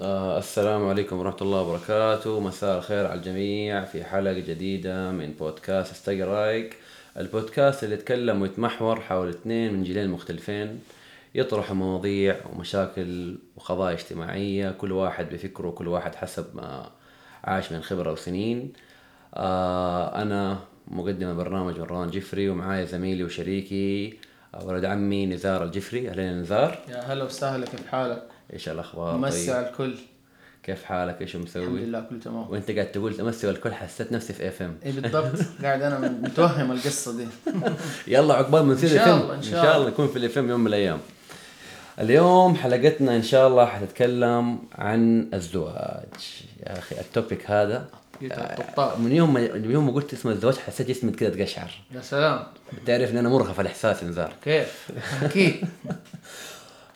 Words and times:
آه 0.00 0.38
السلام 0.38 0.88
عليكم 0.88 1.18
ورحمة 1.18 1.42
الله 1.42 1.62
وبركاته. 1.62 2.40
مساء 2.40 2.78
الخير 2.78 3.06
على 3.06 3.18
الجميع. 3.18 3.84
في 3.84 4.04
حلقة 4.04 4.32
جديدة 4.32 5.10
من 5.10 5.32
بودكاست 5.32 5.90
أستقي 5.90 6.22
رأيك. 6.22 6.76
البودكاست 7.16 7.84
اللي 7.84 7.94
يتكلم 7.94 8.42
ويتمحور 8.42 9.00
حول 9.00 9.28
اثنين 9.28 9.72
من 9.72 9.82
جيلين 9.82 10.10
مختلفين 10.10 10.80
يطرحوا 11.34 11.76
مواضيع 11.76 12.36
ومشاكل 12.52 13.38
وقضايا 13.56 13.94
اجتماعية 13.94 14.70
كل 14.70 14.92
واحد 14.92 15.28
بفكره 15.34 15.70
كل 15.70 15.88
واحد 15.88 16.14
حسب 16.14 16.44
ما 16.54 16.90
عاش 17.44 17.72
من 17.72 17.82
خبرة 17.82 18.12
وسنين. 18.12 18.72
آه 19.34 20.22
أنا 20.22 20.58
مقدم 20.88 21.28
البرنامج 21.28 21.80
مروان 21.80 22.10
جفري 22.10 22.48
ومعايا 22.48 22.84
زميلي 22.84 23.24
وشريكي 23.24 24.18
ولد 24.62 24.84
عمي 24.84 25.26
نزار 25.26 25.64
الجفري. 25.64 26.08
أهلين 26.08 26.40
نزار. 26.40 26.78
يا 26.88 27.00
هلا 27.00 27.24
وسهلا 27.24 27.66
كيف 27.66 27.86
حالك؟ 27.86 28.22
إيش 28.52 28.68
الأخبار؟ 28.68 29.16
مسي 29.16 29.46
طيب. 29.46 29.56
على 29.56 29.68
الكل. 29.68 29.94
كيف 30.62 30.84
حالك؟ 30.84 31.20
إيش 31.20 31.34
الحمد 31.36 31.48
مسوي 31.48 31.80
لله 31.80 32.00
كله 32.00 32.18
تمام. 32.20 32.50
وأنت 32.50 32.70
قاعد 32.70 32.92
تقول 32.92 33.14
تمسي 33.16 33.50
الكل 33.50 33.72
حسيت 33.74 34.12
نفسي 34.12 34.32
في 34.32 34.48
FM 34.48 34.76
اي 34.86 34.92
بالضبط. 34.92 35.32
قاعد 35.64 35.82
أنا 35.82 36.08
متوهم 36.08 36.72
القصة 36.72 37.16
دي. 37.16 37.26
يلا 38.14 38.34
عقبال 38.34 38.62
ما 38.62 38.74
نصير 38.74 38.90
إن 38.90 38.96
شاء. 38.96 39.16
الله، 39.16 39.30
إن 39.32 39.36
إن 39.36 39.42
شاء 39.42 39.62
شاء 39.64 39.76
الله. 39.76 39.88
نكون 39.88 40.08
في 40.08 40.16
ال 40.18 40.38
FM 40.38 40.48
يوم 40.48 40.60
من 40.60 40.66
الأيام. 40.66 40.98
اليوم 42.00 42.54
حلقتنا 42.54 43.16
إن 43.16 43.22
شاء 43.22 43.48
الله 43.48 43.66
حتتكلم 43.66 44.58
عن 44.74 45.28
الزواج. 45.34 46.44
يا 46.66 46.78
أخي 46.78 47.00
ال 47.00 47.08
topic 47.08 47.50
هذا 47.50 47.88
الطبطاب 48.22 49.00
من 49.00 49.12
يوم 49.12 49.34
ما 49.34 49.54
من 49.54 49.70
يوم 49.70 49.86
ما 49.86 49.92
قلت 49.92 50.12
اسم 50.12 50.28
الزواج 50.28 50.56
حسيت 50.56 50.88
جسمي 50.88 51.10
كذا 51.12 51.30
تقشعر 51.30 51.70
يا 51.94 52.00
سلام. 52.00 52.42
تعرف 52.86 53.10
إن 53.10 53.16
أنا 53.16 53.28
مرهف 53.28 53.60
الاحساس 53.60 54.02
انذار 54.02 54.32
كيف؟ 54.44 54.90
أكيد 55.22 55.54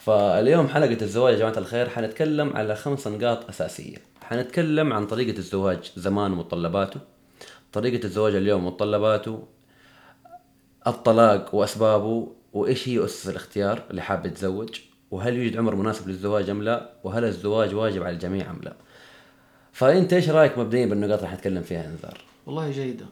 فاليوم 0.04 0.68
حلقة 0.68 1.02
الزواج 1.02 1.34
يا 1.34 1.38
جماعة 1.38 1.58
الخير 1.58 1.88
حنتكلم 1.88 2.56
على 2.56 2.76
خمس 2.76 3.08
نقاط 3.08 3.48
أساسية. 3.48 3.96
حنتكلم 4.22 4.92
عن 4.92 5.06
طريقة 5.06 5.38
الزواج 5.38 5.92
زمان 5.96 6.32
ومتطلباته 6.32 7.00
طريقة 7.72 8.04
الزواج 8.04 8.34
اليوم 8.34 8.64
ومتطلباته 8.64 9.44
الطلاق 10.86 11.54
وأسبابه 11.54 12.32
وإيش 12.52 12.88
هي 12.88 13.04
أسس 13.04 13.28
الاختيار 13.28 13.82
اللي 13.90 14.02
حاب 14.02 14.26
يتزوج 14.26 14.80
وهل 15.10 15.36
يوجد 15.36 15.56
عمر 15.56 15.74
مناسب 15.74 16.08
للزواج 16.08 16.50
أم 16.50 16.62
لا 16.62 16.92
وهل 17.04 17.24
الزواج 17.24 17.74
واجب 17.74 18.02
على 18.02 18.14
الجميع 18.14 18.50
أم 18.50 18.60
لا. 18.62 18.72
فأنت 19.72 20.12
إيش 20.12 20.30
رأيك 20.30 20.58
مبدئيا 20.58 20.86
بالنقاط 20.86 21.18
اللي 21.18 21.30
حنتكلم 21.30 21.62
فيها 21.62 21.84
انذار 21.86 22.18
والله 22.46 22.70
جيدة. 22.70 23.06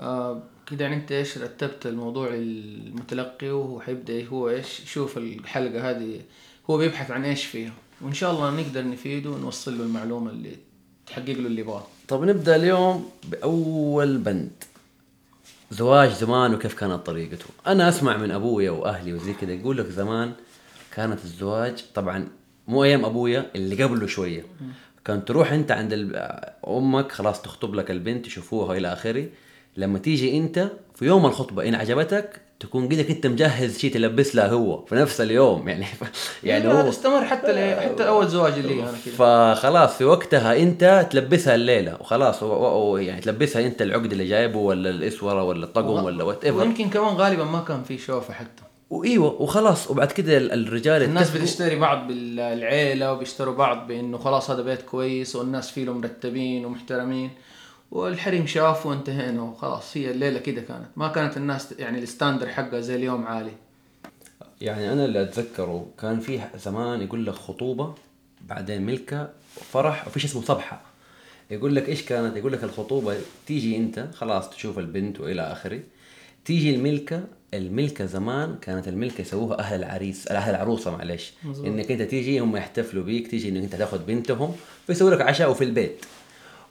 آه 0.00 0.42
كده 0.70 0.84
يعني 0.84 0.96
أنت 0.96 1.12
إيش 1.12 1.38
رتبت 1.38 1.86
الموضوع 1.86 2.28
المتلقي 2.32 3.50
وهو 3.50 3.80
حيبدأ 3.80 4.26
هو 4.26 4.48
إيش 4.48 4.80
يشوف 4.80 5.18
الحلقة 5.18 5.90
هذه 5.90 6.20
هو 6.70 6.78
بيبحث 6.78 7.10
عن 7.10 7.24
إيش 7.24 7.44
فيها 7.44 7.72
وإن 8.00 8.14
شاء 8.14 8.30
الله 8.30 8.50
نقدر 8.50 8.88
نفيده 8.88 9.30
ونوصل 9.30 9.78
له 9.78 9.84
المعلومة 9.84 10.30
اللي 10.30 10.56
تحقق 11.06 11.28
له 11.28 11.46
اللي 11.46 11.60
يبغاه. 11.60 11.86
طب 12.08 12.24
نبدأ 12.24 12.56
اليوم 12.56 13.10
بأول 13.24 14.18
بند. 14.18 14.50
زواج 15.70 16.10
زمان 16.10 16.54
وكيف 16.54 16.74
كانت 16.74 17.06
طريقته؟ 17.06 17.44
أنا 17.66 17.88
أسمع 17.88 18.16
من 18.16 18.30
أبويا 18.30 18.70
وأهلي 18.70 19.12
وزي 19.12 19.32
كذا 19.32 19.52
يقول 19.52 19.78
لك 19.78 19.86
زمان 19.86 20.32
كانت 20.94 21.24
الزواج 21.24 21.84
طبعا 21.94 22.28
مو 22.68 22.84
أيام 22.84 23.04
أبويا 23.04 23.50
اللي 23.56 23.82
قبله 23.82 24.06
شوية. 24.06 24.44
كان 25.04 25.24
تروح 25.24 25.52
أنت 25.52 25.70
عند 25.70 26.12
أمك 26.68 27.12
خلاص 27.12 27.42
تخطب 27.42 27.74
لك 27.74 27.90
البنت 27.90 28.26
يشوفوها 28.26 28.76
إلى 28.76 28.92
آخره. 28.92 29.26
لما 29.76 29.98
تيجي 29.98 30.36
أنت 30.38 30.68
في 30.94 31.04
يوم 31.04 31.26
الخطبة 31.26 31.68
إن 31.68 31.74
عجبتك 31.74 32.40
تكون 32.60 32.86
قدك 32.86 33.10
أنت 33.10 33.26
مجهز 33.26 33.78
شيء 33.78 33.92
تلبس 33.94 34.34
لها 34.36 34.48
هو 34.48 34.84
في 34.84 34.94
نفس 34.94 35.20
اليوم 35.20 35.68
يعني 35.68 35.84
يعني 36.44 36.64
يعني 36.64 36.82
هو 36.82 36.88
استمر 36.88 37.24
حتى 37.24 37.52
ل... 37.52 37.80
حتى 37.80 38.08
أول 38.08 38.28
زواج 38.28 38.52
اللي 38.52 38.82
أنا 38.82 38.92
كده. 39.06 39.14
فخلاص 39.54 39.96
في 39.96 40.04
وقتها 40.04 40.56
أنت 40.56 41.06
تلبسها 41.10 41.54
الليلة 41.54 41.96
وخلاص 42.00 42.42
و- 42.42 42.46
و- 42.46 42.92
و- 42.92 42.96
يعني 42.96 43.20
تلبسها 43.20 43.66
أنت 43.66 43.82
العقد 43.82 44.12
اللي 44.12 44.28
جايبه 44.28 44.58
ولا 44.58 44.90
الأسورة 44.90 45.42
ولا 45.42 45.64
الطقم 45.64 46.04
ولا 46.04 46.24
وات 46.24 46.44
ايفر 46.44 46.58
ويمكن 46.58 46.90
كمان 46.90 47.14
غالبا 47.14 47.44
ما 47.44 47.60
كان 47.60 47.82
في 47.82 47.98
شوفة 47.98 48.34
حتى. 48.34 48.62
وايوه 48.90 49.42
وخلاص 49.42 49.90
وبعد 49.90 50.12
كده 50.12 50.36
ال- 50.36 50.52
الرجال 50.66 51.02
الناس 51.02 51.30
بتشتري 51.30 51.76
بعض 51.76 52.06
بالعيلة 52.06 53.12
وبيشتروا 53.12 53.54
بعض 53.54 53.86
بإنه 53.86 54.18
خلاص 54.18 54.50
هذا 54.50 54.62
بيت 54.62 54.82
كويس 54.82 55.36
والناس 55.36 55.70
فيه 55.70 55.92
مرتبين 55.92 56.64
ومحترمين. 56.64 57.30
والحريم 57.90 58.46
شافوا 58.46 58.90
وانتهينا 58.90 59.42
وخلاص. 59.42 59.96
هي 59.96 60.10
الليلة 60.10 60.38
كده 60.38 60.62
كانت. 60.62 60.86
ما 60.96 61.08
كانت 61.08 61.36
الناس 61.36 61.74
يعني 61.78 61.98
الستاندر 61.98 62.48
حقها 62.48 62.80
زي 62.80 62.94
اليوم 62.94 63.26
عالي. 63.26 63.52
يعني 64.60 64.92
أنا 64.92 65.04
اللي 65.04 65.22
أتذكره 65.22 65.86
كان 66.00 66.20
في 66.20 66.40
زمان 66.56 67.02
يقول 67.02 67.26
لك 67.26 67.34
خطوبة 67.34 67.94
بعدين 68.40 68.82
ملكة 68.82 69.28
فرح 69.72 70.06
وفي 70.06 70.20
شيء 70.20 70.30
اسمه 70.30 70.42
صبحة. 70.42 70.80
يقول 71.50 71.74
لك 71.74 71.88
إيش 71.88 72.02
كانت؟ 72.02 72.36
يقول 72.36 72.52
لك 72.52 72.64
الخطوبة 72.64 73.16
تيجي 73.46 73.76
أنت 73.76 74.08
خلاص 74.14 74.50
تشوف 74.50 74.78
البنت 74.78 75.20
وإلى 75.20 75.42
آخره. 75.42 75.80
تيجي 76.44 76.74
الملكة 76.74 77.24
الملكة 77.54 78.06
زمان 78.06 78.56
كانت 78.60 78.88
الملكة 78.88 79.20
يسووها 79.20 79.58
أهل 79.58 79.78
العريس 79.78 80.28
أهل 80.28 80.50
العروسة 80.54 80.90
معلش. 80.90 81.32
إنك 81.44 81.90
أنت 81.90 82.02
تيجي 82.02 82.38
هم 82.38 82.56
يحتفلوا 82.56 83.04
بيك 83.04 83.26
تيجي 83.26 83.48
إنك 83.48 83.62
أنت 83.62 83.74
تاخذ 83.74 84.04
بنتهم 84.04 84.56
فيسووا 84.86 85.10
لك 85.10 85.20
عشاء 85.20 85.52
في 85.52 85.64
البيت. 85.64 86.04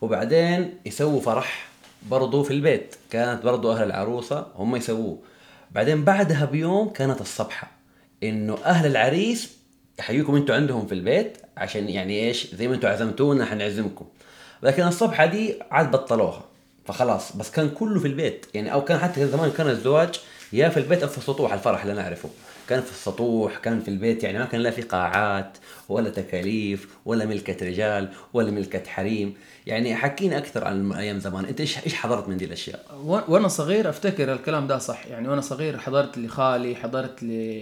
وبعدين 0.03 0.73
يسووا 0.85 1.21
فرح 1.21 1.67
برضو 2.09 2.43
في 2.43 2.51
البيت. 2.51 2.95
كانت 3.11 3.43
برضو 3.43 3.71
أهل 3.71 3.83
العروسة 3.83 4.47
هم 4.55 4.75
يسووه. 4.75 5.17
بعدين 5.71 6.03
بعدها 6.03 6.45
بيوم 6.45 6.89
كانت 6.89 7.21
الصبحه 7.21 7.71
إنه 8.23 8.57
أهل 8.65 8.91
العريس 8.91 9.57
يحييكم 9.99 10.35
أنتوا 10.35 10.55
عندهم 10.55 10.87
في 10.87 10.93
البيت 10.93 11.37
عشان 11.57 11.89
يعني 11.89 12.27
إيش؟ 12.27 12.55
زي 12.55 12.67
ما 12.67 12.75
أنتوا 12.75 12.89
عزمتونا 12.89 13.45
حنعزمكم 13.45 14.05
لكن 14.63 14.83
الصبحه 14.83 15.25
دي 15.25 15.55
عاد 15.71 15.91
بطلوها. 15.91 16.43
فخلاص 16.85 17.35
بس 17.37 17.51
كان 17.51 17.69
كله 17.69 17.99
في 17.99 18.07
البيت. 18.07 18.45
يعني 18.53 18.73
أو 18.73 18.83
كان 18.83 18.99
حتى 18.99 19.27
زمان 19.27 19.51
كان 19.51 19.69
الزواج 19.69 20.19
يا 20.53 20.69
في 20.69 20.77
البيت 20.77 21.03
أو 21.03 21.09
في 21.09 21.17
السطوح 21.17 21.53
الفرح 21.53 21.81
اللي 21.81 21.93
أنا 21.93 22.01
أعرفه. 22.01 22.29
كان 22.69 22.81
في 22.81 22.91
السطوح 22.91 23.57
كان 23.57 23.79
في 23.79 23.87
البيت 23.87 24.23
يعني 24.23 24.39
ما 24.39 24.45
كان 24.45 24.61
لا 24.61 24.71
في 24.71 24.81
قاعات 24.81 25.57
ولا 25.89 26.09
تكاليف 26.09 26.87
ولا 27.05 27.25
ملكة 27.25 27.65
رجال 27.67 28.09
ولا 28.33 28.51
ملكة 28.51 28.89
حريم. 28.89 29.33
يعني 29.67 29.95
حكينا 29.95 30.37
أكثر 30.37 30.65
عن 30.65 30.91
أيام 30.91 31.19
زمان. 31.19 31.45
أنت 31.45 31.59
إيش 31.61 31.77
إيش 31.85 31.93
حضرت 31.93 32.29
من 32.29 32.37
دي 32.37 32.45
الأشياء؟ 32.45 32.85
و- 33.05 33.19
وأنا 33.27 33.47
صغير 33.47 33.89
أفتكر 33.89 34.33
الكلام 34.33 34.67
ده 34.67 34.77
صح. 34.77 35.05
يعني 35.07 35.27
وأنا 35.27 35.41
صغير 35.41 35.77
حضرت 35.77 36.17
لخالي 36.17 36.75
حضرت 36.75 37.23
ل 37.23 37.61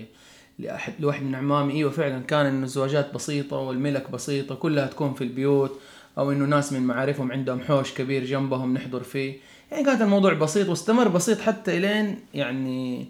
لأحد 0.60 0.94
لواحد 1.00 1.24
من 1.24 1.36
عمامي. 1.36 1.74
إيوه 1.74 1.92
فعلا 1.92 2.20
كان 2.24 2.46
إنه 2.46 2.64
الزواجات 2.64 3.14
بسيطة 3.14 3.58
والملك 3.58 4.12
بسيطة 4.12 4.56
كلها 4.56 4.88
تكون 4.88 5.14
في 5.14 5.24
البيوت 5.24 5.80
أو 6.18 6.32
إنه 6.32 6.46
ناس 6.46 6.74
من 6.74 6.82
معارفهم 6.82 7.32
عندهم 7.32 7.60
حوش 7.62 7.94
كبير 7.94 8.26
جنبهم 8.26 8.74
نحضر 8.74 9.04
فيه. 9.04 9.34
يعني 9.72 9.84
كانت 9.86 10.02
الموضوع 10.02 10.34
بسيط 10.34 10.70
واستمر 10.70 11.08
بسيط 11.08 11.40
حتى 11.42 11.78
إلين 11.78 12.20
يعني 12.34 13.08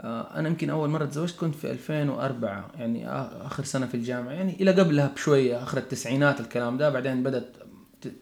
أنا 0.00 0.48
يمكن 0.48 0.70
أول 0.70 0.88
مرة 0.88 1.04
تزوجت 1.04 1.36
كنت 1.36 1.54
في 1.54 1.70
2004 1.70 2.70
يعني 2.78 3.08
آخر 3.46 3.64
سنة 3.64 3.86
في 3.86 3.94
الجامعة 3.94 4.32
يعني 4.32 4.56
إلى 4.60 4.70
قبلها 4.70 5.12
بشوية 5.14 5.62
آخر 5.62 5.78
التسعينات 5.78 6.40
الكلام 6.40 6.78
ده 6.78 6.90
بعدين 6.90 7.22
بدأت 7.22 7.46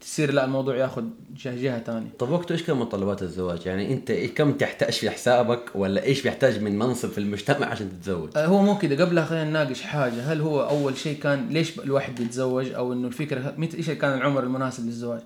تصير 0.01 0.33
لا 0.33 0.45
الموضوع 0.45 0.75
ياخذ 0.75 1.03
جهه 1.35 1.55
جهة 1.55 1.79
ثانية 1.83 2.09
طب 2.19 2.29
وقته 2.29 2.53
إيش 2.53 2.63
كان 2.63 2.77
متطلبات 2.77 3.21
الزواج؟ 3.21 3.65
يعني 3.65 3.93
أنت 3.93 4.11
كم 4.11 4.51
تحتاج 4.51 4.93
في 4.93 5.09
حسابك 5.09 5.63
ولا 5.75 6.03
إيش 6.03 6.23
بيحتاج 6.23 6.61
من 6.61 6.79
منصب 6.79 7.09
في 7.09 7.17
المجتمع 7.17 7.67
عشان 7.67 7.89
تتزوج؟ 7.89 8.29
آه، 8.35 8.45
هو 8.45 8.61
مو 8.61 8.77
كده 8.77 9.05
قبلها 9.05 9.25
خلينا 9.25 9.43
نناقش 9.43 9.81
حاجة 9.81 10.33
هل 10.33 10.41
هو 10.41 10.69
أول 10.69 10.97
شيء 10.97 11.19
كان 11.19 11.49
ليش 11.49 11.79
الواحد 11.79 12.15
بيتزوج 12.15 12.71
أو 12.71 12.93
إنه 12.93 13.07
الفكرة 13.07 13.53
متى 13.57 13.77
إيش 13.77 13.89
كان 13.89 14.17
العمر 14.17 14.43
المناسب 14.43 14.85
للزواج 14.85 15.21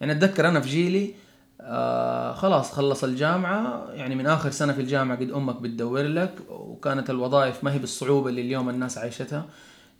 يعني 0.00 0.12
أتذكر 0.12 0.48
أنا 0.48 0.60
في 0.60 0.68
جيلي 0.68 1.14
آه 1.64 2.34
خلاص 2.34 2.72
خلص 2.72 3.04
الجامعة. 3.04 3.86
يعني 3.92 4.14
من 4.14 4.26
آخر 4.26 4.50
سنة 4.50 4.72
في 4.72 4.80
الجامعة 4.80 5.18
قد 5.18 5.30
أمك 5.30 5.60
بتدور 5.60 6.02
لك 6.02 6.34
وكانت 6.50 7.10
الوظائف 7.10 7.64
ما 7.64 7.74
هي 7.74 7.78
بالصعوبة 7.78 8.28
اللي 8.28 8.40
اليوم 8.40 8.68
الناس 8.68 8.98
عايشتها. 8.98 9.44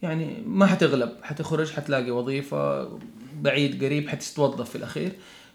يعني 0.03 0.43
ما 0.47 0.67
حتغلب 0.67 1.11
حتخرج 1.23 1.71
حتلاقي 1.73 2.11
وظيفة 2.11 2.89
بعيد 3.41 3.85
قريب 3.85 4.09
حتتوظف 4.09 4.71
في 4.71 4.77
الأخير. 4.77 5.13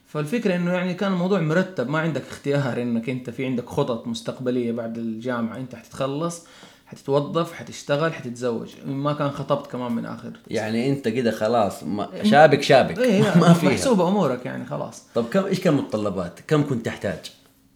فالفكرة 0.08 0.56
إنه 0.56 0.72
يعني 0.74 0.94
كان 0.94 1.12
الموضوع 1.12 1.40
مرتب 1.40 1.90
ما 1.90 2.00
عندك 2.00 2.22
اختيار 2.30 2.82
إنك 2.82 3.10
أنت 3.10 3.30
في 3.30 3.46
عندك 3.46 3.70
خطط 3.70 4.08
مستقبلية 4.08 4.72
بعد 4.72 4.98
الجامعة 4.98 5.58
أنت 5.58 5.76
حتتخلص. 5.76 6.46
حتتوظف 6.88 7.54
حتشتغل 7.54 8.14
حتتزوج. 8.14 8.70
ما 8.86 9.14
كان 9.14 9.30
خطبت 9.32 9.68
كمان 9.72 9.92
من 9.92 10.06
آخر. 10.06 10.32
يعني 10.48 10.90
أنت 10.90 11.08
كده 11.08 11.32
خلاص 11.32 11.84
ما 11.84 12.10
شابك 12.24 12.62
شابك. 12.62 13.00
إيه 13.00 13.22
ما 13.42 13.54
فيها. 13.54 13.70
محسوبة 13.70 14.08
أمورك 14.08 14.46
يعني 14.46 14.66
خلاص. 14.66 15.04
طب 15.16 15.26
كم 15.30 15.46
إيش 15.46 15.60
كان 15.60 15.74
متطلبات؟ 15.74 16.40
كم 16.48 16.70
كنت 16.70 16.86
تحتاج؟ 16.86 17.32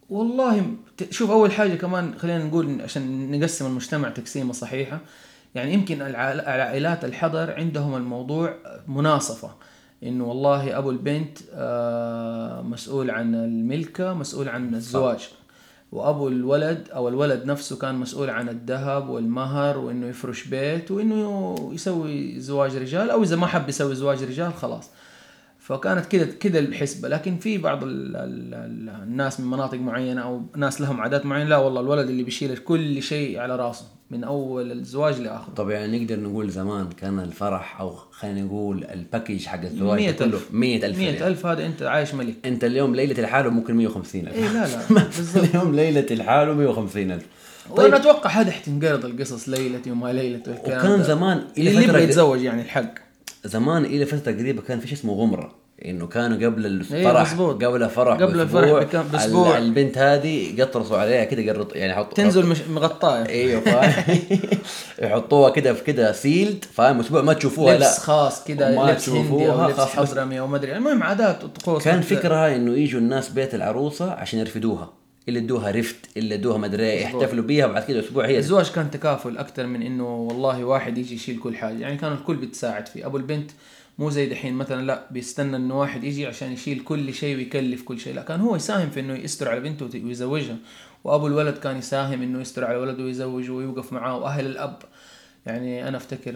والله 0.09 0.65
شوف 1.11 1.31
أول 1.31 1.51
حاجة 1.51 1.75
كمان 1.75 2.13
خلينا 2.19 2.43
نقول 2.43 2.81
عشان 2.81 3.31
نقسم 3.39 3.65
المجتمع 3.65 4.09
تقسيمة 4.09 4.53
صحيحة 4.53 4.99
يعني 5.55 5.73
يمكن 5.73 6.01
العائل- 6.01 6.39
العائلات 6.41 7.05
الحضر 7.05 7.53
عندهم 7.53 7.95
الموضوع 7.95 8.53
مناصفة. 8.87 9.49
إنه 10.03 10.25
والله 10.25 10.77
أبو 10.77 10.89
البنت 10.91 11.37
آه، 11.53 12.61
مسؤول 12.61 13.11
عن 13.11 13.35
الملكة 13.35 14.13
مسؤول 14.13 14.49
عن 14.49 14.75
الزواج. 14.75 15.29
وأبو 15.91 16.27
الولد 16.27 16.87
أو 16.95 17.07
الولد 17.07 17.45
نفسه 17.45 17.77
كان 17.77 17.95
مسؤول 17.95 18.29
عن 18.29 18.49
الذهب 18.49 19.09
والمهر 19.09 19.77
وإنه 19.77 20.07
يفرش 20.07 20.47
بيت 20.47 20.91
وإنه 20.91 21.55
يسوي 21.73 22.39
زواج 22.39 22.75
رجال 22.75 23.09
أو 23.09 23.23
إذا 23.23 23.35
ما 23.35 23.47
حب 23.47 23.69
يسوي 23.69 23.95
زواج 23.95 24.23
رجال 24.23 24.53
خلاص. 24.53 24.89
فكانت 25.61 26.05
كده 26.05 26.25
كده 26.39 26.59
الحسبة. 26.59 27.09
لكن 27.09 27.37
في 27.37 27.57
بعض 27.57 27.83
ال 27.83 28.15
ال 28.15 28.53
ال 28.53 28.89
الناس 29.03 29.39
من 29.39 29.47
مناطق 29.47 29.77
معينة 29.77 30.21
أو 30.21 30.41
ناس 30.57 30.81
لهم 30.81 31.01
عادات 31.01 31.25
معينة 31.25 31.49
لا 31.49 31.57
والله 31.57 31.81
الولد 31.81 32.09
اللي 32.09 32.23
بيشيل 32.23 32.57
كل 32.57 33.01
شيء 33.01 33.39
على 33.39 33.55
راسه 33.55 33.85
من 34.11 34.23
أول 34.23 34.71
الزواج 34.71 35.21
لآخره. 35.21 35.53
طب 35.53 35.69
يعني 35.69 35.99
نقدر 35.99 36.19
نقول 36.19 36.49
زمان 36.49 36.89
كان 36.89 37.19
الفرح 37.19 37.81
أو 37.81 37.95
خلينا 38.11 38.41
نقول 38.41 38.83
ال 38.83 38.91
package 38.91 39.45
حق 39.45 39.61
الزواج 39.61 39.99
مية 39.99 40.11
كله 40.11 40.25
ألف. 40.25 40.47
100000 40.51 40.97
مية 40.97 41.11
ريال. 41.11 41.23
ألف 41.23 41.45
هذا 41.45 41.65
أنت 41.65 41.81
عايش 41.83 42.13
ملك. 42.13 42.35
أنت 42.45 42.63
اليوم 42.63 42.95
ليلة 42.95 43.19
الحاله 43.19 43.49
ممكن 43.49 43.75
150000 43.75 44.33
إيه 44.35 44.47
لا 44.53 44.67
لا 44.67 45.03
بالضبط. 45.17 45.43
اليوم 45.43 45.75
ليلة 45.75 46.05
الحاله 46.11 46.53
150000 46.53 47.23
وأنا 47.69 47.95
أتوقع 47.95 48.29
هذا 48.29 48.51
حتنقرض 48.51 49.05
القصص 49.05 49.49
ليلتي 49.49 49.91
وما 49.91 50.13
ليلتي 50.13 50.51
والكلام 50.51 50.77
وكان. 50.91 51.03
زمان 51.03 51.43
اللي 51.57 51.71
إلى 51.71 51.83
يبغى 51.83 52.03
يتزوج 52.03 52.41
يعني 52.41 52.61
الحق. 52.61 53.10
زمان 53.43 53.85
إلى 53.85 54.05
فترة 54.05 54.31
قريبة 54.31 54.61
كان 54.61 54.79
في 54.79 54.87
شيء 54.87 54.97
اسمه 54.97 55.13
غمرة. 55.13 55.61
إنه 55.85 56.07
كانوا 56.07 56.45
قبل 56.47 56.65
الفرح 56.65 57.31
مظبوط. 57.31 57.63
قبل 57.63 57.83
الفرح 57.83 58.17
قبل 58.21 58.41
الفرح. 58.41 58.73
ال- 59.23 59.63
البنت 59.63 59.97
هذه 59.97 60.59
يقطرصوا 60.59 60.97
عليها 60.97 61.23
كده 61.23 61.41
يقرط 61.41 61.75
يعني 61.75 61.91
يحطوا 61.91 62.13
تنزل 62.13 62.45
مش 62.45 62.57
مغطاة 62.69 63.25
إيوه 63.29 63.61
فاهم. 63.61 64.19
يحطوها 65.01 65.49
كده 65.49 65.73
في 65.73 65.83
كده 65.83 66.11
سيلد 66.11 66.65
فاهم؟ 66.73 66.99
أسبوع 66.99 67.21
ما 67.21 67.33
تشوفوها 67.33 67.73
لبس 67.75 67.81
لا 67.83 67.99
خاص 67.99 68.43
كده 68.43 68.71
وما 68.71 68.91
لبس 68.91 69.09
هندي 69.09 69.21
تشوفوها 69.21 69.63
أو 69.63 69.69
لبس 69.69 69.79
خاص 69.79 70.09
حضرمي 70.11 70.39
أو 70.39 70.47
ما 70.47 70.57
أدري. 70.57 70.77
المهم 70.77 71.03
عادات 71.03 71.43
وطقوس. 71.43 71.83
كان. 71.83 72.01
فكرها 72.01 72.55
إنه 72.55 72.73
يجوا 72.77 72.99
الناس 72.99 73.29
بيت 73.29 73.55
العروسة 73.55 74.11
عشان 74.11 74.39
يرفدوها. 74.39 74.89
اللي 75.27 75.39
ادوها 75.39 75.71
رفت 75.71 76.17
اللي 76.17 76.35
ادوها 76.35 76.57
مدري 76.57 76.83
إيه، 76.83 77.01
يحتفلوا 77.01 77.43
بيها 77.43 77.67
بعد 77.67 77.83
كده 77.83 77.99
أسبوع 77.99 78.25
هي 78.25 78.37
الزواج 78.37 78.71
كان 78.71 78.91
تكافل 78.91 79.37
أكثر 79.37 79.65
من 79.65 79.81
إنه 79.81 80.15
والله 80.15 80.65
واحد 80.65 80.97
يجي 80.97 81.15
يشيل 81.15 81.39
كل 81.39 81.55
حاجة. 81.55 81.77
يعني 81.77 81.97
كان 81.97 82.13
الكل 82.13 82.35
بيتساعد 82.35 82.87
فيه. 82.87 83.05
أبو 83.05 83.17
البنت 83.17 83.51
مو 83.99 84.09
زي 84.09 84.25
دحين 84.25 84.53
مثلا 84.53 84.85
لا 84.85 85.07
بيستنى 85.11 85.55
إنه 85.55 85.79
واحد 85.79 86.03
يجي 86.03 86.27
عشان 86.27 86.51
يشيل 86.51 86.79
كل 86.79 87.13
شيء 87.13 87.35
ويكلف 87.35 87.81
كل 87.81 87.99
شيء. 87.99 88.13
لا 88.13 88.21
كان 88.21 88.39
هو 88.39 88.55
يساهم 88.55 88.89
في 88.89 88.99
إنه 88.99 89.13
يستر 89.13 89.49
على 89.49 89.59
بنته 89.59 90.05
ويزوجها. 90.05 90.57
وأبو 91.03 91.27
الولد 91.27 91.57
كان 91.57 91.77
يساهم 91.77 92.21
إنه 92.21 92.41
يستر 92.41 92.65
على 92.65 92.77
ولده 92.77 93.03
ويزوجه 93.03 93.51
ويوقف 93.51 93.93
معاه. 93.93 94.17
وأهل 94.17 94.45
الأب 94.45 94.79
يعني 95.45 95.87
أنا 95.87 95.97
أفتكر 95.97 96.33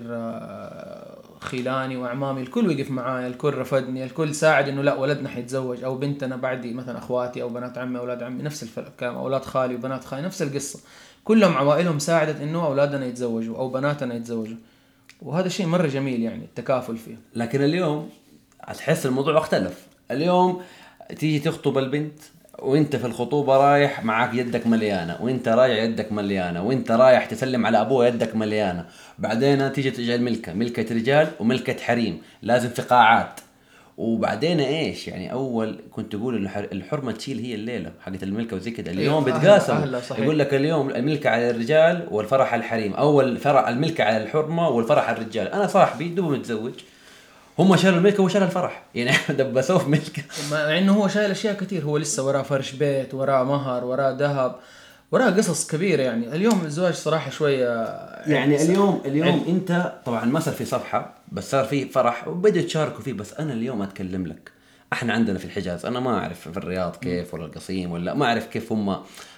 خيلاني 1.39 1.97
واعمامي 1.97 2.41
الكل 2.41 2.67
وقف 2.67 2.91
معايا 2.91 3.27
الكل 3.27 3.53
رفضني 3.53 4.03
الكل 4.03 4.35
ساعد 4.35 4.69
إنه 4.69 4.81
لا 4.81 4.95
ولدنا 4.95 5.29
حيتزوج 5.29 5.83
أو 5.83 5.97
بنتنا 5.97 6.35
بعدي 6.35 6.73
مثلا 6.73 6.97
أخواتي 6.97 7.41
أو 7.41 7.49
بنات 7.49 7.77
عمي 7.77 7.99
أولاد 7.99 8.23
عمي 8.23 8.43
نفس 8.43 8.77
الكلام 8.77 9.15
أولاد 9.15 9.45
خالي 9.45 9.75
وبنات 9.75 10.05
خالي 10.05 10.21
نفس 10.21 10.41
القصة. 10.41 10.79
كلهم 11.23 11.53
عوائلهم 11.53 11.99
ساعدت 11.99 12.41
إنه 12.41 12.65
أولادنا 12.65 13.05
يتزوجوا 13.05 13.57
أو 13.57 13.69
بناتنا 13.69 14.15
يتزوجوا. 14.15 14.57
وهذا 15.21 15.49
شيء 15.49 15.65
مرة 15.65 15.87
جميل 15.87 16.21
يعني 16.21 16.43
التكافل 16.43 16.97
فيه. 16.97 17.17
لكن 17.35 17.63
اليوم 17.63 18.09
هتحس 18.61 19.05
الموضوع 19.05 19.37
اختلف. 19.37 19.87
اليوم 20.11 20.61
تيجي 21.19 21.39
تخطب 21.39 21.77
البنت 21.77 22.19
وانت 22.59 22.95
في 22.95 23.05
الخطوبة 23.07 23.57
رايح 23.57 24.03
معاك 24.03 24.33
يدك 24.33 24.67
مليانة 24.67 25.17
وانت 25.21 25.47
رايح 25.47 25.83
يدك 25.83 26.11
مليانة 26.11 26.63
وانت 26.63 26.91
رايح 26.91 27.25
تسلم 27.25 27.65
على 27.65 27.81
ابوها 27.81 28.07
يدك 28.07 28.35
مليانة. 28.35 28.85
بعدين 29.19 29.71
تيجي 29.73 29.91
تجعل 29.91 30.21
ملكة 30.21 30.53
ملكة 30.53 30.95
رجال 30.95 31.27
وملكة 31.39 31.83
حريم 31.83 32.21
لازم 32.41 32.69
في 32.69 32.81
قاعات. 32.81 33.39
وبعدين 33.97 34.59
إيش؟ 34.59 35.07
يعني 35.07 35.31
أول 35.31 35.79
كنت 35.91 36.11
تقول 36.15 36.49
الحرمة 36.71 37.11
تشيل 37.11 37.39
هي 37.39 37.55
الليلة 37.55 37.91
حقت 38.05 38.23
الملكة 38.23 38.55
وزي 38.55 38.71
كده 38.71 38.91
اليوم 38.91 39.23
أهلا- 39.25 39.27
بتقاسم. 39.27 39.73
يقول 40.23 40.39
لك 40.39 40.53
اليوم 40.53 40.89
الملكة 40.89 41.29
على 41.29 41.49
الرجال 41.49 42.07
والفرح 42.11 42.53
على 42.53 42.59
الحريم. 42.59 42.93
أول 42.93 43.37
فرح 43.37 43.67
الملكة 43.67 44.03
على 44.03 44.17
الحرمة 44.23 44.69
والفرح 44.69 45.09
على 45.09 45.17
الرجال. 45.17 45.47
أنا 45.47 45.67
صاحبي 45.67 46.07
دوبه 46.09 46.29
متزوج. 46.29 46.73
هم 47.59 47.75
شالوا 47.75 47.97
الملكة 47.97 48.23
وشال 48.23 48.43
الفرح. 48.43 48.83
يعني 48.95 49.11
دبسوه 49.39 49.77
في 49.77 49.89
ملكة. 49.89 50.23
مع 50.51 50.77
إنه 50.77 50.93
هو 50.93 51.07
شايل 51.07 51.31
أشياء 51.31 51.53
كثير 51.55 51.83
هو 51.83 51.97
لسه 51.97 52.23
وراه 52.25 52.41
فرش 52.41 52.71
بيت 52.71 53.13
وراه 53.13 53.43
مهر 53.43 53.85
وراه 53.85 54.11
ذهب 54.11 54.55
وراه 55.11 55.29
قصص 55.29 55.67
كبيرة 55.67 56.01
يعني. 56.01 56.35
اليوم 56.35 56.61
الزواج 56.65 56.93
صراحة 56.93 57.29
شوية 57.29 57.67
يعني 58.27 58.61
اليوم 58.61 59.01
اليوم 59.05 59.45
أنت 59.47 59.93
طبعا 60.05 60.25
ما 60.25 60.39
صار 60.39 60.53
في 60.53 60.65
صفحة 60.65 61.13
بس 61.31 61.51
صار 61.51 61.65
في 61.65 61.89
فرح 61.89 62.27
وبدأوا 62.27 62.63
يتشاركوا 62.63 63.01
فيه. 63.01 63.13
بس 63.13 63.33
أنا 63.33 63.53
اليوم 63.53 63.81
أتكلم 63.81 64.27
لك. 64.27 64.51
إحنا 64.93 65.13
عندنا 65.13 65.39
في 65.39 65.45
الحجاز 65.45 65.85
أنا 65.85 65.99
ما 65.99 66.19
أعرف 66.19 66.39
في 66.49 66.57
الرياض 66.57 66.95
كيف 66.95 67.33
ولا 67.33 67.45
القصيم 67.45 67.91
ولا 67.91 68.13
ما 68.13 68.25
أعرف 68.25 68.47
كيف 68.47 68.71
هم 68.71 68.97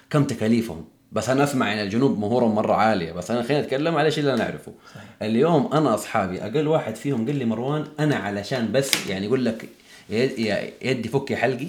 كم 0.09 0.23
تكاليفهم. 0.23 0.85
بس 1.11 1.29
أنا 1.29 1.43
أسمع 1.43 1.73
إن 1.73 1.77
الجنوب 1.79 2.19
مهورهم 2.19 2.55
مرة 2.55 2.73
عالية 2.73 3.11
بس 3.11 3.31
أنا 3.31 3.43
خليني 3.43 3.63
اتكلم 3.63 3.95
على 3.95 4.07
الشيء 4.07 4.23
اللي 4.23 4.33
أنا 4.33 4.43
أعرفه 4.43 4.73
صحيح. 4.93 5.09
اليوم 5.21 5.73
أنا 5.73 5.93
أصحابي 5.93 6.41
أقل 6.41 6.67
واحد 6.67 6.95
فيهم 6.95 7.25
قال 7.25 7.35
لي 7.35 7.45
مروان 7.45 7.85
أنا 7.99 8.15
علشان 8.15 8.71
بس 8.71 9.07
يعني 9.09 9.25
يقول 9.25 9.45
لك 9.45 9.69
يدي 10.81 11.09
فكي 11.09 11.35
حلقي 11.35 11.67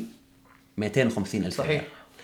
250 0.76 1.44
ألف 1.44 1.56
صحيح. 1.56 1.82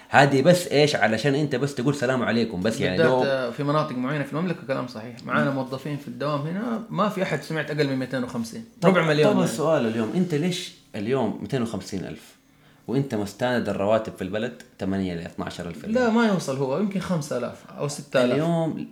هذه 0.09 0.43
بس 0.43 0.69
إيش 0.69 0.97
علشان 0.97 1.35
أنت 1.35 1.57
بس 1.57 1.75
تقول 1.75 1.95
سلام 1.95 2.23
عليكم 2.23 2.63
بس 2.63 2.81
يعني 2.81 3.03
آه، 3.03 3.51
في 3.51 3.65
مناطق 3.65 3.97
معينة 3.97 4.25
في 4.25 4.33
المملكة 4.33 4.67
كلام 4.67 4.87
صحيح 4.87 5.17
معانا 5.25 5.51
موظفين 5.51 5.97
في 5.97 6.09
الدوام 6.09 6.41
هنا 6.41 6.83
ما 6.91 7.09
في 7.09 7.23
أحد 7.23 7.43
سمعت 7.43 7.71
أقل 7.71 7.87
من 7.89 7.97
250 7.97 8.65
ربع 8.85 9.03
مليون 9.03 9.31
طب 9.31 9.37
يعني. 9.37 9.45
السؤال 9.51 9.87
اليوم 9.87 10.13
أنت 10.15 10.35
ليش 10.35 10.73
اليوم 10.95 11.39
250 11.43 12.01
ألف 12.01 12.34
وانت 12.89 13.15
مستند 13.15 13.69
الرواتب 13.69 14.13
في 14.17 14.23
البلد 14.23 14.63
8 14.81 15.15
ل 15.15 15.19
12 15.19 15.69
ألف 15.69 15.85
لا 15.85 16.11
ما 16.11 16.27
يوصل 16.27 16.57
هو 16.57 16.79
يمكن 16.79 17.01
5000 17.01 17.65
أو 17.79 17.89
6000 17.89 18.33
اليوم 18.33 18.87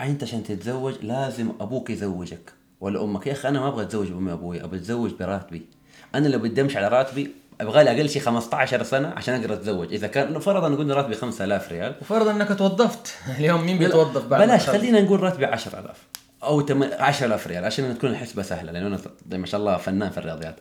أنت 0.00 0.22
عشان 0.22 0.44
تتزوج 0.44 0.94
لازم 1.02 1.52
أبوك 1.60 1.90
يزوجك 1.90 2.52
ولا 2.80 3.04
أمك 3.04 3.26
يا 3.26 3.32
أخي 3.32 3.48
أنا 3.48 3.60
ما 3.60 3.68
أبغى 3.68 3.82
أتزوج 3.82 4.08
بأمي 4.08 4.32
وأبوي 4.32 4.64
أبغى 4.64 4.78
أتزوج 4.78 5.10
براتبي. 5.20 5.66
أنا 6.14 6.28
لو 6.28 6.38
بدي 6.38 6.60
أمشي 6.60 6.78
على 6.78 6.88
راتبي 6.88 7.30
أبغى 7.60 7.84
لي 7.84 7.90
أقل 7.90 8.08
شيء 8.08 8.22
15 8.22 8.82
سنة 8.82 9.08
عشان 9.08 9.34
أقدر 9.34 9.54
أتزوج. 9.54 9.92
إذا 9.92 10.06
كان 10.06 10.38
فرضا 10.38 10.68
نقول 10.68 10.96
راتبي 10.96 11.14
5000 11.14 11.72
ريال. 11.72 11.94
وفرضا 12.00 12.30
إنك 12.30 12.58
توظفت. 12.58 13.14
اليوم 13.38 13.66
مين 13.66 13.78
بيتوظف 13.78 14.26
بعد 14.26 14.42
بلاش؟ 14.42 14.70
خلينا 14.70 15.00
نقول 15.00 15.20
راتبي 15.20 15.44
10000 15.44 16.06
أو 16.42 16.60
تم... 16.60 16.82
10000 16.82 17.46
ريال 17.46 17.64
عشان 17.64 17.98
تكون 17.98 18.10
الحسبه 18.10 18.42
سهلة 18.42 18.72
لأنه 18.72 18.86
أنا 18.86 19.38
ما 19.38 19.46
شاء 19.46 19.60
الله 19.60 19.76
فنان 19.76 20.10
في 20.10 20.18
الرياضيات. 20.18 20.56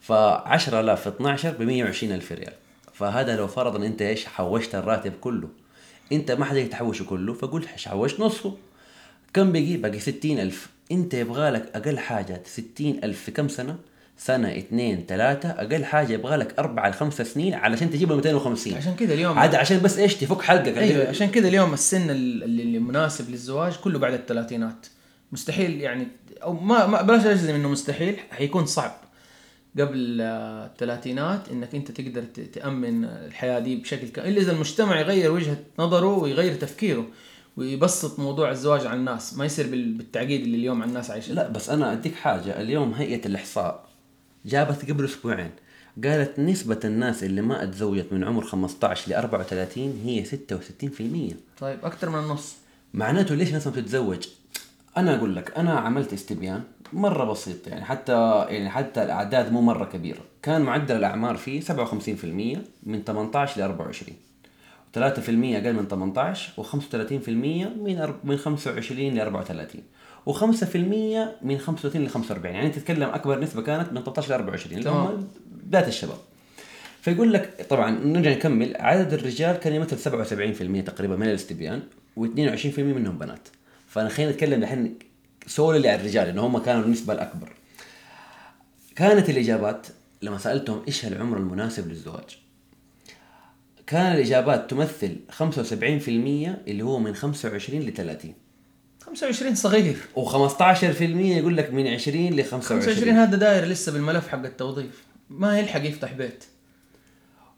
ف 0.00 0.12
10000 0.12 1.00
في 1.02 1.08
12 1.08 1.50
ب 1.50 1.62
120000 1.62 2.32
ريال. 2.32 2.52
فهذا 2.92 3.36
لو 3.36 3.46
فرضا 3.46 3.86
أنت 3.86 4.02
إيش 4.02 4.26
حوشت 4.26 4.74
الراتب 4.74 5.12
كله. 5.20 5.48
أنت 6.12 6.30
ما 6.30 6.44
حدا 6.44 6.66
تحوشه 6.66 7.04
كله 7.04 7.34
فقلت 7.34 7.66
حوشت 7.66 8.20
نصه؟ 8.20 8.56
كم 9.34 9.52
بقي؟ 9.52 9.76
بقي 9.76 9.98
60000 9.98 10.68
أنت 10.92 11.14
يبغى 11.14 11.50
لك 11.50 11.70
أقل 11.74 11.98
حاجة 11.98 12.42
60000 12.44 13.22
في 13.22 13.30
كم 13.30 13.48
سنة؟ 13.48 13.76
سنة 14.18 14.58
اثنين 14.58 15.04
ثلاثة. 15.08 15.50
أقل 15.50 15.84
حاجة 15.84 16.12
يبغى 16.12 16.36
لك 16.36 16.58
أربعة 16.58 16.88
لخمسة 16.88 17.24
سنين 17.24 17.54
علشان 17.54 17.90
تجيب 17.90 18.12
ال 18.12 18.16
250 18.16 18.74
عشان 18.74 18.94
كذا 18.94 19.14
اليوم 19.14 19.38
عاد 19.38 19.54
عشان 19.54 19.80
بس 19.80 19.98
إيش؟ 19.98 20.14
تفك 20.14 20.42
حلقك 20.42 20.78
أيوه 20.78 21.08
عشان 21.08 21.30
كذا 21.30 21.48
اليوم 21.48 21.72
السن 21.74 22.10
اللي 22.10 22.44
اللي 22.44 22.78
مناسب 22.78 23.30
للزواج 23.30 23.76
كله 23.76 23.98
بعد 23.98 24.12
الثلاثينات. 24.12 24.86
مستحيل 25.32 25.80
يعني 25.80 26.08
أو 26.42 26.52
ما, 26.52 26.86
ما 26.86 27.02
بلاش 27.02 27.26
أجزم 27.26 27.54
إنه 27.54 27.68
مستحيل 27.68 28.16
حيكون 28.30 28.66
صعب. 28.66 29.07
قبل 29.78 30.20
الثلاثينات 30.20 31.48
إنك 31.48 31.74
أنت 31.74 31.90
تقدر 31.90 32.22
تأمن 32.52 33.04
الحياة 33.04 33.58
دي 33.58 33.76
بشكل 33.76 34.08
كامل 34.08 34.28
إلا 34.28 34.40
إذا 34.40 34.52
المجتمع 34.52 35.00
يغير 35.00 35.32
وجهة 35.32 35.56
نظره 35.78 36.18
ويغير 36.18 36.54
تفكيره 36.54 37.06
ويبسط 37.56 38.18
موضوع 38.20 38.50
الزواج 38.50 38.86
على 38.86 38.98
الناس 38.98 39.34
ما 39.36 39.44
يصير 39.44 39.66
بال- 39.66 39.92
بالتعقيد 39.92 40.40
اللي 40.40 40.56
اليوم 40.56 40.82
على 40.82 40.88
الناس 40.88 41.10
عايشه 41.10 41.32
لا 41.32 41.48
بس 41.48 41.70
أنا 41.70 41.92
أديك 41.92 42.14
حاجة 42.14 42.60
اليوم 42.60 42.92
هيئة 42.92 43.26
الإحصاء 43.26 43.88
جابت 44.46 44.90
قبل 44.90 45.04
أسبوعين 45.04 45.50
قالت 46.04 46.38
نسبة 46.40 46.80
الناس 46.84 47.24
اللي 47.24 47.42
ما 47.42 47.62
اتزوجت 47.62 48.12
من 48.12 48.24
عمر 48.24 48.44
15 48.44 49.10
ل 49.10 49.14
34 49.14 50.00
هي 50.04 50.24
66% 50.24 51.34
طيب 51.60 51.78
أكثر 51.84 52.10
من 52.10 52.18
النص. 52.18 52.54
معناته 52.94 53.34
ليش 53.34 53.48
الناس 53.48 53.66
ما 53.66 53.72
بتتزوج؟ 53.72 54.26
أنا 54.96 55.14
أقول 55.16 55.36
لك 55.36 55.56
أنا 55.58 55.72
عملت 55.72 56.12
استبيان 56.12 56.62
مرة 56.92 57.24
بسيط 57.24 57.66
يعني 57.66 57.84
حتى 57.84 58.46
يعني 58.48 58.70
حتى 58.70 59.02
الأعداد 59.02 59.52
مو 59.52 59.60
مرة 59.60 59.84
كبيرة، 59.84 60.20
كان 60.42 60.62
معدل 60.62 60.96
الأعمار 60.96 61.36
فيه 61.36 61.60
57% 61.60 62.58
من 62.82 63.04
18 63.04 63.60
ل 63.60 63.62
24 63.62 64.16
3% 64.94 64.98
أقل 64.98 65.72
من 65.72 65.88
18 65.88 66.62
و35% 66.62 67.28
من 67.28 68.14
من 68.24 68.36
25 68.36 69.14
ل 69.14 69.20
34 69.20 69.82
و5% 70.28 70.76
من 71.42 71.58
35 71.58 72.04
ل 72.04 72.08
45 72.08 72.54
يعني 72.54 72.70
تتكلم 72.70 73.08
أكبر 73.08 73.40
نسبة 73.40 73.62
كانت 73.62 73.92
من 73.92 74.02
18 74.02 74.30
ل 74.30 74.32
24 74.32 74.78
اللي. 74.78 74.90
هم 74.90 75.28
بدايه 75.64 75.86
الشباب. 75.86 76.18
فيقول 77.00 77.32
لك 77.32 77.66
طبعا 77.70 77.90
نرجع 77.90 78.30
نكمل. 78.30 78.76
عدد 78.76 79.12
الرجال 79.12 79.56
كان 79.56 79.74
يمثل 79.74 79.98
77% 80.84 80.84
تقريبا 80.86 81.16
من 81.16 81.28
الاستبيان 81.28 81.82
و22% 82.20 82.78
منهم 82.78 83.18
بنات. 83.18 83.48
فأنا 83.88 84.08
خلينا 84.08 84.32
نتكلم 84.32 84.62
الحين 84.62 84.98
سولي 85.46 85.88
على 85.88 86.00
الرجال 86.00 86.26
لأنه 86.26 86.46
هم 86.46 86.58
كانوا 86.58 86.84
النسبة 86.84 87.12
الأكبر. 87.14 87.52
كانت 88.96 89.30
الإجابات 89.30 89.86
لما 90.22 90.38
سألتهم 90.38 90.82
إيش 90.88 91.06
العمر 91.06 91.36
المناسب 91.36 91.88
للزواج؟ 91.88 92.38
كان 93.86 94.12
الإجابات 94.12 94.70
تمثل 94.70 95.16
75% 95.38 95.42
اللي 96.68 96.82
هو 96.82 96.98
من 96.98 97.14
25 97.14 97.80
ل 97.80 97.94
30 97.94 98.34
25 99.00 99.54
صغير. 99.54 99.96
و15% 100.16 101.02
يقول 101.02 101.56
لك 101.56 101.72
من 101.72 101.86
20 101.86 102.26
ل 102.32 102.44
25 102.44 102.80
25 102.82 103.16
هذا 103.16 103.36
داير 103.36 103.64
لسه 103.64 103.92
بالملف 103.92 104.28
حق 104.28 104.44
التوظيف. 104.44 105.04
ما 105.30 105.58
يلحق 105.58 105.84
يفتح 105.84 106.12
بيت. 106.12 106.44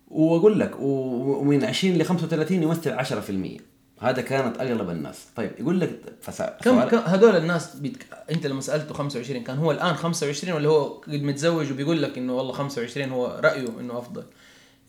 وأقول 0.08 0.60
لك 0.60 0.72
ومن 0.78 1.64
20 1.64 1.98
ل 1.98 2.04
35 2.04 2.62
يمثل 2.62 2.92
10% 2.92 3.60
هذا 4.00 4.22
كانت 4.22 4.60
أغلب 4.60 4.90
الناس. 4.90 5.26
طيب 5.36 5.50
يقول 5.60 5.80
لك 5.80 5.90
فسا... 6.22 6.56
كم 6.62 6.84
كم 6.84 6.96
هذول 6.98 7.36
الناس 7.36 7.76
بيتك... 7.76 8.06
أنت 8.30 8.46
لما 8.46 8.60
سألته 8.60 8.94
25 8.94 9.42
كان 9.44 9.58
هو 9.58 9.70
الآن 9.70 9.94
25 9.94 10.52
ولا 10.54 10.68
هو 10.68 10.84
قد 10.88 11.22
متزوج 11.22 11.72
وبيقول 11.72 12.02
لك 12.02 12.18
إنه 12.18 12.34
والله 12.36 12.52
25 12.52 13.10
هو 13.10 13.40
رأيه 13.44 13.68
إنه 13.80 13.98
أفضل 13.98 14.24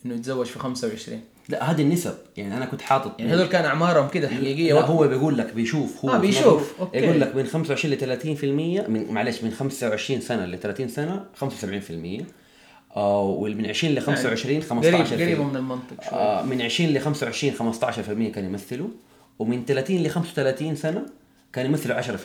إنه 0.05 0.15
يتزوج 0.15 0.45
في 0.45 0.59
25 0.59 1.21
لا 1.49 1.71
هذه 1.71 1.81
النسب. 1.81 2.13
يعني 2.37 2.57
أنا 2.57 2.65
كنت 2.65 2.81
حاطط 2.81 3.19
يعني 3.19 3.33
هذول 3.33 3.45
كان 3.47 3.65
أعمارهم 3.65 4.07
كده 4.07 4.27
حقيقية. 4.29 4.73
لا 4.73 4.79
وقت- 4.79 4.89
هو 4.89 5.07
بيقول 5.07 5.37
لك 5.37 5.53
بيشوف 5.53 6.05
هو 6.05 6.11
آه، 6.11 6.17
بيشوف، 6.17 6.73
أوكي. 6.79 6.97
يقول 6.97 7.21
لك 7.21 7.35
من 7.35 7.45
25 7.47 7.93
ل 7.93 8.19
30% 8.85 8.89
من 8.89 9.11
معلش 9.13 9.43
من 9.43 9.51
25 9.51 10.21
سنة 10.21 10.45
ل 10.45 10.59
30 10.59 10.87
سنه 10.87 11.25
75% 11.41 12.23
آه 12.95 13.21
ومن 13.21 13.65
20 13.65 13.95
ل 13.95 13.99
25 14.01 14.61
15% 14.61 14.65
قريب 14.85 15.05
قريبه 15.21 15.43
من 15.43 15.55
المنطق 15.55 16.03
شوي. 16.09 16.19
آه 16.19 16.43
من 16.43 16.61
20 16.61 16.89
ل 16.93 16.99
25 16.99 17.73
15% 17.73 18.33
كان 18.35 18.45
يمثلوا 18.45 18.87
ومن 19.39 19.65
30 19.65 19.97
ل 19.97 20.09
35 20.09 20.75
سنة 20.75 21.05
كان 21.53 21.65
يمثلوا 21.65 22.01
10% 22.01 22.17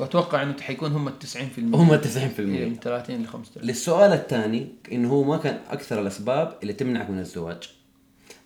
واتوقع 0.00 0.42
إنه 0.42 0.56
حيكون 0.60 0.92
هم 0.92 1.08
ال 1.08 1.12
90% 1.18 1.36
هم 1.58 1.90
إيه، 1.90 2.00
90% 2.00 2.40
من 2.40 2.76
30 2.82 3.22
ل 3.22 3.26
35 3.26 3.68
للسؤال 3.68 4.12
الثاني 4.12 4.66
إنه 4.92 5.08
هو 5.12 5.24
ما 5.24 5.36
كان 5.36 5.58
أكثر 5.70 6.00
الأسباب 6.00 6.54
اللي 6.62 6.72
تمنعك 6.72 7.10
من 7.10 7.18
الزواج. 7.18 7.62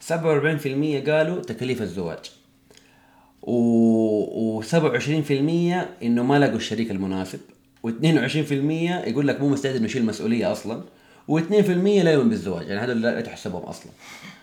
47% 0.08 0.12
قالوا 1.10 1.42
تكاليف 1.42 1.82
الزواج. 1.82 2.18
و, 3.42 3.52
و 4.56 4.62
27% 4.62 4.70
إنه 6.02 6.22
ما 6.22 6.38
لقوا 6.38 6.56
الشريك 6.56 6.90
المناسب. 6.90 7.40
و22% 7.86 8.52
يقول 9.08 9.28
لك 9.28 9.40
مو 9.40 9.48
مستعد 9.48 9.74
إنه 9.76 9.84
يشيل 9.84 10.04
مسؤولية 10.04 10.52
أصلا. 10.52 10.82
و2% 11.30 11.70
لا 12.04 12.12
يؤمن 12.12 12.28
بالزواج 12.28 12.66
يعني 12.68 12.80
هذول 12.80 13.02
لا 13.02 13.20
تحسبهم 13.20 13.62
أصلا. 13.62 13.92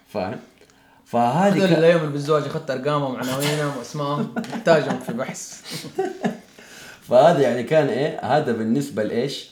فاهم؟ 0.08 0.40
فهذه 1.06 1.54
هذول 1.56 1.68
كان- 1.68 1.76
اللي 1.76 1.92
يوم 1.92 2.10
بالزواج 2.12 2.44
اخذت 2.44 2.72
أرقامهم 2.72 3.14
وعناوينهم 3.14 3.78
وأسمائهم 3.78 4.34
محتاجهم 4.38 5.00
في 5.00 5.14
بحث. 5.14 5.62
فهذا 7.10 7.40
يعني 7.42 7.64
كان 7.64 7.88
إيه 7.88 8.20
هذا 8.38 8.52
بالنسبة 8.52 9.04
لإيش؟ 9.04 9.50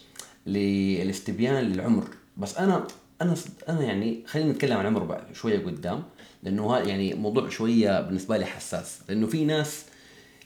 للاستبيان 0.48 1.56
للعمر. 1.64 2.04
بس 2.38 2.58
أنا 2.58 2.88
أنا 3.22 3.36
أنا 3.70 3.82
يعني 3.84 4.24
خلينا 4.28 4.52
نتكلم 4.52 4.74
عن 4.78 4.82
العمر 4.82 5.04
بعد 5.04 5.22
شوية 5.34 5.66
قدام 5.66 6.04
لأنه 6.44 6.76
هذا 6.78 6.84
يعني 6.86 7.14
موضوع 7.14 7.50
شوية 7.50 8.02
بالنسبة 8.02 8.38
لي 8.38 8.46
حساس. 8.46 9.00
لأنه 9.10 9.28
في 9.28 9.46
ناس 9.46 9.84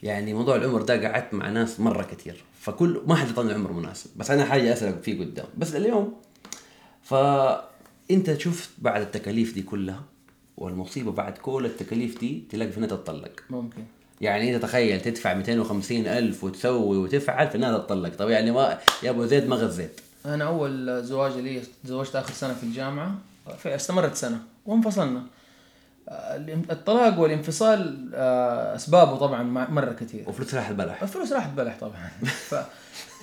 يعني 0.02 0.34
موضوع 0.34 0.56
العمر 0.56 0.82
ده 0.82 1.08
قعدت 1.08 1.34
مع 1.34 1.48
ناس 1.50 1.80
مرة 1.80 2.02
كثير 2.02 2.44
فكل 2.60 3.00
ما 3.06 3.14
حد 3.14 3.26
يعطيني 3.28 3.52
عمر 3.52 3.72
مناسب. 3.72 4.10
بس 4.16 4.30
أنا 4.30 4.44
حاجة 4.44 4.72
أسألك 4.72 5.02
فيه 5.02 5.20
قدام. 5.20 5.46
بس 5.58 5.74
اليوم 5.74 6.14
فأنت 7.10 8.38
شفت 8.38 8.70
بعد 8.78 9.00
التكاليف 9.00 9.54
دي 9.54 9.62
كلها 9.62 10.02
والمصيبة 10.56 11.12
بعد 11.12 11.38
كل 11.38 11.66
التكاليف 11.66 12.20
دي 12.20 12.44
تلاقي 12.50 12.70
في 12.70 12.76
النهايه 12.76 12.94
تتطلق. 12.94 13.32
ممكن. 13.50 13.84
يعني 14.20 14.54
أنت 14.54 14.62
تخيل 14.62 15.00
تدفع 15.00 15.34
250 15.34 16.06
ألف 16.06 16.44
وتسوي 16.44 16.96
وتفعل 16.96 17.48
في 17.48 17.54
النهايه 17.54 17.76
تطلق 17.78 18.16
طب 18.18 18.28
يعني 18.28 18.50
ما 18.50 18.78
يا 19.02 19.10
أبو 19.10 19.26
زيد 19.26 19.48
ما 19.48 19.56
غزيت 19.56 20.00
أنا 20.26 20.44
أول 20.44 21.04
زواج 21.04 21.32
لي 21.32 21.62
تزوجت 21.84 22.16
آخر 22.16 22.32
سنة 22.32 22.54
في 22.54 22.62
الجامعة 22.62 23.14
استمرت 23.66 24.14
سنة 24.14 24.38
وانفصلنا. 24.66 25.22
الطلاق 26.70 27.18
والانفصال 27.20 28.10
آه، 28.14 28.74
أسبابه 28.76 29.16
طبعا 29.16 29.42
مرة 29.42 29.92
كثير. 29.92 30.24
وفلوس 30.28 30.54
راحت 30.54 30.72
بلح. 30.72 31.02
الفلوس 31.02 31.32
راحت 31.32 31.50
بلح 31.56 31.76
طبعا. 31.80 32.10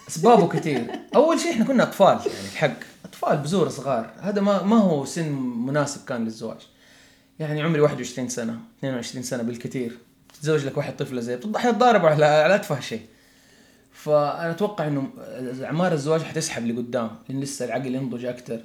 أسبابه 0.09 0.47
كثير. 0.47 0.87
أول 1.15 1.39
شيء 1.39 1.51
إحنا 1.51 1.65
كنا 1.65 1.83
أطفال 1.83 2.07
يعني 2.33 2.47
الحق. 2.51 2.73
أطفال 3.17 3.37
بزور 3.37 3.69
صغار. 3.69 4.11
هذا 4.19 4.41
ما 4.41 4.63
ما 4.63 4.77
هو 4.77 5.05
سن 5.05 5.31
مناسب 5.65 6.05
كان 6.05 6.23
للزواج. 6.23 6.57
يعني 7.39 7.61
عمري 7.61 7.81
21 7.81 8.29
سنة 8.29 8.59
22 8.79 9.23
سنة 9.23 9.43
بالكثير. 9.43 9.97
تتزوج 10.33 10.65
لك 10.65 10.77
واحد 10.77 10.97
طفله 10.97 11.21
زي 11.21 11.39
حيتضاربوا 11.55 12.09
على 12.09 12.25
على 12.25 12.55
اتفه 12.55 12.79
شيء. 12.79 13.01
فأنا 13.91 14.51
أتوقع 14.51 14.87
إنه 14.87 15.09
أعمار 15.63 15.93
الزواج 15.93 16.21
حتسحب 16.21 16.65
لقدام 16.65 17.11
لأن 17.29 17.39
لسه 17.39 17.65
العقل 17.65 17.95
ينضج 17.95 18.25
أكثر. 18.25 18.61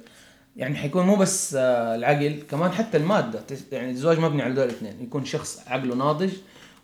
يعني 0.57 0.75
حيكون 0.75 1.05
مو 1.05 1.15
بس 1.15 1.55
آه، 1.55 1.95
العقل 1.95 2.43
كمان 2.51 2.71
حتى 2.71 2.97
المادة. 2.97 3.43
يعني 3.71 3.91
الزواج 3.91 4.19
مبني 4.19 4.41
على 4.41 4.53
دول 4.53 4.65
الاثنين. 4.65 5.01
يكون 5.01 5.25
شخص 5.25 5.61
عقله 5.67 5.95
ناضج 5.95 6.33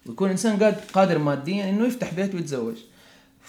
ويكون 0.05 0.29
إنسان 0.29 0.63
قاد 0.63 0.75
قادر 0.93 1.17
ماديا 1.17 1.69
إنه 1.69 1.85
يفتح 1.87 2.13
بيت 2.13 2.35
ويتزوج. 2.35 2.75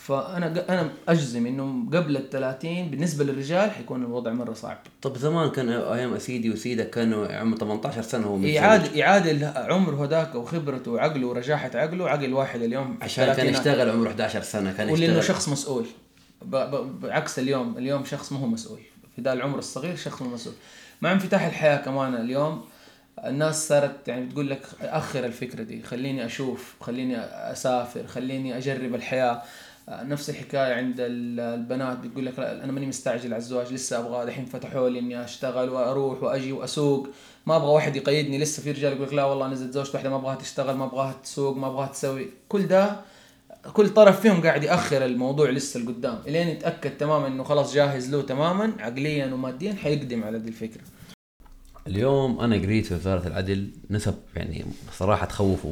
فأنا 0.06 0.64
أنا 0.68 0.90
أجزم 1.08 1.46
إنه 1.46 1.90
قبل 1.98 2.16
ال 2.16 2.30
30 2.30 2.90
بالنسبة 2.90 3.24
للرجال 3.24 3.70
حيكون 3.70 4.02
الوضع 4.02 4.32
مرة 4.32 4.52
صعب. 4.52 4.78
طب 5.02 5.16
زمان 5.16 5.50
كان 5.50 5.68
أيام 5.68 6.18
سيدي 6.18 6.50
وسيدك 6.50 6.90
كانوا 6.90 7.26
عمر 7.26 7.56
18 7.56 8.02
سنة 8.02 8.26
هو 8.26 8.36
متزوج 8.36 8.54
يعادل 8.54 8.96
يعادل 8.98 9.44
عمره 9.44 10.04
هذاك 10.04 10.34
وخبرته 10.34 10.90
وعقله 10.90 11.26
ورجاحة 11.26 11.70
عقله 11.74 12.08
عقل 12.08 12.32
واحد 12.32 12.62
اليوم 12.62 12.98
عشان 13.02 13.34
كان. 13.34 13.46
يشتغل 13.46 13.90
عمره 13.90 14.08
11 14.08 14.42
سنة 14.42 14.72
كان 14.72 14.88
ولأنه 14.88 15.04
يشتغل. 15.04 15.24
شخص 15.24 15.48
مسؤول. 15.48 15.86
بعكس 17.02 17.38
اليوم 17.38 17.78
اليوم 17.78 18.04
شخص 18.04 18.32
ما 18.32 18.38
هو 18.38 18.46
مسؤول. 18.46 18.80
في 19.16 19.22
ذا 19.22 19.32
العمر 19.32 19.58
الصغير 19.58 19.96
شخص 19.96 20.22
مسؤول. 20.22 20.54
مع 21.02 21.12
انفتاح 21.12 21.46
الحياة 21.46 21.76
كمان 21.76 22.14
اليوم 22.14 22.64
الناس 23.24 23.68
صارت 23.68 24.08
يعني 24.08 24.26
بتقول 24.26 24.50
لك 24.50 24.62
أخر 24.80 25.24
الفكرة 25.24 25.62
دي 25.62 25.82
خليني 25.82 26.26
أشوف 26.26 26.74
خليني 26.80 27.16
أسافر 27.52 28.06
خليني 28.06 28.56
أجرب 28.56 28.94
الحياة. 28.94 29.42
نفس 29.90 30.30
الحكاية 30.30 30.74
عند 30.74 30.94
ال- 31.00 31.40
البنات 31.40 31.98
بتقول 31.98 32.26
لك 32.26 32.38
أنا 32.38 32.72
ماني 32.72 32.86
مستعجل 32.86 33.26
على 33.34 33.36
الزواج 33.36 33.72
لسه 33.72 33.98
أبغى 33.98 34.26
دحين 34.26 34.44
فتحوا 34.44 34.88
لي 34.88 34.98
إني 34.98 35.24
أشتغل 35.24 35.68
وأروح 35.68 36.22
وأجي 36.22 36.52
وأسوق. 36.52 37.08
ما 37.46 37.56
أبغى 37.56 37.68
واحد 37.68 37.96
يقيدني 37.96 38.38
لسه 38.38 38.62
في 38.62 38.70
رجال 38.72 38.92
يقول 38.92 39.06
لك 39.06 39.14
لا 39.14 39.24
والله 39.24 39.46
أنا 39.46 39.54
زوجت 39.54 39.94
واحدة 39.94 40.10
ما 40.10 40.16
أبغاها 40.16 40.34
تشتغل 40.36 40.76
ما 40.76 40.84
أبغاها 40.84 41.14
تسوق 41.22 41.56
ما 41.56 41.66
أبغاها 41.66 41.86
تسوي. 41.88 42.26
كل 42.48 42.66
ده 42.66 42.96
كل 43.72 43.88
طرف 43.88 44.20
فيهم 44.20 44.42
قاعد 44.42 44.64
يأخر 44.64 45.04
الموضوع 45.04 45.50
لسه 45.50 45.80
لقدام 45.80 46.18
إلين 46.26 46.48
يتأكد 46.48 46.96
تماما 46.98 47.26
إنه 47.26 47.44
خلاص 47.44 47.74
جاهز 47.74 48.10
له 48.14 48.22
تماما 48.22 48.72
عقليا 48.78 49.34
وماديا 49.34 49.72
حيقدم 49.74 50.24
على 50.24 50.38
دي 50.38 50.48
الفكرة. 50.48 50.80
اليوم 51.86 52.40
أنا 52.40 52.56
قريت 52.56 52.86
في 52.86 52.94
وزارة 52.94 53.26
العدل 53.26 53.68
نسب 53.90 54.14
يعني 54.36 54.64
صراحة 54.98 55.26
تخوف 55.26 55.66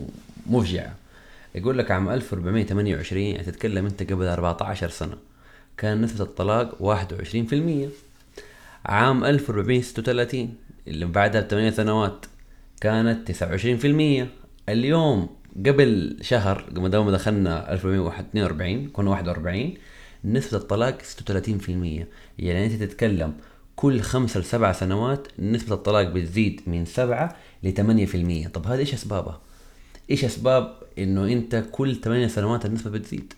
ومفجعه 0.46 0.94
يقول 1.58 1.78
لك 1.78 1.90
عام 1.90 2.08
1428 2.08 3.22
يعني 3.22 3.44
تتكلم 3.44 3.86
أنت 3.86 4.12
قبل 4.12 4.26
14 4.26 4.88
سنة. 4.88 5.16
كان 5.78 6.00
نسبة 6.00 6.24
الطلاق 6.24 6.78
21% 6.78 7.88
عام 8.86 9.24
1436 9.24 10.54
اللي 10.88 11.06
بعدها 11.06 11.40
بثمانية 11.40 11.70
سنوات 11.70 12.26
كانت 12.80 13.32
29% 13.32 14.68
اليوم 14.68 15.28
قبل 15.66 16.16
شهر 16.20 16.60
قبل 16.60 16.80
ما 16.98 17.10
دخلنا 17.10 17.72
1442 17.72 18.88
كنا 18.88 19.10
41 19.10 19.74
نسبة 20.24 20.58
الطلاق 20.58 20.98
36% 21.02 21.70
يعني 22.38 22.66
أنت 22.66 22.82
تتكلم 22.82 23.34
كل 23.76 24.00
خمسة 24.00 24.40
لسبع 24.40 24.72
سنوات 24.72 25.28
نسبة 25.38 25.74
الطلاق 25.74 26.02
بتزيد 26.02 26.60
من 26.66 26.84
سبعة 26.84 27.36
ل 27.62 27.72
8% 28.46 28.48
طب 28.48 28.66
هذا 28.66 28.78
إيش 28.78 28.94
اسبابها؟ 28.94 29.40
إيش 30.10 30.24
اسباب 30.24 30.74
انه 30.98 31.24
انت 31.24 31.64
كل 31.72 31.94
8 31.94 32.26
سنوات 32.26 32.66
النسبة 32.66 32.90
بتزيد؟ 32.90 33.32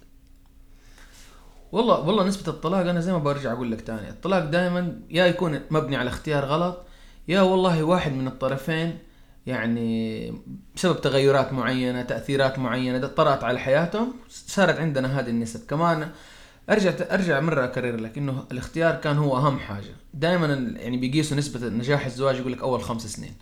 والله 1.72 2.00
والله 2.00 2.24
نسبة 2.24 2.52
الطلاق 2.52 2.80
أنا 2.80 3.00
زي 3.00 3.12
ما 3.12 3.18
برجع 3.18 3.52
أقول 3.52 3.72
لك 3.72 3.80
تاني. 3.80 4.10
الطلاق 4.10 4.44
دائما 4.44 5.00
يا 5.10 5.26
يكون 5.26 5.60
مبني 5.70 5.96
على 5.96 6.08
اختيار 6.08 6.44
غلط 6.44 6.82
يا 7.28 7.40
والله 7.40 7.82
واحد 7.82 8.12
من 8.12 8.26
الطرفين 8.26 8.98
يعني 9.46 10.32
بسبب 10.76 11.00
تغيرات 11.00 11.52
معينة 11.52 12.02
تأثيرات 12.02 12.58
معينة 12.58 13.06
طرأت 13.06 13.44
على 13.44 13.58
حياتهم 13.58 14.14
صارت 14.28 14.78
عندنا 14.78 15.20
هذه 15.20 15.30
النسب. 15.30 15.66
كمان 15.66 16.10
أرجع 16.70 16.92
أرجع 17.10 17.40
مرة 17.40 17.64
أكرر 17.64 17.96
لك 17.96 18.18
إنه 18.18 18.44
الاختيار 18.52 18.94
كان 18.94 19.18
هو 19.18 19.36
أهم 19.36 19.58
حاجة. 19.58 19.94
دائما 20.14 20.46
يعني 20.76 20.96
بيقيسوا 20.96 21.36
نسبة 21.36 21.68
نجاح 21.68 22.06
الزواج 22.06 22.36
يقول 22.36 22.52
لك 22.52 22.62
أول 22.62 22.82
خمس 22.82 23.06
سنين. 23.06 23.34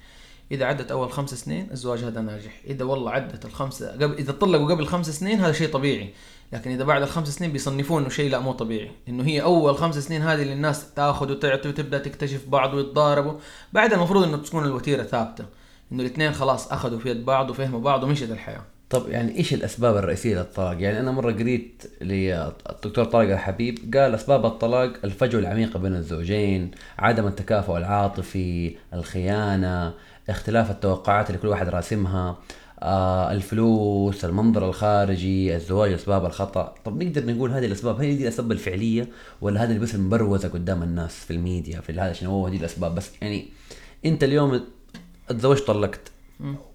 إذا 0.52 0.64
عدت 0.64 0.90
أول 0.90 1.12
خمس 1.12 1.34
سنين 1.34 1.68
الزواج 1.70 1.98
هذا 1.98 2.20
ناجح. 2.20 2.60
إذا 2.66 2.84
والله 2.84 3.10
عدت 3.10 3.44
الخمسه 3.44 3.92
قبل 3.92 4.14
إذا 4.14 4.32
طلقوا 4.32 4.74
قبل 4.74 4.86
خمس 4.86 5.10
سنين 5.10 5.40
هذا 5.40 5.52
شيء 5.52 5.68
طبيعي. 5.68 6.14
لكن 6.52 6.70
إذا 6.70 6.84
بعد 6.84 7.02
الخمس 7.02 7.28
سنين 7.28 7.52
بيصنفوه 7.52 8.00
إنه 8.00 8.08
شيء 8.08 8.30
لا 8.30 8.38
مو 8.38 8.52
طبيعي. 8.52 8.90
إنه 9.08 9.24
هي 9.24 9.42
أول 9.42 9.76
خمس 9.76 9.98
سنين 9.98 10.22
هذه 10.22 10.42
اللي 10.42 10.52
الناس 10.52 10.94
تاخذ 10.94 11.30
وتعطي 11.30 11.68
وتبدأ 11.68 11.98
تكتشف 11.98 12.48
بعض 12.48 12.74
ويتضاربوا. 12.74 13.38
بعد 13.72 13.92
المفروض 13.92 14.24
إنه 14.24 14.36
تكون 14.36 14.64
الوتيرة 14.64 15.02
ثابتة. 15.02 15.44
إنه 15.92 16.02
الاثنين 16.02 16.32
خلاص 16.32 16.72
أخذوا 16.72 16.98
في 16.98 17.10
يد 17.10 17.24
بعض 17.24 17.50
وفهموا 17.50 17.80
بعض 17.80 18.02
ومشت 18.02 18.30
الحياة. 18.30 18.64
طب 18.90 19.08
يعني 19.08 19.36
إيش 19.36 19.54
الأسباب 19.54 19.96
الرئيسية 19.96 20.36
للطلاق؟ 20.38 20.82
يعني 20.82 21.00
أنا 21.00 21.10
مرة 21.10 21.32
قريت 21.32 21.82
للدكتور 22.00 23.04
طارق 23.04 23.32
الحبيب 23.32 23.94
قال 23.96 24.14
أسباب 24.14 24.46
الطلاق 24.46 24.92
الفجوة 25.04 25.40
العميقة 25.40 25.78
بين 25.78 25.94
الزوجين، 25.96 26.70
عدم 26.98 27.26
التكافؤ 27.26 27.76
العاطفي، 27.76 28.76
الخيانة، 28.94 29.94
اختلاف 30.28 30.70
التوقعات 30.70 31.30
اللي 31.30 31.40
كل 31.40 31.48
واحد 31.48 31.68
راسمها 31.68 32.38
آه 32.82 33.32
الفلوس 33.32 34.24
المنظر 34.24 34.68
الخارجي 34.68 35.56
الزواج 35.56 35.92
أسباب 35.92 36.24
الخطأ 36.26 36.74
طب 36.84 37.02
نقدر 37.02 37.26
نقول 37.26 37.50
هذه 37.52 37.66
الأسباب 37.66 38.00
هل 38.00 38.16
دي 38.16 38.22
الأسباب 38.22 38.52
الفعلية 38.52 39.08
ولا 39.40 39.64
هذه 39.64 39.68
اللي 39.68 39.78
بس 39.80 39.94
المبروزه 39.94 40.48
قدام 40.48 40.82
الناس 40.82 41.14
في 41.14 41.30
الميديا 41.30 41.80
في 41.80 41.92
هذا 41.92 42.12
شنو 42.12 42.30
هو 42.30 42.46
هذه 42.46 42.56
الأسباب 42.56 42.94
بس 42.94 43.10
يعني 43.22 43.48
أنت 44.04 44.24
اليوم 44.24 44.60
تزوجت 45.28 45.66
طلقت 45.66 46.00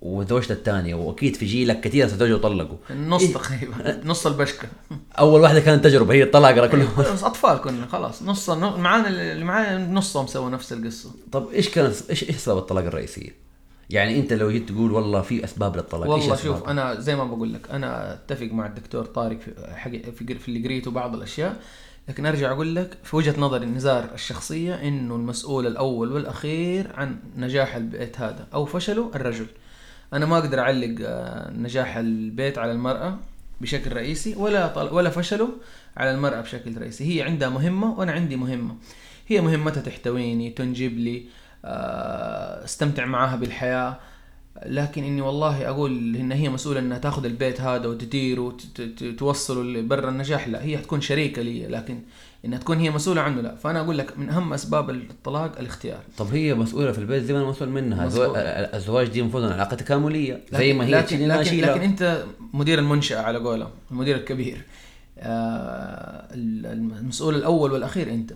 وتزوجت 0.02 0.52
الثانية 0.52 0.96
وأكيد 0.96 1.36
في 1.36 1.46
جيلك 1.46 1.82
كثير 1.82 2.08
تزوجوا 2.08 2.38
وطلقوا 2.38 2.78
النص 2.90 3.22
إيه؟ 3.22 3.34
تقريبا 3.34 4.02
نص 4.06 4.28
البشكة. 4.28 4.68
أول 5.20 5.42
واحدة 5.42 5.60
كانت 5.60 5.84
تجربه 5.84 6.14
هي 6.14 6.24
الطلاق 6.24 6.68
كلهم 6.68 6.90
بس 6.98 7.24
أطفال 7.24 7.58
كنا 7.58 7.88
خلاص 7.88 8.24
نص 8.24 8.50
معانا 8.50 9.08
اللي 9.08 9.46
معايا 9.46 9.78
نصهم 9.78 10.28
سووا 10.28 10.50
نفس 10.50 10.74
القصة. 10.74 11.12
طب 11.32 11.48
إيش 11.54 11.70
كانت 11.70 11.96
إيش 12.10 12.24
إيش 12.24 12.38
أسباب 12.38 12.58
الطلاق 12.58 12.84
الرئيسية؟ 12.84 13.44
يعني 13.90 14.20
أنت 14.20 14.34
لو 14.34 14.52
جيت 14.52 14.70
تقول 14.70 14.92
والله 14.92 15.22
في 15.22 15.44
أسباب 15.44 15.76
للطلاق 15.76 16.10
والله 16.10 16.36
شوف 16.36 16.70
أنا 16.70 17.00
زي 17.00 17.16
ما 17.16 17.24
بقول 17.24 17.54
لك 17.54 17.70
أنا 17.72 18.14
أتفق 18.14 18.50
مع 18.52 18.66
الدكتور 18.66 19.06
طارق 19.06 19.40
في 19.40 20.12
في, 20.12 20.36
في 20.40 20.48
اللي 20.48 20.64
قريته 20.68 20.92
بعض 20.92 21.16
الأشياء. 21.16 21.62
لكن 22.10 22.26
أرجع 22.26 22.52
أقول 22.52 22.76
لك 22.76 22.98
في 23.04 23.16
وجهة 23.16 23.40
نظري 23.40 23.66
النزار 23.66 24.10
الشخصية 24.14 24.76
إنه 24.76 25.16
المسؤول 25.16 25.68
الأول 25.68 26.12
والأخير 26.12 26.92
عن 26.96 27.20
نجاح 27.38 27.76
البيت 27.76 28.20
هذا 28.20 28.48
أو 28.54 28.66
فشله 28.66 29.12
الرجل. 29.16 29.46
أنا 30.14 30.26
ما 30.26 30.38
أقدر 30.38 30.60
أعلق 30.60 30.96
آه، 31.02 31.52
نجاح 31.52 31.98
البيت 31.98 32.58
على 32.58 32.72
المرأة 32.72 33.18
بشكل 33.62 33.94
رئيسي 33.94 34.36
ولا 34.36 34.82
ولا 34.82 35.10
فشله 35.10 35.50
على 35.98 36.12
المرأة 36.12 36.42
بشكل 36.42 36.78
رئيسي. 36.78 37.16
هي 37.16 37.22
عندها 37.22 37.50
مهمة 37.50 38.00
وأنا 38.00 38.12
عندي 38.12 38.36
مهمة. 38.36 38.76
هي 39.28 39.42
مهمتها 39.42 39.82
تحتويني 39.82 40.50
تنجب 40.50 40.98
لي 40.98 41.26
آه، 41.66 42.64
أستمتع 42.64 43.06
معاها 43.06 43.36
بالحياة. 43.36 44.00
لكن 44.66 45.04
إني 45.04 45.22
والله 45.22 45.70
أقول 45.70 46.16
إن 46.16 46.32
هي 46.32 46.50
مسؤولة 46.50 46.80
إنها 46.80 46.98
تاخذ 46.98 47.26
البيت 47.26 47.62
هذا 47.62 47.88
وتديره 47.88 48.56
وتوصله 49.02 49.64
لبر 49.64 50.10
النجاح. 50.10 50.48
لا 50.48 50.64
هي 50.64 50.78
تكون 50.78 51.02
شريكة 51.02 51.42
لي 51.42 51.68
لكن 51.68 52.00
إنها 52.46 52.60
تكون 52.60 52.80
هي 52.80 52.90
مسؤولة 52.90 53.22
عنه 53.22 53.42
لا. 53.42 53.56
فأنا 53.56 53.82
أقول 53.82 53.98
لك 53.98 54.18
من 54.20 54.30
أهم 54.30 54.54
أسباب 54.54 54.90
الطلاق 54.90 55.60
الاختيار. 55.60 56.00
طب 56.18 56.28
هي 56.28 56.54
مسؤولة 56.54 56.92
في 56.92 56.98
البيت 56.98 57.24
زي 57.24 57.34
ما 57.34 57.40
أنا 57.40 57.50
مسؤول 57.50 57.70
منها. 57.70 58.06
مزبوط. 58.06 58.34
الزواج 58.36 59.08
دي 59.08 59.20
المفروض 59.20 59.44
علاقه 59.44 59.76
تكامليه 59.76 60.42
زي 60.52 60.74
ما 60.74 60.86
هي 60.86 60.92
لكن 60.92 61.28
لكن, 61.28 61.58
لكن 61.62 61.82
أنت 61.82 62.24
مدير 62.54 62.80
المنشأة 62.80 63.22
على 63.22 63.40
قولهم 63.40 63.72
المدير 63.92 64.16
الكبير. 64.16 64.62
آه 65.18 66.28
المسؤول 66.34 67.36
الأول 67.36 67.72
والأخير 67.72 68.10
أنت. 68.10 68.34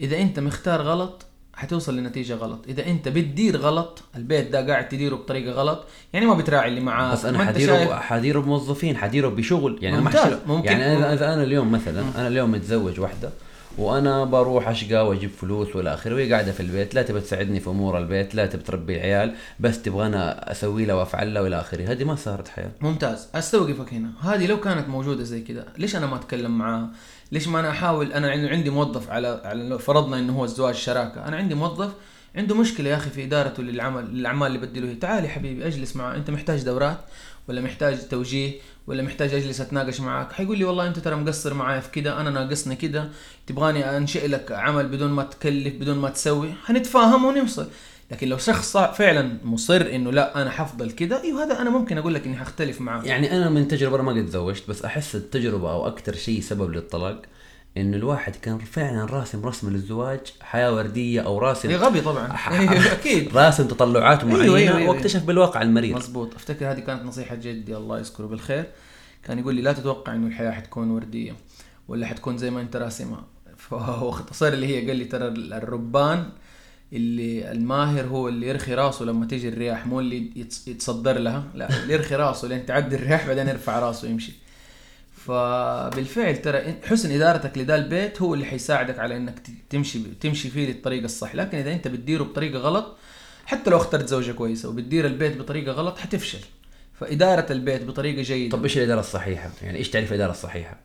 إذا 0.00 0.18
أنت 0.18 0.40
مختار 0.40 0.82
غلط 0.82 1.26
حتوصل 1.56 1.96
لنتيجة 1.96 2.34
غلط. 2.34 2.64
إذا 2.68 2.86
أنت 2.86 3.08
بتدير 3.08 3.56
غلط 3.56 4.02
البيت 4.16 4.50
ده 4.50 4.66
قاعد 4.66 4.88
تديره 4.88 5.16
بطريقة 5.16 5.52
غلط 5.52 5.84
يعني 6.12 6.26
ما 6.26 6.34
بتراعي 6.34 6.68
اللي 6.68 6.80
معاه 6.80 7.12
بس 7.12 7.24
أنا 7.24 7.44
حديره 7.44 7.76
شايف... 7.76 7.90
حديره 7.92 8.40
بموظفين 8.40 8.96
حديره 8.96 9.28
بشغل. 9.28 9.78
يعني 9.82 10.00
ممتاز. 10.00 10.26
أنا 10.26 10.40
ممكن. 10.46 10.66
يعني 10.66 10.96
أنا 10.96 11.12
إذا 11.12 11.34
أنا 11.34 11.42
اليوم 11.42 11.72
مثلا 11.72 12.04
أنا 12.16 12.28
اليوم 12.28 12.52
متزوج 12.52 13.00
واحدة 13.00 13.30
وأنا 13.78 14.24
بروح 14.24 14.68
أشقى 14.68 15.08
وأجيب 15.08 15.30
فلوس 15.30 15.76
وإلى 15.76 15.94
آخره 15.94 16.14
وهي 16.14 16.32
قاعدة 16.32 16.52
في 16.52 16.60
البيت 16.60 16.94
لا 16.94 17.02
تبى 17.02 17.20
تساعدني 17.20 17.60
في 17.60 17.70
أمور 17.70 17.98
البيت 17.98 18.34
لا 18.34 18.46
تبى 18.46 18.62
تربي 18.62 18.96
العيال 18.96 19.34
بس 19.60 19.82
تبغى 19.82 20.06
أنا 20.06 20.52
أسوي 20.52 20.84
لها 20.84 20.94
وأفعل 20.94 21.34
لها 21.34 21.42
وإلى 21.42 21.60
آخره. 21.60 21.92
هذه 21.92 22.04
ما 22.04 22.14
صارت 22.14 22.48
حياة. 22.48 22.70
ممتاز. 22.80 23.28
أستوقفك 23.34 23.94
هنا. 23.94 24.10
هذه 24.20 24.46
لو 24.46 24.60
كانت 24.60 24.88
موجودة 24.88 25.24
زي 25.24 25.40
كذا 25.40 25.66
ليش 25.78 25.96
أنا 25.96 26.06
ما 26.06 26.16
أتكلم 26.16 26.58
معاها؟ 26.58 26.88
ليش 27.34 27.48
ما 27.48 27.60
أنا 27.60 27.70
أحاول؟ 27.70 28.12
أنا 28.12 28.48
عندي 28.50 28.70
موظف 28.70 29.10
على 29.10 29.40
على 29.44 29.78
فرضنا 29.78 30.18
إنه 30.18 30.38
هو 30.38 30.44
الزواج 30.44 30.74
شراكة. 30.74 31.28
أنا 31.28 31.36
عندي 31.36 31.54
موظف 31.54 31.92
عنده 32.36 32.54
مشكلة 32.54 32.90
يا 32.90 32.96
أخي 32.96 33.10
في 33.10 33.24
إدارته 33.24 33.62
للعمل 33.62 34.04
للأعمال 34.04 34.46
اللي 34.46 34.58
بدي 34.58 34.80
له 34.80 34.94
تعال 34.94 35.24
يا 35.24 35.28
حبيبي 35.28 35.66
اجلس 35.66 35.96
معه 35.96 36.16
أنت 36.16 36.30
محتاج 36.30 36.62
دورات 36.62 36.98
ولا 37.48 37.60
محتاج 37.60 38.08
توجيه 38.08 38.52
ولا 38.86 39.02
محتاج 39.02 39.34
أجلس 39.34 39.60
أتناقش 39.60 40.00
معك 40.00 40.32
حيقول 40.32 40.58
لي 40.58 40.64
والله 40.64 40.86
أنت 40.86 40.98
ترى 40.98 41.16
مقصر 41.16 41.54
معايا 41.54 41.80
في 41.80 41.90
كده 41.90 42.20
أنا 42.20 42.30
ناقصني 42.30 42.76
كده 42.76 43.08
تبغاني 43.46 43.96
أنشئ 43.96 44.26
لك 44.26 44.52
عمل 44.52 44.88
بدون 44.88 45.10
ما 45.10 45.22
تكلف 45.22 45.74
بدون 45.74 45.98
ما 45.98 46.10
تسوي؟ 46.10 46.52
حنتفاهم 46.64 47.24
ونوصل. 47.24 47.66
لكن 48.14 48.28
لو 48.28 48.38
شخص 48.38 48.76
فعلا 48.76 49.38
مصر 49.44 49.80
إنه 49.80 50.12
لا 50.12 50.42
أنا 50.42 50.50
حفضل 50.50 50.90
كده 50.90 51.22
إيوه 51.22 51.44
هذا 51.44 51.60
أنا 51.60 51.70
ممكن 51.70 51.98
أقول 51.98 52.14
لك 52.14 52.26
إني 52.26 52.36
حختلف 52.36 52.80
معاه 52.80 53.02
يعني 53.02 53.36
أنا 53.36 53.50
من 53.50 53.68
تجربة 53.68 54.02
ما 54.02 54.12
قد 54.12 54.26
تزوجت 54.26 54.68
بس 54.68 54.84
أحس 54.84 55.14
التجربة 55.14 55.72
أو 55.72 55.86
أكثر 55.86 56.14
شيء 56.14 56.40
سبب 56.40 56.70
للطلاق 56.70 57.22
إنه 57.76 57.96
الواحد 57.96 58.36
كان 58.36 58.58
فعلا 58.58 59.04
راسم 59.04 59.46
رسم 59.46 59.70
للزواج 59.70 60.20
حياة 60.40 60.74
وردية 60.74 61.20
أو 61.20 61.38
راسم 61.38 61.70
غبي 61.70 62.00
طبعا. 62.00 62.28
أكيد. 62.92 63.36
راسم 63.36 63.68
تطلعات 63.68 64.24
معينه 64.24 64.42
أيوة 64.42 64.58
أيوة 64.58 64.76
أيوة. 64.76 64.90
واكتشف 64.90 65.24
بالواقع 65.24 65.62
المريض. 65.62 65.96
مزبوط 65.96 66.34
أفتكر 66.34 66.70
هذه 66.70 66.80
كانت 66.80 67.04
نصيحة 67.04 67.34
جدي 67.34 67.76
الله 67.76 67.98
يذكره 67.98 68.26
بالخير. 68.26 68.64
كان 69.24 69.38
يقول 69.38 69.54
لي 69.54 69.62
لا 69.62 69.72
تتوقع 69.72 70.14
إنه 70.14 70.26
الحياة 70.26 70.50
حتكون 70.50 70.90
وردية 70.90 71.32
ولا 71.88 72.06
حتكون 72.06 72.38
زي 72.38 72.50
ما 72.50 72.60
أنت 72.60 72.76
راسمها. 72.76 73.24
فهو 73.68 74.08
اختصار 74.08 74.52
اللي 74.52 74.66
هي 74.66 74.88
قال 74.88 74.96
لي 74.96 75.04
ترى 75.04 75.28
الربان 75.28 76.26
اللي 76.94 77.52
الماهر 77.52 78.06
هو 78.06 78.28
اللي 78.28 78.48
يرخي 78.48 78.74
راسه 78.74 79.04
لما 79.04 79.26
تيجي 79.26 79.48
الرياح 79.48 79.86
مو 79.86 80.00
اللي 80.00 80.30
يتصدر 80.66 81.18
لها 81.18 81.44
لا 81.54 81.82
اللي 81.82 81.94
يرخي 81.94 82.14
راسه 82.14 82.48
لين 82.48 82.66
تعدي 82.66 82.96
الرياح 82.96 83.26
بعدين 83.26 83.48
يرفع 83.48 83.78
راسه 83.78 84.08
ويمشي. 84.08 84.32
فبالفعل 85.26 86.36
ترى 86.36 86.74
حسن 86.84 87.10
إدارتك 87.10 87.58
لذا 87.58 87.74
البيت 87.74 88.22
هو 88.22 88.34
اللي 88.34 88.44
حيساعدك 88.44 88.98
على 88.98 89.16
إنك 89.16 89.34
تمشي 89.70 89.98
تمشي 90.20 90.50
فيه 90.50 90.66
للطريقه 90.66 91.04
الصح. 91.04 91.34
لكن 91.34 91.58
إذا 91.58 91.72
أنت 91.72 91.88
بتديره 91.88 92.22
بطريقة 92.22 92.58
غلط 92.58 92.96
حتى 93.46 93.70
لو 93.70 93.76
اخترت 93.76 94.08
زوجة 94.08 94.32
كويسة 94.32 94.68
وبتدير 94.68 95.06
البيت 95.06 95.36
بطريقة 95.36 95.72
غلط 95.72 95.98
حتفشل. 95.98 96.40
فإدارة 97.00 97.52
البيت 97.52 97.84
بطريقة 97.84 98.22
جيدة. 98.22 98.56
طب 98.56 98.62
إيش 98.62 98.78
الإدارة 98.78 99.00
الصحيحة؟ 99.00 99.50
يعني 99.62 99.78
إيش 99.78 99.90
تعريف 99.90 100.10
الإدارة 100.10 100.30
الصحيحة؟ 100.30 100.80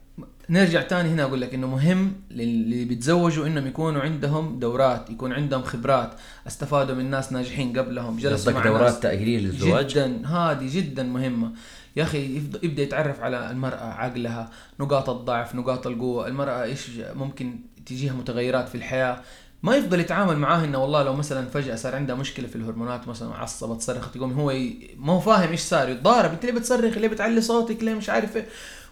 نرجع 0.49 0.81
تاني 0.81 1.09
هنا 1.09 1.23
أقول 1.23 1.41
لك 1.41 1.53
إنه 1.53 1.67
مهم 1.67 2.13
للي 2.31 2.85
بيتزوجوا 2.85 3.47
إنهم 3.47 3.67
يكونوا 3.67 4.01
عندهم 4.01 4.59
دورات 4.59 5.09
يكون 5.09 5.33
عندهم 5.33 5.63
خبرات 5.63 6.13
استفادوا 6.47 6.95
من 6.95 7.09
ناس 7.09 7.31
ناجحين 7.31 7.79
قبلهم. 7.79 8.17
جلسوا 8.17 8.53
مع 8.53 8.63
دورات 8.63 9.03
تأهيلية 9.03 9.39
للزواج؟ 9.39 9.87
جدا 9.87 10.27
هذه 10.27 10.75
جدا 10.75 11.03
مهمة. 11.03 11.51
يا 11.95 12.03
أخي 12.03 12.35
يبدأ 12.63 12.81
يتعرف 12.81 13.21
على 13.21 13.51
المرأة 13.51 13.93
عقلها 13.93 14.49
نقاط 14.79 15.09
الضعف 15.09 15.55
نقاط 15.55 15.87
القوة. 15.87 16.27
المرأة 16.27 16.63
إيش 16.63 16.89
ممكن 17.15 17.59
تجيها 17.85 18.13
متغيرات 18.13 18.69
في 18.69 18.75
الحياة؟ 18.75 19.21
ما 19.63 19.75
يفضل 19.75 19.99
يتعامل 19.99 20.37
معاه 20.37 20.63
إنه 20.63 20.77
والله 20.77 21.03
لو 21.03 21.15
مثلا 21.15 21.47
فجأة 21.47 21.75
صار 21.75 21.95
عندها 21.95 22.15
مشكلة 22.15 22.47
في 22.47 22.55
الهرمونات 22.55 23.07
مثلا 23.07 23.35
عصبت 23.35 23.81
صرخت 23.81 24.15
يقوم 24.15 24.33
هو 24.33 24.51
ي... 24.51 24.89
ما 24.97 25.13
هو 25.13 25.19
فاهم 25.19 25.49
إيش 25.49 25.59
صار 25.59 25.89
يتضارب. 25.89 26.31
أنت 26.31 26.45
ليه 26.45 26.53
بتصرخ؟ 26.53 26.97
ليه 26.97 27.07
بتعلي 27.07 27.41
صوتك؟ 27.41 27.83
ليه 27.83 27.93
مش 27.93 28.09
عارف 28.09 28.37
إيه؟ 28.37 28.45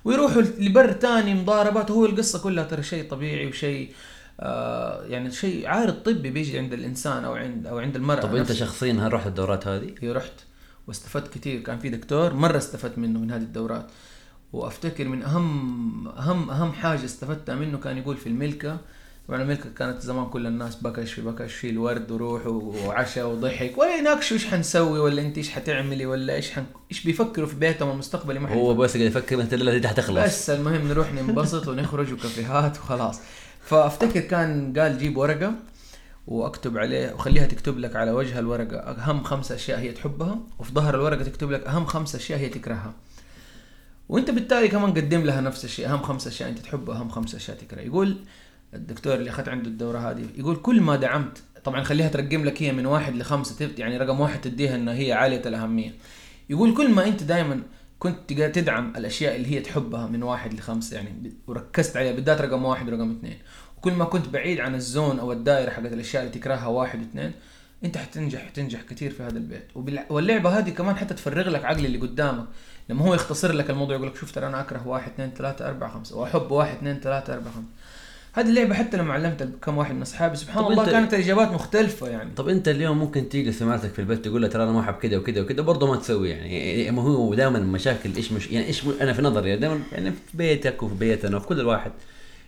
ويروحوا 0.08 0.42
لبر 0.42 0.92
تاني 0.92 1.34
مضاربات 1.34 1.92
وهو 1.92 2.06
القصة 2.06 2.40
كلها 2.40 2.64
ترى 2.64 2.84
شيء 2.84 3.10
طبيعي 3.10 3.48
وشيء 3.48 3.94
آه 4.40 5.06
يعني 5.06 5.32
شيء 5.32 5.68
عارض 5.68 5.94
طبي 5.94 6.30
بيجي 6.30 6.58
عند 6.60 6.74
الإنسان 6.74 7.26
أو 7.26 7.34
عند 7.34 7.68
أو 7.68 7.80
عند 7.80 7.96
المرأة 7.96 8.22
طب 8.22 8.36
أنت 8.36 8.52
شخصيا 8.52 8.94
هل 8.94 9.14
رحت 9.14 9.28
الدورات 9.28 9.68
هذه؟ 9.68 9.96
هي 10.00 10.12
رحت 10.12 10.34
واستفدت 10.88 11.34
كثير. 11.34 11.62
كان 11.62 11.80
في 11.80 11.90
دكتور 11.90 12.34
مرة 12.34 12.58
استفدت 12.58 12.98
منه 12.98 13.20
من 13.20 13.32
هذه 13.32 13.42
الدورات. 13.42 13.88
وأفتكر 14.54 15.08
من 15.08 15.24
اهم 15.24 16.08
اهم 16.08 16.50
أهم 16.50 16.72
حاجة 16.72 17.06
استفدتها 17.06 17.56
منه 17.56 17.78
كان 17.78 17.98
يقول 17.98 18.18
في 18.18 18.28
الملكة 18.28 18.78
طبعا 19.28 19.42
الملكه 19.42 19.70
كانت 19.70 20.02
زمان 20.02 20.26
كل 20.26 20.48
الناس 20.48 20.76
بكش 20.76 21.14
في 21.14 21.22
بكش 21.22 21.54
في 21.54 21.70
الورد 21.70 22.12
وروح 22.12 22.48
وعشاء 22.48 23.28
وضحك. 23.28 23.78
ولا 23.78 23.96
يناقشوا 23.96 24.38
إيش 24.38 24.48
حنسوي؟ 24.48 25.00
ولا 25.00 25.22
أنت 25.22 25.38
إيش 25.38 25.50
حتعملي؟ 25.50 26.06
ولا 26.06 26.34
إيش 26.36 26.52
حن... 26.52 26.66
إيش 26.92 27.04
بيفكروا 27.04 27.48
في 27.48 27.56
بيتهم 27.56 27.92
المستقبلي؟ 27.92 28.40
ما 28.40 28.54
هو 28.54 28.74
بس 28.74 28.98
قاعد 28.98 29.06
يفكر 29.06 29.42
انت 29.42 29.54
الليلة 29.54 29.78
دي 29.78 29.88
حتخلص. 29.88 30.26
بس 30.26 30.50
المهم 30.50 30.88
نروح 30.88 31.14
ننبسط 31.14 31.68
ونخرج 31.68 32.14
وكافيهات 32.14 32.78
وخلاص. 32.78 33.20
فأفتكر 33.62 34.20
كان 34.20 34.74
قال 34.80 34.98
جيب 34.98 35.18
ورقة 35.18 35.54
وأكتب 36.28 36.78
عليه 36.78 37.14
وخليها 37.14 37.46
تكتب 37.46 37.80
لك 37.80 37.96
على 37.96 38.12
وجه 38.12 38.40
الورقة. 38.40 38.78
أهم 38.78 39.24
خمس 39.24 39.52
أشياء 39.52 39.80
هي 39.80 39.92
تحبها 39.92 40.40
وفي 40.60 40.74
ظهر 40.74 40.96
الورقة 40.96 41.24
تكتب 41.24 41.52
لك 41.52 41.64
أهم 41.68 41.86
خمس 41.86 42.16
أشياء 42.16 42.40
هي 42.40 42.50
تكرهها. 42.50 42.94
وأنت 44.10 44.32
بالتالي 44.32 44.68
كمان 44.68 44.94
قدم 44.94 45.22
لها 45.22 45.42
نفس 45.42 45.66
الشيء. 45.66 45.90
أهم 45.90 46.02
خمس 46.02 46.28
أشياء 46.28 46.50
أنت 46.50 46.60
تحبها 46.60 46.98
أهم 46.98 47.10
خمس 47.10 47.36
أشياء 47.36 47.58
تكرهها 47.58 47.84
يقول 47.84 48.18
الدكتور 48.74 49.14
اللي 49.14 49.30
اخذت 49.30 49.50
عنده 49.50 49.70
الدورة 49.70 50.00
هذه 50.00 50.26
يقول 50.36 50.56
كل 50.56 50.82
ما 50.82 50.96
دعمت 50.96 51.44
طبعا 51.64 51.84
خليها 51.84 52.08
ترقم 52.08 52.46
لك 52.46 52.64
هي 52.64 52.72
من 52.72 52.86
واحد 52.86 53.16
لخمسة 53.16 53.72
يعني 53.78 53.98
رقم 53.98 54.20
واحد 54.20 54.42
تديها 54.42 54.76
انها 54.76 54.94
هي 54.94 55.14
عالية 55.14 55.42
الأهمية. 55.46 55.94
يقول 56.50 56.74
كل 56.74 56.92
ما 56.92 57.08
أنت 57.08 57.24
دائما 57.24 57.62
كنت 58.00 58.34
تدعم 58.34 58.94
الأشياء 58.98 59.36
اللي 59.36 59.56
هي 59.56 59.60
تحبها 59.60 60.08
من 60.08 60.24
واحد 60.24 60.54
لخمسة 60.54 60.96
يعني 60.96 61.34
وركزت 61.48 61.98
عليها 61.98 62.12
بالذات 62.12 62.42
رقم 62.42 62.66
واحد 62.66 62.90
ورقم 62.90 63.12
اثنين. 63.12 63.38
وكل 63.78 63.92
ما 63.94 64.06
كنت 64.06 64.28
بعيد 64.28 64.60
عن 64.60 64.76
الزون 64.76 65.20
أو 65.20 65.32
الدائرة 65.32 65.70
حقت 65.70 65.94
الأشياء 65.94 66.24
اللي 66.24 66.40
تكرهها 66.40 66.68
واحد 66.68 67.00
واثنين 67.00 67.32
أنت 67.84 67.98
حتنجح 67.98 68.50
تنجح 68.50 68.82
كثير 68.82 69.12
في 69.12 69.24
هذا 69.24 69.38
البيت. 69.38 69.68
واللعبة 70.10 70.60
هذه 70.60 70.70
كمان 70.70 70.96
حتى 70.96 71.14
تفرغ 71.14 71.50
لك 71.50 71.66
عقل 71.66 71.86
اللي 71.86 71.98
قدامك. 71.98 72.46
لما 72.90 73.02
هو 73.06 73.14
يختصر 73.14 73.52
لك 73.52 73.70
الموضوع 73.70 73.96
يقول 73.96 74.08
لك 74.08 74.16
شوف 74.16 74.32
ترى 74.32 74.48
أنا 74.48 74.62
أكره 74.62 74.88
واحد 74.88 75.12
اثنين 75.12 75.30
ثلاثة 75.30 75.68
أربعة 75.68 75.94
خمسة 75.94 76.18
وأحب 76.18 76.52
واحد 76.52 76.76
اثنين 76.76 77.00
ثلاثة 77.00 77.34
أربعة 77.34 77.54
خمسة. 77.54 77.70
هذه 78.38 78.50
اللعبة 78.50 78.76
حتى 78.76 78.98
لما 78.98 79.14
علمتها 79.14 79.48
كم 79.62 79.78
واحد 79.78 79.96
من 79.96 80.02
أصحابي 80.02 80.36
سبحان 80.36 80.64
الله 80.66 80.86
أنت- 80.86 80.90
كانت 80.90 81.14
الاجابات 81.14 81.52
مختلفة 81.52 82.08
يعني. 82.08 82.32
طب 82.36 82.50
أنت 82.50 82.68
اليوم 82.68 82.98
ممكن 83.00 83.30
تجلس 83.30 83.62
مرتك 83.62 83.94
في 83.94 84.00
البيت 84.00 84.26
تقول 84.26 84.42
له 84.42 84.48
ترى 84.48 84.64
أنا 84.64 84.72
ما 84.72 84.80
أحب 84.80 84.94
كذا 84.94 85.18
وكذا 85.18 85.42
وكذا 85.42 85.62
برضه 85.62 85.88
ما 85.88 85.96
تسوي 85.96 86.30
يعني. 86.30 86.92
ما 86.92 87.02
هو 87.02 87.34
دائما 87.34 87.58
المشاكل 87.58 88.10
إيش 88.16 88.32
مش 88.32 88.48
يعني 88.52 88.66
إيش 88.68 88.86
م- 88.86 88.94
أنا 89.02 89.14
في 89.14 89.22
نظري 89.22 89.56
دائما 89.58 89.80
يعني 89.92 90.12
في 90.12 90.38
بيتك 90.38 90.84
وفي 90.84 90.96
بيتنا 90.96 91.38
وفي 91.38 91.48
كل 91.48 91.60
الواحد 91.60 91.92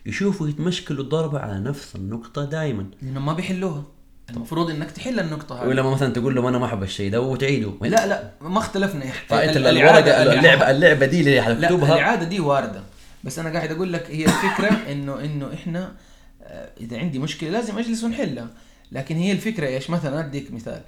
يشوفوا 0.06 0.48
يتمشكلوا 0.48 1.04
الضربه 1.04 1.38
على 1.38 1.58
نفس 1.60 1.96
النقطة 1.96 2.44
دائما 2.44 2.86
لأنهم 3.02 3.26
ما 3.26 3.32
بيحلوها. 3.32 3.82
المفروض 4.30 4.70
إنك 4.70 4.90
تحل 4.90 5.20
النقطة 5.20 5.62
هذه. 5.62 5.68
ولما 5.68 5.90
مثلا 5.90 6.12
تقول 6.12 6.34
له 6.34 6.48
أنا 6.48 6.58
ما 6.58 6.66
أحب 6.66 6.82
الشيء 6.82 7.10
ده 7.10 7.20
وتعيده 7.20 7.72
لا 7.82 8.06
لا 8.06 8.30
ما 8.40 8.58
اختلفنا. 8.58 9.04
يا 9.04 9.10
حبيبي. 9.10 9.26
فأنت 9.28 9.56
ال- 9.56 9.66
الورقه 9.66 10.02
الإعادة- 10.02 10.38
اللعبه 10.38 10.70
اللعبة 10.70 11.06
دي 11.06 11.20
اللي 11.20 11.36
لا 11.36 11.42
حتكتبها 11.42 11.94
الاعاده 11.94 12.24
دي 12.24 12.40
واردة. 12.40 12.80
بس 13.24 13.38
أنا 13.38 13.50
قاعد 13.52 13.70
أقول 13.70 13.92
لك 13.92 14.10
هي 14.10 14.24
الفكرة 14.24 14.92
انه 14.92 15.24
إنه 15.24 15.54
إحنا 15.54 15.96
آه، 16.42 16.70
إذا 16.80 16.98
عندي 16.98 17.18
مشكلة 17.18 17.50
لازم 17.50 17.78
أجلس 17.78 18.04
ونحلها. 18.04 18.48
لكن 18.92 19.16
هي 19.16 19.32
الفكرة 19.32 19.66
إيش؟ 19.66 19.90
مثلا 19.90 20.20
أديك 20.20 20.52
مثال. 20.52 20.82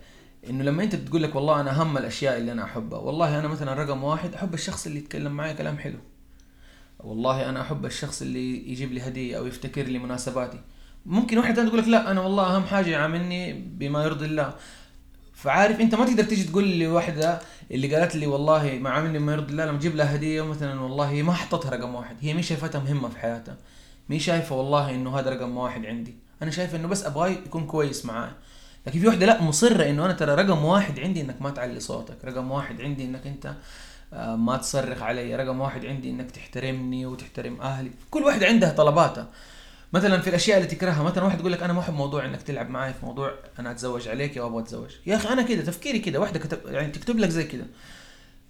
إنه 0.51 0.65
لما 0.65 0.83
أنت 0.83 0.95
بتقول 0.95 1.23
لك 1.23 1.35
والله 1.35 1.61
أنا 1.61 1.71
أهم 1.71 1.99
الأشياء 1.99 2.39
اللي 2.39 2.53
أنا 2.53 2.65
أحبها 2.65 2.99
والله 2.99 3.39
أنا 3.39 3.49
مثلا 3.49 3.75
رقم 3.75 4.05
واحد 4.05 4.35
أحب 4.35 4.55
الشخص 4.55 4.87
اللي 4.87 4.99
يتكلم 4.99 5.33
معي 5.33 5.55
كلام 5.55 5.79
حلو. 5.79 5.99
والله 7.01 7.49
أنا 7.49 7.61
أحب 7.61 7.87
الشخص 7.87 8.23
اللي 8.23 8.71
يجيب 8.71 8.93
لي 8.93 9.01
هدية 9.01 9.39
أو 9.39 9.47
يفتكر 9.47 9.83
لي 9.83 9.99
مناسباتي. 9.99 10.61
ممكن 11.07 11.39
واحد 11.39 11.59
يقول 11.59 11.79
لك 11.79 11.89
لا 11.89 12.11
أنا 12.11 12.21
والله 12.21 12.57
أهم 12.57 12.65
حاجة 12.65 12.91
يعاملني 12.91 13.53
بما 13.53 14.05
يرضي 14.05 14.27
الله. 14.27 14.55
فعارف 15.43 15.81
انت 15.81 15.95
ما 15.95 16.05
تقدر 16.05 16.25
تيجي 16.25 16.45
تقول 16.45 16.65
لي 16.65 16.87
واحدة 16.87 17.41
اللي 17.71 17.97
قالت 17.97 18.17
لي 18.17 18.27
والله 18.27 18.79
ما 18.81 18.91
عاملني 18.91 19.19
ما 19.19 19.33
يرضي 19.33 19.53
الله 19.53 19.65
لما 19.65 19.79
تجيب 19.79 19.97
لها 19.97 20.15
هدية 20.15 20.43
مثلا 20.43 20.81
والله 20.81 21.11
هي 21.11 21.23
ما 21.23 21.33
حطتها 21.33 21.71
رقم 21.71 21.95
واحد 21.95 22.17
هي 22.21 22.35
مش 22.35 22.49
شايفتها 22.49 22.81
مهمة 22.81 23.09
في 23.09 23.19
حياتها. 23.19 23.57
مي 24.09 24.19
شايفة 24.19 24.57
والله 24.57 24.91
إنه 24.95 25.19
هذا 25.19 25.31
رقم 25.31 25.57
واحد 25.57 25.87
عندي. 25.87 26.15
أنا 26.43 26.51
شايفه 26.51 26.77
إنه 26.77 26.89
بس 26.89 27.07
ابغاه 27.07 27.29
يكون 27.29 27.67
كويس 27.67 28.07
معاي. 28.07 28.31
لكن 28.87 29.01
في 29.01 29.07
واحدة 29.07 29.27
لا 29.27 29.43
مصرة 29.43 29.91
إنه 29.91 30.05
أنا 30.05 30.13
ترى 30.13 30.35
رقم 30.35 30.65
واحد 30.65 31.01
عندي 31.01 31.21
إنك 31.21 31.43
ما 31.43 31.51
تعلي 31.51 31.81
صوتك 31.81 32.25
رقم 32.25 32.51
واحد 32.51 32.81
عندي 32.81 33.05
إنك 33.05 33.27
أنت 33.27 33.55
آه، 34.13 34.37
ما 34.37 34.57
تصرخ 34.57 35.03
علي 35.03 35.37
رقم 35.37 35.61
واحد 35.61 35.85
عندي 35.85 36.11
إنك 36.11 36.31
تحترمني 36.31 37.07
وتحترم 37.07 37.61
أهلي. 37.61 37.91
كل 38.11 38.23
واحدة 38.23 38.47
عندها 38.47 38.71
طلباتها. 38.71 39.29
مثلا 39.93 40.21
في 40.21 40.31
الأشياء 40.31 40.59
اللي 40.59 40.69
تكرهها 40.69 41.03
مثلا 41.03 41.25
واحد 41.25 41.41
يقول 41.41 41.53
لك 41.53 41.63
أنا 41.63 41.73
ما 41.73 41.81
أحب 41.81 41.95
موضوع 41.95 42.25
إنك 42.25 42.43
تلعب 42.43 42.71
معي 42.71 42.95
في 42.95 43.07
موضوع 43.07 43.35
أنا 43.59 43.71
أتزوج 43.71 44.09
عليك 44.09 44.39
أو 44.39 44.47
أبغى 44.47 44.63
أتزوج. 44.63 44.91
يا 45.07 45.17
أخي 45.17 45.29
أنا 45.29 45.43
كده 45.43 45.63
تفكيري 45.63 45.99
كده 45.99 46.21
واحدة 46.21 46.39
كتب 46.39 46.59
يعني 46.67 46.93
تكتب 46.93 47.19
لك 47.19 47.29
زي 47.29 47.45
كده. 47.45 47.67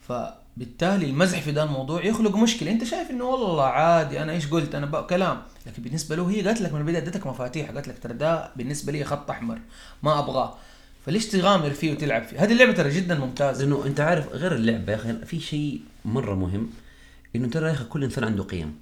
فبالتالي 0.09 1.07
المزح 1.07 1.41
في 1.41 1.53
ده 1.53 1.63
الموضوع 1.63 2.05
يخلق 2.05 2.37
مشكلة. 2.37 2.71
أنت 2.71 2.85
شايف 2.85 3.11
إنه 3.11 3.25
والله 3.25 3.65
عادي 3.65 4.23
أنا 4.23 4.33
إيش 4.33 4.47
قلت؟ 4.47 4.75
أنا 4.75 4.87
بقى 4.87 5.07
كلام. 5.07 5.43
لكن 5.67 5.83
بالنسبة 5.83 6.17
له 6.17 6.31
هي 6.31 6.43
قالت 6.43 6.61
لك 6.61 6.73
من 6.73 6.81
البداية 6.81 7.03
ادتك 7.03 7.27
مفاتيح 7.27 7.71
قالت 7.71 7.89
لك 7.89 7.99
ترى 8.03 8.13
ده 8.13 8.51
بالنسبة 8.57 8.93
لي 8.93 9.05
خط 9.05 9.31
أحمر 9.31 9.59
ما 10.03 10.19
أبغاه. 10.19 10.55
فليش 11.07 11.27
تغامر 11.27 11.71
فيه 11.71 11.93
وتلعب 11.93 12.23
فيه؟ 12.25 12.45
هذه 12.45 12.53
اللعبة 12.53 12.73
ترى 12.73 12.91
جدا 12.91 13.19
ممتازة. 13.19 13.65
لأنه 13.65 13.87
أنت 13.87 14.01
عارف 14.01 14.33
غير 14.33 14.55
اللعبة 14.55 14.93
يا 14.93 14.97
أخي 14.97 15.25
في 15.27 15.41
شيء 15.41 15.81
مرة 16.05 16.35
مهم 16.35 16.71
إنه 17.37 17.49
ترى 17.49 17.69
يا 17.69 17.73
أخي 17.73 17.85
كل 17.85 18.05
إنسان 18.05 18.25
عنده 18.25 18.43
قيم. 18.43 18.79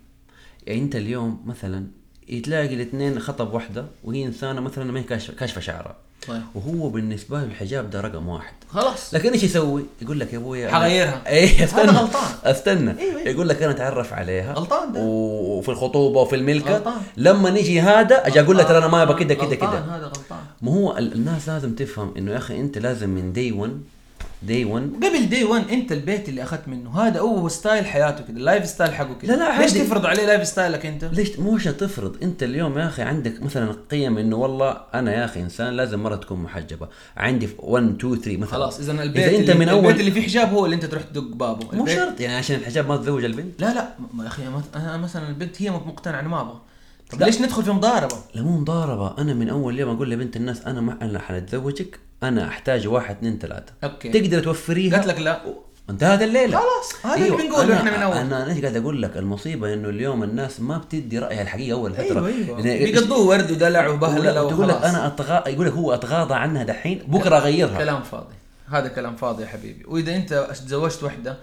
يعني 0.66 0.81
أنت 0.81 0.96
اليوم 0.96 1.42
مثلا 1.46 1.87
تلاقي 2.38 2.74
الاثنين 2.74 3.18
خطب 3.20 3.54
واحدة 3.54 3.84
وهي 4.04 4.24
إنسانة 4.24 4.60
مثلا 4.60 4.84
ما 4.92 4.98
هي 5.00 5.04
كاشفه 5.04 5.32
كاشفة 5.34 5.60
شعرها 5.60 5.96
طيب 6.28 6.42
وهو 6.54 6.88
بالنسبة 6.88 7.38
له 7.38 7.44
الحجاب 7.44 7.90
ده 7.90 8.00
رقم 8.00 8.28
واحد 8.28 8.52
خلاص 8.68 9.14
لكن 9.14 9.32
إيش 9.32 9.44
يسوي؟ 9.44 9.84
يقول 10.02 10.20
لك 10.20 10.32
يا 10.32 10.38
أبوي 10.38 10.68
حغيرها. 10.68 11.22
إيه 11.28 11.64
استنى 11.64 11.82
هذا 11.90 11.98
غلطان. 11.98 12.22
استنى 12.44 12.90
أيوة، 13.00 13.16
أيوة. 13.18 13.28
يقول 13.28 13.48
لك 13.48 13.62
أنا 13.62 13.72
أتعرف 13.72 14.12
عليها 14.12 14.52
غلطان 14.54 14.92
ده. 14.92 15.00
وفي 15.00 15.68
الخطوبة 15.68 16.20
وفي 16.20 16.36
الملكة 16.36 16.74
غلطان. 16.76 16.94
لما 17.16 17.50
نيجي 17.50 17.80
هذا 17.80 18.26
أجي 18.26 18.40
أقول 18.40 18.56
له 18.56 18.62
ترى 18.62 18.78
أنا 18.78 18.88
ما 18.88 19.02
أبغى 19.02 19.24
كده 19.24 19.34
كده 19.34 19.44
غلطان، 19.46 19.58
كده 19.70 19.96
هذا 19.96 20.04
غلطان 20.06 20.38
ما 20.62 20.72
هو 20.72 20.98
ال- 20.98 21.12
الناس 21.12 21.48
لازم 21.48 21.74
تفهم 21.74 22.14
إنه 22.16 22.32
يا 22.32 22.36
أخي 22.36 22.60
أنت 22.60 22.78
لازم 22.78 23.10
من 23.10 23.32
دي 23.32 23.52
1 23.52 23.80
day 24.42 24.64
1 24.64 24.90
قبل 25.05 25.29
day 25.28 25.44
1 25.44 25.68
انت 25.70 25.92
البيت 25.92 26.29
اللي 26.29 26.42
أخذت 26.42 26.68
منه. 26.68 27.00
هذا 27.00 27.20
هو 27.20 27.48
style 27.48 27.87
حياته 27.87 28.24
كده 28.24 28.37
ال 28.37 28.66
lifestyle 28.66 28.94
حقه 28.94 29.14
كده. 29.22 29.35
لا، 29.37 29.38
لا، 29.38 29.62
ليش 29.62 29.72
عادي. 29.72 29.85
تفرض 29.85 30.07
عليه 30.07 30.26
lifestyle 30.26 30.46
ك 30.46 30.87
أنت؟ 30.87 31.05
ليش؟ 31.05 31.38
مو 31.38 31.55
عشان 31.57 31.76
تفرض. 31.76 32.16
أنت 32.22 32.42
اليوم 32.42 32.79
يا 32.79 32.87
أخي 32.87 33.03
عندك 33.03 33.42
مثلا 33.42 33.76
قيم 33.90 34.18
إنه 34.18 34.37
والله 34.37 34.76
أنا 34.94 35.14
يا 35.14 35.24
أخي 35.24 35.40
إنسان 35.40 35.72
لازم 35.72 36.03
مرة 36.03 36.16
تكون 36.16 36.42
محجبة. 36.42 36.88
عندي 37.16 37.48
1 37.59 37.85
2 37.98 38.20
3 38.20 38.37
مثلا. 38.37 38.50
خلاص 38.53 38.79
اذا 38.81 39.03
البيت 39.03 39.29
اذا 39.29 39.38
انت 39.38 39.50
من 39.50 39.68
البيت 39.68 39.85
اول 39.85 40.00
اللي 40.00 40.11
فيه 40.11 40.22
حجاب 40.22 40.53
هو 40.53 40.64
اللي 40.64 40.76
أنت 40.76 40.85
تروح 40.85 41.03
تدق 41.03 41.22
بابه. 41.35 41.66
مو 41.76 41.81
البيت- 41.83 41.96
شرط. 41.98 42.20
يعني 42.20 42.37
عشان 42.37 42.57
الحجاب 42.57 42.88
ما 42.88 42.96
تتزوج 42.96 43.24
البنت. 43.24 43.61
لا 43.61 43.74
لا. 43.74 43.88
يا 44.22 44.26
أخي 44.26 44.42
أنا 44.76 44.96
مثلا 44.96 45.29
البنت 45.29 45.62
هي 45.62 45.70
مقتنعة 45.70 46.22
ما 46.22 46.40
أبغى. 46.40 46.61
طب. 47.11 47.22
ليش 47.22 47.40
ندخل 47.40 47.62
في 47.62 47.70
مضاربة؟ 47.70 48.16
لا 48.35 48.42
مو 48.42 48.59
مضاربة. 48.59 49.18
أنا 49.18 49.35
من 49.35 49.48
أول 49.48 49.79
يوم 49.81 49.94
أقول 49.96 50.11
لبنت 50.11 50.37
الناس 50.37 50.61
أنا 50.66 50.81
ما 50.81 50.98
أنا 51.03 51.18
حنتزوجك؟ 51.18 51.98
أنا 52.22 52.48
أحتاج 52.48 52.87
واحد 52.88 53.16
اثنين 53.16 53.38
ثلاثة. 53.38 53.72
okay. 53.85 54.09
تقدر 54.09 54.42
توفريها؟ 54.42 54.94
قالت 54.96 55.06
لك 55.06 55.18
لا. 55.18 55.40
انتهت 55.90 56.22
الليلة. 56.22 56.59
خلاص 56.59 57.06
هذا 57.06 57.26
اللي 57.26 57.37
بنقوله 57.37 57.76
إحنا 57.76 57.90
من 57.96 58.02
أول. 58.02 58.16
أنا 58.16 58.42
أنا 58.44 58.52
إيش 58.52 58.61
قاعد 58.61 58.76
أقول 58.76 59.02
لك؟ 59.02 59.16
المصيبة 59.16 59.74
إنه 59.74 59.88
اليوم 59.88 60.22
الناس 60.22 60.61
ما 60.61 60.78
بتدي 60.78 61.18
رأيها 61.18 61.42
الحقيقة 61.42 61.74
أول 61.76 61.92
فترة. 61.94 62.04
أيوه 62.26 62.28
أيوه. 62.28 62.59
لأن- 62.59 62.62
بيقضوه 62.85 63.26
ورد 63.26 63.50
ودلع 63.50 63.88
وبهللة 63.88 64.50
تقول 64.50 64.68
لك. 64.68 64.74
أنا 64.83 65.06
اتغاضى 65.06 65.50
يقول 65.50 65.66
لك 65.66 65.72
هو 65.72 65.94
أتغاضى 65.94 66.35
عنها 66.35 66.64
دحين 66.64 66.98
بكرة 67.09 67.37
أغيرها. 67.37 67.78
كلام 67.78 68.02
فاضي. 68.02 68.35
هذا 68.70 68.88
كلام 68.88 69.16
فاضي 69.16 69.42
يا 69.42 69.48
حبيبي. 69.48 69.85
وإذا 69.88 70.16
أنت 70.16 70.48
تزوجت 70.66 71.02
واحدة 71.02 71.37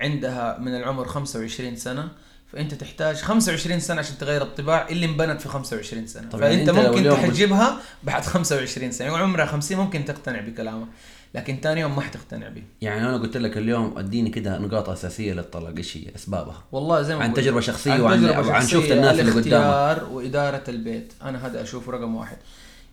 عندها 0.00 0.58
من 0.60 0.76
العمر 0.76 1.04
25 1.04 1.76
سنة 1.76 2.08
فأنت 2.52 2.74
تحتاج 2.74 3.16
25 3.16 3.80
سنة 3.80 3.98
عشان 3.98 4.18
تغير 4.18 4.42
الطباع 4.42 4.88
اللي 4.88 5.06
انبنت 5.06 5.40
في 5.40 5.48
25 5.48 6.06
سنة. 6.06 6.28
طبعاً 6.30 6.42
فأنت 6.48 6.68
لو 6.70 6.74
ممكن 6.92 7.10
تحجبها 7.10 7.78
بعد 8.02 8.24
25 8.24 8.92
سنة. 8.92 9.08
يعني 9.08 9.22
عمرها 9.22 9.46
50 9.46 9.76
ممكن 9.76 10.04
تقتنع 10.04 10.40
بكلامك. 10.40 10.86
لكن 11.34 11.58
ثاني 11.62 11.80
يوم 11.80 11.96
ما 11.96 12.02
حتقتنع 12.02 12.48
به. 12.48 12.62
يعني 12.80 13.00
أنا 13.08 13.16
قلت 13.16 13.36
لك 13.36 13.58
اليوم 13.58 13.98
أديني 13.98 14.30
كده 14.30 14.58
نقاط 14.58 14.88
أساسية 14.88 15.32
للطلاق. 15.32 15.74
إيش 15.76 15.96
هي؟ 15.96 16.02
أسبابها. 16.16 16.62
والله 16.72 17.02
زي 17.02 17.16
ما 17.16 17.24
عن 17.24 17.60
شخصية 17.60 17.92
عن 17.92 18.00
وعن- 18.00 18.20
تجربة 18.20 18.48
وعن 18.48 18.66
شفت 18.66 18.92
الناس 18.92 19.20
اللي 19.20 19.32
قدامك. 19.32 20.12
وإدارة 20.12 20.64
البيت. 20.68 21.12
أنا 21.22 21.46
هذا 21.46 21.62
أشوفه 21.62 21.92
رقم 21.92 22.14
واحد. 22.14 22.36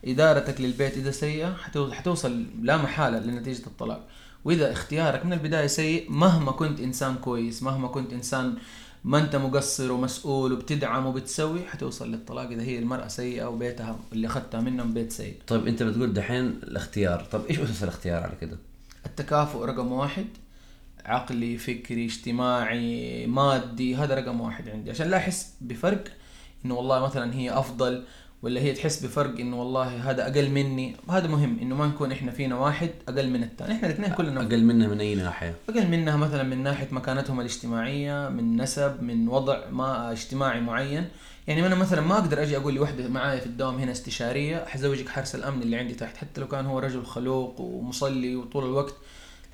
إدارتك 0.06 0.62
للبيت 0.62 0.98
إذا 0.98 1.12
سيئة 1.12 1.56
حتو- 1.66 1.92
حتوصل 1.92 2.46
لا 2.62 2.78
محالة 2.78 3.20
لنتيجة 3.20 3.68
الطلاق. 3.68 4.08
وإذا 4.46 4.72
اختيارك 4.72 5.26
من 5.26 5.34
البداية 5.34 5.68
سيء 5.68 6.12
مهما 6.12 6.52
كنت 6.52 6.80
إنسان 6.80 7.16
كويس 7.16 7.64
مهما 7.64 7.88
كنت 7.88 8.14
إنسان 8.14 8.54
ما 9.06 9.20
أنت 9.20 9.36
مقصر 9.36 9.92
ومسؤول 9.92 10.54
وبتدعم 10.54 11.06
وبتسوي 11.06 11.60
حتوصل 11.66 12.12
للطلاق 12.12 12.50
إذا 12.50 12.62
هي 12.62 12.80
المرأة 12.80 13.08
سيئة 13.08 13.46
وبيتها 13.46 14.00
اللي 14.14 14.28
أخذتها 14.28 14.62
منهم 14.62 14.94
بيت 14.94 15.12
سيء. 15.12 15.36
طيب 15.48 15.68
أنت 15.68 15.84
بتقول 15.84 16.14
دحين 16.14 16.46
الاختيار 16.46 17.28
طب 17.32 17.46
إيش 17.46 17.60
اسس 17.60 17.84
الاختيار 17.84 18.24
على 18.24 18.34
كده؟ 18.42 18.58
التكافؤ 19.06 19.66
رقم 19.66 19.92
واحد 19.92 20.26
عقلي 21.06 21.58
فكري 21.58 22.06
اجتماعي 22.06 23.28
مادي 23.28 23.96
هذا 23.96 24.16
رقم 24.16 24.42
واحد 24.42 24.70
عندي. 24.70 24.92
عشان 24.92 25.08
لا 25.08 25.18
أحس 25.18 25.54
بفرق 25.62 26.04
إنه 26.66 26.76
والله 26.76 27.00
مثلا 27.00 27.34
هي 27.36 27.60
أفضل 27.60 28.04
ولا 28.46 28.62
هي 28.62 28.74
تحس 28.74 29.06
بفرق 29.06 29.40
إنه 29.40 29.60
والله 29.60 30.12
هذا 30.12 30.28
أقل 30.28 30.50
مني؟ 30.50 30.96
هذا 31.10 31.28
مهم 31.28 31.60
إنه 31.62 31.76
ما 31.76 31.88
نكون 31.88 32.12
إحنا 32.12 32.32
فينا 32.32 32.56
واحد 32.56 32.90
أقل 33.08 33.30
من 33.30 33.44
الثاني 33.44 33.74
إحنا 33.74 33.88
الاثنين 33.88 34.14
كلنا 34.14 34.42
أقل 34.42 34.64
منها 34.64 34.88
من 34.88 35.00
أي 35.00 35.16
ناحية؟ 35.16 35.56
أقل 35.70 35.88
منها 35.88 36.16
مثلا 36.16 36.44
من 36.44 36.64
ناحية 36.64 36.88
مكانتهم 36.92 37.40
الاجتماعية 37.40 38.30
من 38.30 38.62
نسب 38.62 39.04
من 39.04 39.28
وضع 39.28 39.70
ما 39.70 40.12
اجتماعي 40.12 40.62
معين. 40.62 41.08
يعني 41.48 41.68
أنا 41.68 41.76
مثلا 41.76 42.02
ما 42.02 42.14
أقدر 42.18 42.44
أجي 42.44 42.58
أقول 42.58 42.76
لوحدة 42.76 43.08
معايا 43.08 43.40
في 43.40 43.46
الدوام 43.46 43.76
هنا 43.76 43.92
استشارية 43.92 44.66
حزوجك 44.66 45.10
حارس 45.10 45.36
الأمن 45.36 45.62
اللي 45.62 45.78
عندي 45.78 45.94
تحت 45.94 46.18
حتى 46.18 46.42
لو 46.42 46.48
كان 46.48 46.66
هو 46.66 46.80
رجل 46.80 47.06
خلوق 47.06 47.62
ومصلي 47.62 48.36
وطول 48.36 48.66
الوقت. 48.66 48.96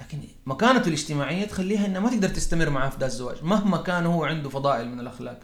لكن 0.01 0.17
مكانته 0.45 0.88
الاجتماعية 0.88 1.45
تخليها 1.45 1.86
إنها 1.86 1.99
ما 1.99 2.10
تقدر 2.10 2.30
تستمر 2.30 2.69
معاه 2.69 2.89
في 2.89 2.97
ذا 2.99 3.06
الزواج 3.06 3.43
مهما 3.43 3.77
كان 3.77 4.06
هو 4.06 4.23
عنده 4.23 4.49
فضائل 4.49 4.89
من 4.89 4.99
الأخلاق. 4.99 5.39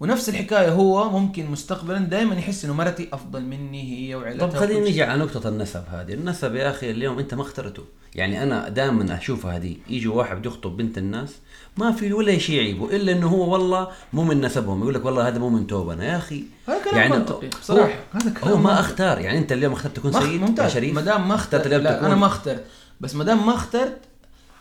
ونفس 0.00 0.28
الحكاية 0.28 0.68
هو 0.72 1.10
ممكن 1.10 1.46
مستقبلا 1.50 1.98
دائما 1.98 2.34
يحس 2.34 2.64
إنه 2.64 2.74
مرتي 2.74 3.08
أفضل 3.12 3.42
مني 3.44 4.08
هي 4.08 4.14
وعيلتها 4.14 4.46
طب 4.46 4.54
خلينا 4.56 4.90
شيء. 4.90 5.02
على 5.02 5.20
نقطة 5.24 5.48
النسب 5.48 5.82
هذه، 5.90 6.14
النسب 6.14 6.54
يا 6.54 6.70
أخي 6.70 6.90
اليوم 6.90 7.18
أنت 7.18 7.34
ما 7.34 7.42
اخترته، 7.42 7.82
يعني 8.14 8.42
أنا 8.42 8.68
دائما 8.68 9.18
أشوفها 9.18 9.56
هذه، 9.56 9.76
يجوا 9.88 10.14
واحد 10.14 10.36
بده 10.36 10.50
يخطب 10.50 10.76
بنت 10.76 10.98
الناس 10.98 11.30
ما 11.76 11.92
في 11.92 12.12
ولا 12.12 12.38
شيء 12.38 12.56
يعيبه 12.56 12.96
إلا 12.96 13.12
إنه 13.12 13.28
هو 13.28 13.52
والله 13.52 13.88
مو 14.12 14.24
من 14.24 14.40
نسبهم، 14.40 14.80
يقول 14.80 14.94
لك 14.94 15.04
والله 15.04 15.28
هذا 15.28 15.38
مو 15.38 15.48
من 15.48 15.66
توبنا. 15.66 16.04
يا 16.04 16.16
أخي 16.16 16.44
هذا 16.68 16.78
كلام 16.90 17.10
منطقي 17.10 17.46
هو- 17.46 17.60
بصراحة. 17.60 17.98
هذا 18.12 18.30
كلام 18.30 18.52
هو 18.52 18.56
ما 18.56 18.62
منطقي. 18.70 18.80
اختار. 18.80 19.18
يعني 19.18 19.38
أنت 19.38 19.52
اليوم 19.52 19.72
اخترت 19.72 19.96
تكون 19.96 20.12
سيد 20.12 20.22
يا 20.32 20.38
ممتاز. 20.38 20.72
شريف؟ 20.72 20.94
ما 20.94 21.00
دام 21.00 21.28
ما 21.28 21.34
اخترت 21.34 21.66
لا 21.66 22.06
أنا 22.06 22.14
ما 22.14 22.26
اخترت. 22.26 22.64
بس 23.00 23.14
ما 23.14 23.24
دام 23.24 23.46
ما 23.46 23.54
اخترت 23.54 23.98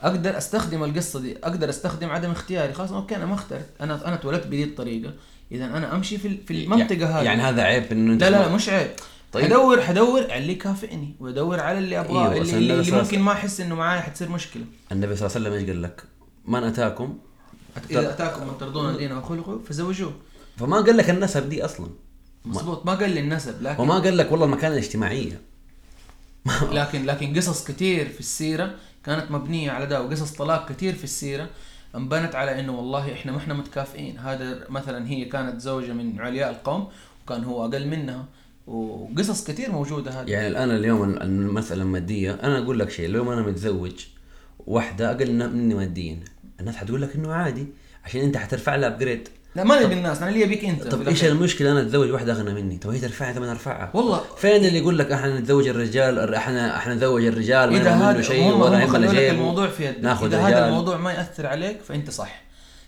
أقدر 0.01 0.38
أستخدم 0.38 0.83
القصة 0.83 1.19
دي 1.19 1.38
أقدر 1.38 1.69
أستخدم 1.69 2.09
عدم 2.09 2.31
اختياري. 2.31 2.73
خلاص 2.73 2.91
أوكي 2.91 3.15
أنا 3.15 3.25
ما 3.25 3.33
أخترت. 3.33 3.69
أنا 3.81 4.07
أنا 4.07 4.15
اتولدت 4.15 4.47
بهذه 4.47 4.63
الطريقة. 4.63 5.13
اذا 5.51 5.65
أنا 5.65 5.95
أمشي 5.95 6.17
في 6.17 6.38
في 6.47 6.63
المنطقة 6.63 7.19
هذه. 7.19 7.25
يعني 7.25 7.41
هذا 7.41 7.62
عيب 7.62 7.91
إنه 7.91 8.13
أنت 8.13 8.23
لا 8.23 8.29
لا 8.29 8.47
مش 8.47 8.69
عيب. 8.69 8.91
طيب. 9.31 9.43
طيب. 9.43 9.79
حدور 9.79 10.23
على 10.23 10.38
اللي 10.38 10.51
يكافئني 10.51 11.15
وأدور 11.19 11.59
على 11.59 11.77
اللي 11.77 11.99
أبغاه 11.99 12.31
أيوة، 12.31 12.41
اللي, 12.41 12.57
اللي, 12.57 12.73
اللي 12.73 12.91
ممكن 12.91 13.19
ما 13.19 13.31
أحس 13.31 13.62
إنه 13.62 13.75
معايا 13.75 14.01
حتصير 14.01 14.29
مشكلة. 14.29 14.63
النبي 14.91 15.15
صلى 15.15 15.27
الله 15.27 15.38
عليه 15.38 15.49
وسلم 15.49 15.59
إيش 15.59 15.69
قال 15.69 15.81
لك؟ 15.81 16.03
من 16.45 16.63
أتاكم؟ 16.63 17.17
إذا 17.91 18.09
أتاكم 18.09 18.47
من 18.47 18.57
ترضون 18.59 18.97
دينه 18.97 19.19
وخلقه 19.19 19.59
فزوجوه. 19.69 20.13
فما 20.57 20.77
قال 20.77 20.97
لك 20.97 21.09
النسب 21.09 21.49
دي 21.49 21.65
أصلا. 21.65 21.88
مظبوط 22.45 22.85
ما 22.85 22.95
قال 22.95 23.09
لي 23.09 23.19
النسب 23.19 23.62
لكن 23.62 23.83
وما 23.83 23.99
قال 23.99 24.17
لك 24.17 24.31
والله 24.31 24.45
المكانة 24.45 24.73
الاجتماعية. 24.73 25.41
لكن 26.71 27.05
لكن 27.05 27.38
قصص 27.38 27.63
كثير 27.63 28.09
في 28.09 28.19
السيرة 28.19 28.75
كانت 29.05 29.31
مبنية 29.31 29.71
على 29.71 29.85
ده 29.85 30.01
وقصص 30.03 30.31
طلاق 30.31 30.69
كثير 30.69 30.93
في 30.95 31.03
السيرة 31.03 31.49
انبنت 31.95 32.35
على 32.35 32.59
إنه 32.59 32.77
والله 32.77 33.13
إحنا 33.13 33.31
ما 33.31 33.38
إحنا 33.38 33.53
متكافئين. 33.53 34.17
هذا 34.17 34.65
مثلا 34.69 35.07
هي 35.07 35.25
كانت 35.25 35.62
زوجة 35.62 35.93
من 35.93 36.19
علياء 36.21 36.49
القوم 36.49 36.88
وكان 37.25 37.43
هو 37.43 37.65
أقل 37.65 37.88
منها 37.88 38.25
وقصص 38.67 39.47
كثير 39.47 39.71
موجودة 39.71 40.12
هذه. 40.12 40.29
يعني 40.29 40.47
الان 40.47 40.71
اليوم 40.71 41.03
المساله 41.03 41.81
المادية 41.81 42.33
أنا 42.43 42.57
أقول 42.57 42.79
لك 42.79 42.89
شيء 42.89 43.05
اليوم 43.05 43.29
أنا 43.29 43.41
متزوج 43.41 44.05
واحدة 44.67 45.12
أقل 45.12 45.49
مني 45.49 45.73
ماديا 45.73 46.19
الناس 46.59 46.75
حتقول 46.75 47.01
لك 47.01 47.15
إنه 47.15 47.33
عادي 47.33 47.67
عشان 48.05 48.21
أنت 48.21 48.38
حترفع 48.38 48.75
لها 48.75 48.89
ابجريد 48.89 49.29
لا 49.55 49.63
ما 49.63 49.83
نبي 49.83 49.93
الناس 49.93 50.17
أنا 50.17 50.29
اللي 50.29 50.43
ابيك 50.43 50.65
أنت 50.65 50.88
طب 50.88 51.07
إيش 51.07 51.23
المشكلة؟ 51.23 51.71
أنا 51.71 51.81
أتزوج 51.81 52.12
واحدة 52.12 52.33
أغنى 52.33 52.53
مني. 52.53 52.77
طب 52.77 52.89
هي 52.89 52.99
ترفعها؟ 52.99 53.33
طب 53.33 53.43
أنا 53.43 53.51
أرفعها. 53.51 53.91
والله. 53.93 54.21
فين 54.38 54.65
اللي 54.65 54.77
يقول 54.77 54.99
لك 54.99 55.12
أحنا 55.12 55.39
نتزوج 55.39 55.67
الرجال؟ 55.67 56.35
إحنا 56.35 56.77
إحنا 56.77 56.95
نتزوج 56.95 57.25
الرجال 57.25 57.75
إذا 57.75 57.91
هذا 57.91 58.21
شيء 58.21 58.53
هم 58.53 58.62
ولا 58.62 58.85
لك 58.85 59.09
جيبه. 59.09 59.31
الموضوع 59.31 59.67
في 59.67 59.85
يدك. 59.85 59.97
إذا 59.97 60.13
رجال. 60.13 60.39
هذا 60.39 60.67
الموضوع 60.67 60.97
ما 60.97 61.13
يأثر 61.13 61.47
عليك 61.47 61.81
فأنت 61.81 62.09
صح. 62.09 62.41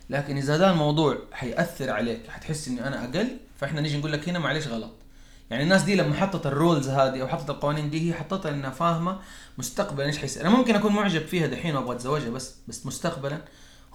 لكن 0.10 0.38
إذا 0.38 0.56
هذا 0.56 0.72
الموضوع 0.72 1.18
حيأثر 1.32 1.90
عليك 1.90 2.22
حتحس 2.30 2.68
إني 2.68 2.88
أنا 2.88 3.04
أقل 3.04 3.28
فإحنا 3.60 3.82
نيجي 3.82 3.98
نقول 3.98 4.12
لك 4.14 4.30
هنا 4.30 4.40
معلش 4.40 4.68
غلط. 4.68 4.92
يعني 5.52 5.64
الناس 5.64 5.82
دي 5.82 5.96
لما 5.96 6.16
حطت 6.16 6.46
الرولز 6.46 6.90
هذه 6.90 7.22
أو 7.22 7.28
حطت 7.28 7.50
القوانين 7.50 7.90
دي 7.90 8.10
هي 8.10 8.14
حطتها 8.14 8.52
لأنها 8.52 8.70
فاهمة 8.70 9.20
مستقبلا 9.58 10.06
إيش 10.06 10.18
حيصير. 10.18 10.42
أنا 10.42 10.50
ممكن 10.50 10.76
أكون 10.76 10.94
معجب 10.94 11.26
فيها 11.26 11.48
دحين 11.48 11.76
وأبغى 11.76 11.96
أتزوجها 11.96 12.30
بس 12.30 12.56
بس 12.68 12.86
مستقبلا. 12.86 13.38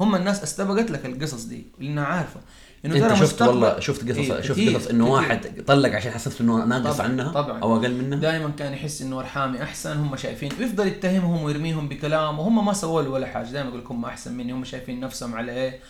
هم 0.01 0.15
الناس 0.15 0.43
استبقت 0.43 0.91
لك 0.91 1.07
القصص 1.07 1.45
دي 1.45 1.67
لانها 1.81 2.05
عارفة. 2.05 2.41
أنت 2.85 3.15
شفت 3.15 3.43
والله 3.43 3.81
شفت 3.81 4.09
قصص 4.09 4.31
إيه، 4.31 4.41
شفت 4.41 4.61
قصص 4.61 4.87
إنه. 4.87 5.13
واحد 5.13 5.65
طلق 5.67 5.89
عشان 5.91 6.13
حسست 6.13 6.41
إنه 6.41 6.65
ناقص 6.65 6.97
طبعاً، 6.97 7.07
عنها 7.09 7.33
طبعاً. 7.33 7.61
أو 7.61 7.77
أقل 7.77 7.95
منها؟ 7.95 8.19
دائما 8.19 8.51
كان 8.51 8.73
يحس 8.73 9.03
إنه 9.03 9.21
ارحامي 9.21 9.63
أحسن 9.63 9.97
هم 9.97 10.17
شايفين 10.17 10.53
ويفضل 10.61 10.87
يتهمهم 10.87 11.43
ويرميهم 11.43 11.89
بكلام 11.89 12.39
وهم 12.39 12.67
ما 12.67 12.73
سووا 12.73 13.03
له 13.03 13.11
ولا 13.11 13.27
حاجة. 13.27 13.47
دائما 13.47 13.69
يقول 13.69 13.81
لك 13.81 13.91
هم 13.91 14.05
أحسن 14.05 14.35
مني 14.35 14.53
هم 14.53 14.65
شايفين 14.65 15.01
نفسهم 15.01 15.35
على 15.35 15.53
إيه. 15.53 15.81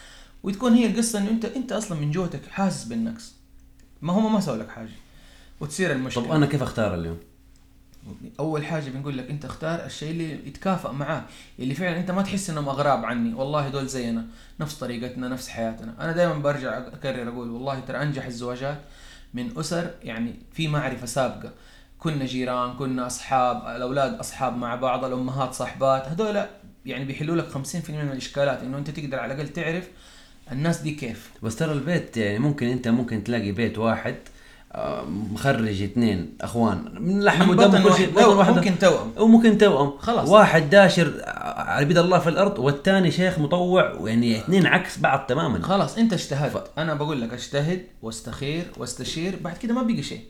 وتكون 0.42 0.75
هي 0.75 0.87
القصة 0.87 1.19
إنه 1.19 1.31
انت 1.31 1.45
أنت 1.45 1.73
أصلا 1.73 2.01
من 2.01 2.11
جوتك 2.11 2.40
حاسس 2.51 2.85
بالنقص. 2.85 3.33
ما 4.03 4.12
هم 4.12 4.33
ما 4.35 4.40
سووا 4.40 4.57
لك 4.57 4.69
حاجة. 4.69 4.88
وتصير 5.61 5.92
المشكلة. 5.92 6.25
طب 6.25 6.33
أنا 6.33 6.47
كيف 6.47 6.62
أختار 6.62 6.95
اليوم؟ 6.95 7.19
أول 8.40 8.64
حاجة 8.66 8.90
بنقول 8.90 9.19
لك 9.19 9.31
أنت 9.31 9.45
اختار 9.45 9.85
الشيء 9.85 10.11
اللي 10.11 10.49
يتكافئ 10.49 10.92
معاه 10.92 11.23
اللي 11.59 11.75
فعلا 11.75 11.99
أنت 11.99 12.11
ما 12.11 12.23
تحس 12.23 12.51
إنهم 12.51 12.69
أغراب 12.69 13.05
عني. 13.05 13.35
والله 13.35 13.69
دول 13.69 13.87
زينا 13.87 14.27
نفس 14.61 14.75
طريقتنا 14.75 15.29
نفس 15.29 15.49
حياتنا. 15.49 15.95
أنا 16.01 16.12
دائما 16.12 16.35
برجع 16.35 16.79
أكرر 16.79 17.29
أقول 17.29 17.51
والله 17.51 17.81
ترى 17.81 18.03
أنجح 18.03 18.25
الزواجات 18.27 18.79
من 19.35 19.59
أسر 19.59 19.90
يعني 20.03 20.35
في 20.53 20.69
معرفة 20.69 21.07
سابقة. 21.07 21.53
كنا 21.99 22.25
جيران 22.25 22.73
كنا 22.75 23.07
أصحاب 23.07 23.77
الأولاد 23.77 24.14
أصحاب 24.14 24.57
مع 24.57 24.75
بعض 24.75 25.05
الأمهات 25.05 25.55
صاحبات. 25.55 26.09
هذول 26.09 26.42
يعني 26.87 27.05
بيحلوا 27.05 27.37
لك 27.37 27.53
50% 27.53 27.57
من 27.90 28.11
الإشكالات 28.12 28.62
إنه 28.62 28.79
أنت 28.79 28.90
تقدر 28.90 29.19
على 29.19 29.35
الأقل 29.35 29.49
تعرف 29.49 29.88
الناس 30.53 30.81
دي 30.81 30.90
كيف. 30.90 31.31
بس 31.42 31.57
ترى 31.57 31.73
البيت 31.73 32.16
يعني 32.16 32.38
ممكن 32.38 32.66
أنت 32.66 32.88
ممكن 32.88 33.25
تلاقي 33.25 33.53
بيت 33.53 33.79
واحد 33.79 34.16
مخرج 35.33 35.83
اثنين 35.83 36.37
اخوان 36.41 36.95
من 37.01 37.23
لحم 37.23 37.51
ودم 37.51 37.69
بطن 37.69 37.83
كل 37.83 37.89
واحد. 37.89 37.99
شيء 37.99 38.11
بطن. 38.11 38.55
ممكن 38.55 38.79
توأم. 38.79 39.12
وممكن 39.17 39.59
توأم. 39.59 39.93
خلاص. 39.99 40.29
واحد 40.29 40.71
داشر 40.71 41.12
على 41.57 41.87
بيد 41.87 41.99
الله 41.99 42.19
في 42.19 42.29
الأرض 42.29 42.59
والثاني 42.59 43.11
شيخ 43.11 43.39
مطوع 43.39 43.93
ويعني 43.93 44.39
اثنين 44.39 44.67
عكس 44.67 44.99
بعض 44.99 45.27
تماما. 45.29 45.62
خلاص 45.62 45.99
انت 45.99 46.12
اجتهدت. 46.12 46.71
أنا 46.79 46.95
بقول 46.95 47.21
لك 47.21 47.33
اجتهد 47.33 47.83
واستخير 48.03 48.65
واستشير 48.77 49.39
بعد 49.41 49.57
كده 49.57 49.75
ما 49.75 49.83
بقي 49.83 50.03
شيء. 50.03 50.21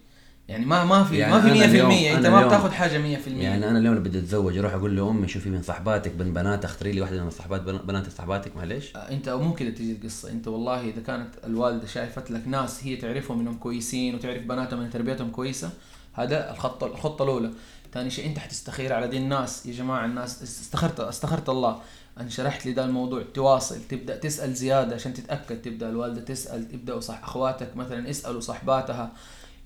يعني 0.48 0.66
ما 0.66 0.84
ما 0.84 1.04
في 1.04 1.16
يعني 1.18 1.32
ما 1.34 1.40
في 1.40 1.48
100% 1.48 1.52
أنا 1.52 1.64
اليوم- 1.64 2.16
أنت 2.16 2.26
ما 2.26 2.46
بتاخذ 2.46 2.70
حاجة 2.70 2.98
100% 2.98 3.28
يعني 3.28 3.68
أنا 3.70 3.78
اليوم 3.78 3.94
بدي 3.98 4.18
أتزوج 4.18 4.58
أروح 4.58 4.74
أقول 4.74 4.96
لأمي 4.96 5.28
شوفي 5.28 5.48
من 5.50 5.62
صحباتك 5.62 6.12
من 6.18 6.32
بنات 6.34 6.64
اختاري 6.64 6.92
لي 6.92 7.00
واحدة 7.00 7.24
من 7.24 7.30
صحبات 7.30 7.60
بن- 7.62 7.78
بنات 7.78 8.10
صحباتك 8.10 8.56
معلش 8.56 8.96
آه، 8.96 8.98
أنت 8.98 9.28
مو 9.28 9.54
كده 9.54 9.70
تجي 9.70 9.92
القصة. 9.92 10.30
أنت 10.30 10.48
والله 10.48 10.80
إذا 10.80 11.00
كانت 11.06 11.28
الوالدة 11.46 11.86
شايفت 11.86 12.30
لك 12.30 12.42
ناس 12.48 12.84
هي 12.84 12.96
تعرفهم 12.96 13.40
إنهم 13.40 13.54
كويسين 13.58 14.14
وتعرف 14.14 14.42
بناتهم 14.42 14.80
إن 14.80 14.90
تربيتهم 14.90 15.30
كويسة 15.30 15.70
هذا 16.12 16.50
الخطه 16.52 16.86
الخطة 16.86 17.22
الأولى. 17.22 17.50
ثاني 17.94 18.10
شيء 18.10 18.26
أنت 18.26 18.38
حتستخير 18.38 18.92
على 18.92 19.08
دي 19.08 19.16
الناس. 19.16 19.66
يا 19.66 19.72
جماعة 19.72 20.04
الناس 20.06 20.42
استخرت 20.42 21.00
استخرت 21.00 21.48
الله. 21.48 21.78
ان 22.20 22.30
شرحت 22.30 22.66
لي 22.66 22.72
ده 22.72 22.84
الموضوع. 22.84 23.22
تواصل 23.34 23.78
تبدأ 23.88 24.16
تسأل 24.16 24.54
زيادة 24.54 24.94
عشان 24.94 25.14
تتأكد. 25.14 25.62
تبدأ 25.62 25.88
الوالدة 25.88 26.20
تسأل 26.20 26.68
تبداوا 26.68 27.00
صح 27.00 27.22
أخواتك 27.22 27.76
مثلا 27.76 28.10
اسالوا 28.10 28.40
صحباتها 28.40 29.12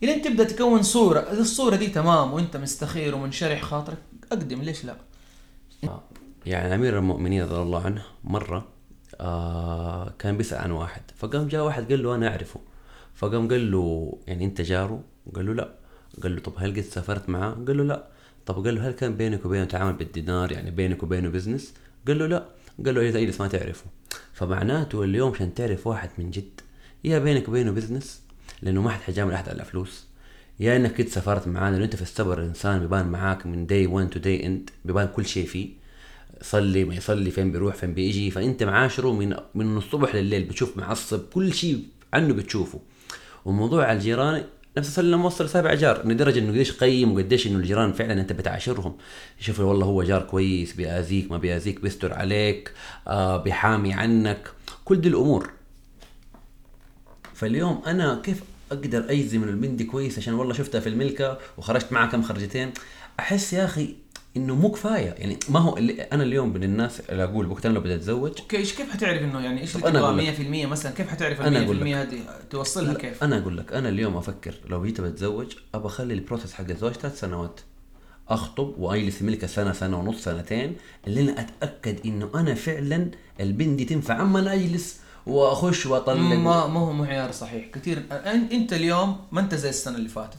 الين 0.02 0.22
تبدأ 0.22 0.44
تكون 0.44 0.82
صورة 0.82 1.18
إذا 1.20 1.40
الصورة 1.40 1.76
دي 1.76 1.86
تمام 1.86 2.32
وأنت 2.32 2.56
مستخير 2.56 3.14
ومنشرح 3.14 3.62
خاطرك 3.62 3.98
أقدم 4.32 4.62
ليش 4.62 4.84
لا؟ 4.84 4.96
يعني 6.46 6.74
امير 6.74 6.98
المؤمنين 6.98 7.42
رضي 7.42 7.62
الله 7.62 7.84
عنه 7.84 8.02
مرة 8.24 8.68
آه 9.20 10.14
كان 10.18 10.36
بيسأل 10.36 10.58
عن 10.58 10.70
واحد 10.70 11.02
فقام 11.16 11.48
جاء 11.48 11.64
واحد 11.64 11.90
قال 11.92 12.02
له 12.02 12.14
أنا 12.14 12.28
أعرفه. 12.28 12.60
فقام 13.14 13.48
قال 13.48 13.70
له 13.70 14.18
يعني 14.26 14.44
أنت 14.44 14.60
جاره؟ 14.60 15.04
قال 15.34 15.46
له 15.46 15.54
لا. 15.54 15.74
قال 16.22 16.34
له 16.36 16.40
طب 16.42 16.52
هل 16.56 16.70
قد 16.70 16.80
سافرت 16.80 17.28
معاه؟ 17.28 17.50
قال 17.50 17.76
له 17.76 17.84
لا. 17.84 18.06
طب 18.46 18.64
قال 18.64 18.74
له 18.74 18.88
هل 18.88 18.92
كان 18.92 19.16
بينك 19.16 19.46
وبينه 19.46 19.64
تعامل 19.64 19.92
بالدينار؟ 19.92 20.52
يعني 20.52 20.70
بينك 20.70 21.02
وبينه 21.02 21.28
بزنس 21.28 21.74
قال 22.06 22.18
له 22.18 22.26
لا. 22.26 22.46
قال 22.86 22.94
له 22.94 23.08
اجلس 23.08 23.40
ما 23.40 23.48
تعرفه. 23.48 23.84
فمعناته 24.32 25.02
اليوم 25.02 25.32
عشان 25.32 25.54
تعرف 25.54 25.86
واحد 25.86 26.10
من 26.18 26.30
جد 26.30 26.60
يا 27.04 27.18
بينك 27.18 27.48
وبينه 27.48 27.70
business 27.70 28.22
لأنه 28.62 28.82
ما 28.82 28.90
حد 28.90 29.00
حيجامل 29.00 29.32
أحد 29.34 29.48
على 29.48 29.64
فلوس 29.64 30.04
يا 30.60 30.76
إنك 30.76 30.94
كنت 30.94 31.08
سافرت 31.08 31.48
معاه 31.48 31.70
لأنه 31.70 31.84
أنت 31.84 31.96
في 31.96 32.02
السفر 32.02 32.42
انسان 32.42 32.80
بيبان 32.80 33.06
معاك 33.06 33.46
من 33.46 33.66
day 33.66 33.86
1 33.86 34.10
to 34.10 34.18
day 34.18 34.46
end 34.46 34.70
بيبان 34.84 35.08
كل 35.16 35.26
شيء 35.26 35.46
فيه. 35.46 35.68
صلي 36.42 36.84
ما 36.84 36.94
يصلي 36.94 37.30
فين 37.30 37.52
بيروح 37.52 37.74
فين 37.74 37.94
بيجي. 37.94 38.30
فأنت 38.30 38.62
معاشره 38.62 39.12
من 39.12 39.36
من 39.54 39.76
الصبح 39.76 40.14
لليل 40.14 40.44
بتشوف 40.44 40.76
معصب 40.76 41.20
كل 41.32 41.52
شيء 41.52 41.84
عنه 42.14 42.34
بتشوفه. 42.34 42.80
وموضوع 43.44 43.92
الجيران 43.92 44.44
نفس 44.78 44.88
الصلاة 44.88 45.06
لما 45.06 45.26
وصل 45.26 45.48
سابع 45.48 45.74
جار 45.74 46.08
لدرجة 46.08 46.38
إنه 46.38 46.50
قديش 46.50 46.72
قيم 46.72 47.12
وقديش 47.14 47.46
إنه 47.46 47.56
الجيران 47.58 47.92
فعلا 47.92 48.12
أنت 48.20 48.32
بتعاشرهم. 48.32 48.96
يشوف 49.40 49.60
والله 49.60 49.86
هو 49.86 50.02
جار 50.02 50.22
كويس 50.22 50.72
بيأذيك 50.72 51.30
ما 51.30 51.38
بيأذيك 51.38 51.80
بيستر 51.80 52.12
عليك 52.12 52.72
آه 53.08 53.36
بيحامي 53.36 53.92
عنك. 53.92 54.50
كل 54.84 55.00
دي 55.00 55.08
الأمور. 55.08 55.50
فاليوم 57.40 57.82
أنا 57.86 58.20
كيف 58.24 58.42
أقدر 58.72 59.10
اجزم 59.10 59.42
انه 59.42 59.52
البنت 59.52 59.78
دي 59.78 59.84
كويس 59.84 60.18
عشان 60.18 60.34
والله 60.34 60.54
شفتها 60.54 60.80
في 60.80 60.88
الملكة 60.88 61.38
وخرجت 61.58 61.92
معها 61.92 62.06
كم 62.06 62.22
خرجتين؟ 62.22 62.72
أحس 63.20 63.52
يا 63.52 63.64
أخي 63.64 63.94
إنه 64.36 64.54
مو 64.54 64.70
كفاية. 64.70 65.14
يعني 65.18 65.38
ما 65.48 65.60
هو 65.60 65.76
اللي 65.76 66.02
أنا 66.02 66.22
اليوم 66.22 66.52
من 66.52 66.62
الناس 66.62 67.00
اللي 67.00 67.24
أقول 67.24 67.46
وقت 67.46 67.66
أنا 67.66 67.74
لو 67.74 67.80
بدي 67.80 67.94
أتزوج 67.94 68.40
okay 68.40 68.56
إيش 68.56 68.72
كيف 68.74 68.90
حتعرف 68.90 69.22
إنه 69.22 69.40
يعني 69.40 69.60
إيش 69.60 69.76
اللي 69.76 69.90
تبغى 69.90 70.66
100% 70.66 70.68
مثلا؟ 70.68 70.92
كيف 70.92 71.08
حتعرف 71.08 71.40
ال 71.40 71.54
100% 71.54 71.56
أقول 71.56 71.80
لك. 71.80 71.86
هذه؟ 71.86 72.20
توصلها 72.50 72.94
كيف؟ 72.94 73.24
أنا 73.24 73.38
أقول 73.38 73.56
لك. 73.56 73.72
أنا 73.72 73.88
اليوم 73.88 74.16
أفكر 74.16 74.54
لو 74.68 74.84
جيت 74.84 75.00
بتزوج 75.00 75.56
ابى 75.74 75.86
أخلي 75.86 76.14
ال 76.14 76.19
process 76.19 76.52
حق 76.52 76.70
الزواج 76.70 76.92
ثلاث 76.92 77.20
سنوات. 77.20 77.60
أخطب 78.28 78.74
وأجلس 78.78 79.22
ملكة 79.22 79.46
سنة 79.46 79.72
سنة 79.72 79.98
ونص 79.98 80.24
سنتين 80.24 80.76
اللي 81.06 81.20
أنا 81.20 81.40
أتأكد 81.40 82.06
إنه 82.06 82.30
أنا 82.34 82.54
فعلا 82.54 83.10
البنت 83.40 83.78
دي 83.78 83.84
تنفع. 83.84 84.22
أما 84.22 84.40
أنا 84.40 84.54
أجلس 84.54 85.00
وأخش 85.26 85.86
وأطلق. 85.86 86.16
ما 86.16 86.66
ما 86.66 86.80
هو 86.80 86.92
معيار 86.92 87.32
صحيح. 87.32 87.66
كثير 87.74 88.02
أنت 88.52 88.72
اليوم 88.72 89.20
ما 89.32 89.40
أنت 89.40 89.54
زي 89.54 89.68
السنة 89.68 89.96
اللي 89.96 90.08
فاتت. 90.08 90.36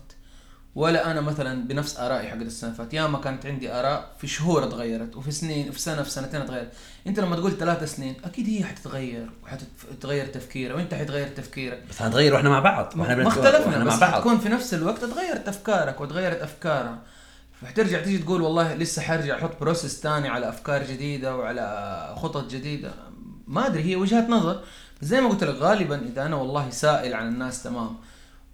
ولا 0.75 1.11
أنا 1.11 1.21
مثلا 1.21 1.67
بنفس 1.67 1.99
آرائي 1.99 2.29
حقت 2.29 2.41
السنة 2.41 2.69
اللي 2.69 2.77
فاتت. 2.77 2.93
ياما 2.93 3.17
كانت 3.19 3.45
عندي 3.45 3.71
آراء 3.71 4.11
في 4.19 4.27
شهور 4.27 4.63
اتغيرت 4.63 5.15
وفي 5.15 5.31
سنين 5.31 5.69
وفي 5.69 5.79
سنه 5.81 6.03
في 6.03 6.09
سنتين 6.09 6.41
اتغيرت 6.41 6.71
أنت 7.07 7.19
لما 7.19 7.35
تقول 7.35 7.57
ثلاث 7.57 7.95
سنين 7.95 8.15
أكيد 8.25 8.49
هي 8.49 8.63
حتتغير 8.63 9.29
وحتتغير 9.43 10.25
تفكيرها 10.25 10.75
وأنت 10.75 10.93
حتغير 10.93 11.27
تفكيرك. 11.27 11.83
بس 11.89 12.01
هنتغير 12.01 12.33
وإحنا 12.33 12.49
مع 12.49 12.59
بعض 12.59 12.93
وإحنا 12.97 13.15
ما 13.15 13.23
بنت- 13.23 13.27
اختلفنا 13.37 13.83
بس 13.83 13.93
مع 13.93 13.99
بعض. 13.99 14.13
حتكون 14.13 14.37
في 14.39 14.49
نفس 14.49 14.73
الوقت 14.73 15.01
تغيرت 15.05 15.47
أفكارك 15.47 16.01
وتغيرت 16.01 16.41
أفكارها. 16.41 16.99
فحترجع 17.61 18.01
تيجي 18.03 18.17
تقول 18.17 18.41
والله 18.41 18.73
لسه 18.75 19.01
حرجع 19.01 19.37
أحط 19.37 19.59
بروسيس 19.61 19.99
ثاني 20.01 20.27
على 20.27 20.49
أفكار 20.49 20.83
جديدة 20.83 21.35
وعلى 21.35 22.15
خطط 22.17 22.51
جديدة. 22.51 22.91
ما 23.51 23.67
أدري 23.67 23.83
هي 23.83 23.95
وجهه 23.95 24.27
نظر. 24.27 24.63
بس 25.01 25.07
زي 25.07 25.21
ما 25.21 25.29
قلت 25.29 25.43
لك 25.43 25.55
غالبا 25.55 26.01
إذا 26.07 26.25
أنا 26.25 26.35
والله 26.35 26.69
سائل 26.69 27.13
عن 27.13 27.27
الناس 27.27 27.63
تمام 27.63 27.95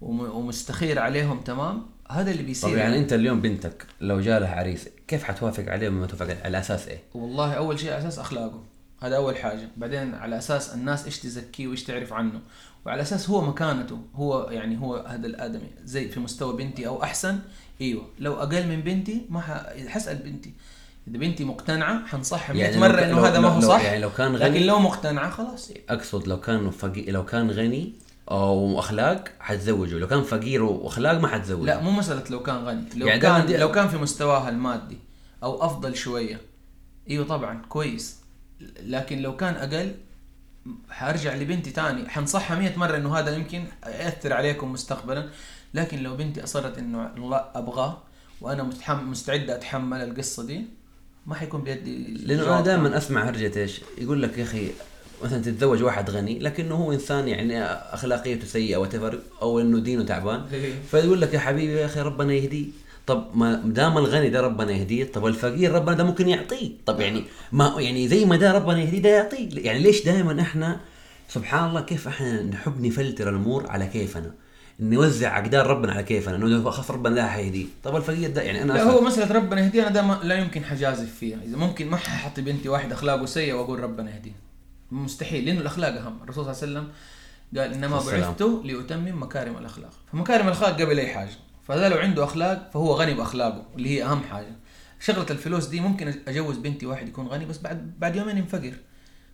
وم- 0.00 0.30
ومستخير 0.30 0.98
عليهم 0.98 1.40
تمام 1.40 1.82
هذا 2.10 2.30
اللي 2.30 2.42
بيصير. 2.42 2.70
طب 2.70 2.76
يعني 2.76 2.98
أنت 2.98 3.12
اليوم 3.12 3.40
بنتك 3.40 3.86
لو 4.00 4.20
جاء 4.20 4.40
لها 4.40 4.54
عريس 4.56 4.88
كيف 5.08 5.24
حتوافق 5.24 5.72
عليه 5.72 5.88
وما 5.88 6.06
توافق؟ 6.06 6.24
عليه؟ 6.24 6.42
على 6.44 6.58
أساس 6.58 6.88
إيه؟ 6.88 6.98
والله 7.14 7.52
أول 7.52 7.78
شيء 7.80 7.90
على 7.92 7.98
أساس 7.98 8.18
أخلاقه. 8.18 8.62
هذا 9.02 9.16
أول 9.16 9.36
حاجة. 9.36 9.68
بعدين 9.76 10.14
على 10.14 10.38
أساس 10.38 10.74
الناس 10.74 11.04
إيش 11.04 11.18
تزكيه 11.20 11.66
وإيش 11.68 11.84
تعرف 11.84 12.12
عنه. 12.12 12.40
وعلى 12.86 13.02
أساس 13.02 13.30
هو 13.30 13.40
مكانته. 13.40 13.98
هو 14.14 14.48
يعني 14.50 14.80
هو 14.80 14.96
هذا 14.96 15.26
الآدمي. 15.26 15.70
زي 15.84 16.08
في 16.08 16.20
مستوى 16.20 16.56
بنتي 16.56 16.86
أو 16.86 17.02
أحسن 17.02 17.38
إيوه. 17.80 18.06
لو 18.18 18.34
أقل 18.34 18.66
من 18.68 18.80
بنتي 18.80 19.26
ما 19.30 19.40
ح... 19.40 19.64
حسأل 19.88 20.16
بنتي. 20.16 20.52
إذا 21.10 21.18
بنتي 21.18 21.44
مقتنعة 21.44 22.06
حنصحها 22.06 22.54
100 22.54 22.62
يعني 22.64 22.78
مرة 22.78 23.00
إنه 23.04 23.26
هذا 23.26 23.40
ما 23.40 23.48
هو 23.48 23.60
صح. 23.60 23.82
يعني 23.84 23.98
لو 24.00 24.10
كان 24.10 24.36
لكن 24.36 24.44
غني- 24.54 24.66
لو 24.66 24.78
مقتنعة 24.78 25.30
خلاص. 25.30 25.70
أقصد 25.88 26.28
لو 26.28 26.40
كان 26.40 26.70
فقير 26.70 27.10
لو 27.10 27.24
كان 27.24 27.50
غني 27.50 27.92
أو 28.30 28.78
أخلاق 28.78 29.28
حتزوجه 29.40 29.94
لو 29.98 30.06
كان 30.06 30.22
فقير 30.22 30.62
وأخلاق 30.62 31.12
ما 31.20 31.28
حتزوجه. 31.28 31.66
لا 31.66 31.80
مو 31.80 31.90
مسألة 31.90 32.24
لو 32.30 32.42
كان 32.42 32.56
غني 32.56 32.84
لو 32.96 33.06
يعني 33.06 33.20
كان 33.20 33.46
دي- 33.46 33.56
لو 33.56 33.72
كان 33.72 33.88
في 33.88 33.96
مستواها 33.96 34.48
المادي 34.48 34.98
أو 35.42 35.64
أفضل 35.66 35.96
شوية. 35.96 36.40
إيوه 37.10 37.26
طبعا 37.26 37.62
كويس. 37.68 38.16
لكن 38.82 39.18
لو 39.22 39.36
كان 39.36 39.54
أقل 39.54 39.94
حأرجع 40.90 41.34
لبنتي 41.34 41.70
تاني. 41.70 42.08
حنصحها 42.08 42.58
مية 42.58 42.74
مرة 42.76 42.96
إنه 42.96 43.18
هذا 43.18 43.36
يمكن 43.36 43.64
يأثر 43.86 44.32
عليكم 44.32 44.72
مستقبلا. 44.72 45.28
لكن 45.74 46.02
لو 46.02 46.16
بنتي 46.16 46.44
أصرت 46.44 46.78
إنه 46.78 47.10
لا 47.30 47.58
أبغاه 47.58 47.98
وأنا 48.40 48.62
متحم 48.62 49.10
مستعدة 49.10 49.54
أتحمل 49.54 50.02
القصة 50.02 50.46
دي 50.46 50.64
ما 51.28 51.34
حيكون 51.34 51.60
بيدي 51.60 52.14
لأنه 52.24 52.42
أنا 52.42 52.60
دائما 52.60 52.96
أسمع 52.96 53.28
هرجة 53.28 53.60
إيش؟ 53.60 53.80
يقول 53.98 54.22
لك 54.22 54.38
يا 54.38 54.42
أخي 54.42 54.68
مثلا 55.24 55.42
تتزوج 55.42 55.82
واحد 55.82 56.10
غني 56.10 56.38
لكنه 56.38 56.74
هو 56.74 56.92
إنسان 56.92 57.28
يعني 57.28 57.64
أخلاقيته 57.64 58.46
سيئة 58.46 58.76
وتفر 58.76 59.18
أو 59.42 59.60
إنه 59.60 59.78
دينه 59.78 60.04
تعبان. 60.04 60.42
إيه. 60.52 60.72
فيقول 60.90 61.20
لك 61.20 61.34
يا 61.34 61.38
حبيبي 61.38 61.72
يا 61.72 61.86
أخي 61.86 62.00
ربنا 62.00 62.32
يهديه. 62.32 62.66
طب 63.06 63.26
ما 63.34 63.62
دام 63.64 63.98
الغني 63.98 64.30
ده 64.30 64.40
ربنا 64.40 64.72
يهديه 64.72 65.04
طب 65.04 65.26
الفقير 65.26 65.72
ربنا 65.72 65.96
ده 65.96 66.04
ممكن 66.04 66.28
يعطيه. 66.28 66.70
طب 66.86 67.00
يعني 67.00 67.24
ما 67.52 67.74
يعني 67.78 68.08
زي 68.08 68.24
ما 68.24 68.36
ده 68.36 68.52
ربنا 68.52 68.80
يهديه 68.80 69.02
ده 69.02 69.08
يعطيه. 69.08 69.48
يعني 69.52 69.78
ليش 69.78 70.04
دائما 70.04 70.40
إحنا 70.40 70.80
سبحان 71.28 71.68
الله 71.68 71.80
كيف 71.80 72.08
إحنا 72.08 72.42
نحب 72.42 72.80
نفلتر 72.86 73.30
الأمور 73.30 73.66
على 73.66 73.86
كيفنا؟ 73.86 74.30
نوزع 74.80 75.38
أقدار 75.38 75.66
ربنا 75.66 75.92
على 75.92 76.02
كيفنا 76.02 76.36
إنه 76.36 76.70
خلاص 76.70 76.90
ربنا 76.90 77.14
لا 77.14 77.28
حيهديه. 77.28 77.66
طب 77.84 77.96
الفقير 77.96 78.30
ده 78.30 78.42
يعني 78.42 78.62
أنا 78.62 78.72
لا. 78.72 78.82
هو 78.82 79.00
مسألة 79.00 79.34
ربنا 79.34 79.60
يهدينا 79.60 79.88
ده 79.88 80.02
ما 80.02 80.20
لا 80.22 80.34
يمكن 80.34 80.64
حجازف 80.64 81.14
فيها. 81.14 81.38
إذا 81.44 81.56
ممكن 81.56 81.90
ما 81.90 81.96
ححط 81.96 82.40
بنتي 82.40 82.68
واحد 82.68 82.92
أخلاقه 82.92 83.26
سيء 83.26 83.54
وأقول 83.54 83.80
ربنا 83.80 84.14
يهديه. 84.14 84.32
مستحيل 84.90 85.44
لأنه 85.44 85.60
الأخلاق 85.60 85.94
أهم. 85.94 86.22
الرسول 86.22 86.44
صلى 86.44 86.52
الله 86.52 86.62
عليه 86.62 86.88
وسلم 86.88 86.92
قال 87.56 87.94
السلام. 87.94 88.20
بعثت 88.20 88.42
لأتمم 88.64 89.22
مكارم 89.22 89.56
الأخلاق. 89.56 89.92
فمكارم 90.12 90.46
الأخلاق 90.46 90.80
قبل 90.80 90.98
أي 90.98 91.08
حاجة. 91.08 91.30
فهذا 91.68 91.88
لو 91.88 91.96
عنده 91.96 92.24
أخلاق 92.24 92.70
فهو 92.74 92.94
غني 92.94 93.14
بأخلاقه 93.14 93.66
اللي 93.76 93.88
هي 93.88 94.04
أهم 94.04 94.22
حاجة. 94.22 94.56
شغلة 95.00 95.26
الفلوس 95.30 95.66
دي 95.66 95.80
ممكن 95.80 96.14
أجوز 96.28 96.56
بنتي 96.56 96.86
واحد 96.86 97.08
يكون 97.08 97.26
غني 97.26 97.44
بس 97.44 97.58
بعد 97.58 97.92
بعد 97.98 98.16
يومين 98.16 98.38
ينفقر 98.38 98.72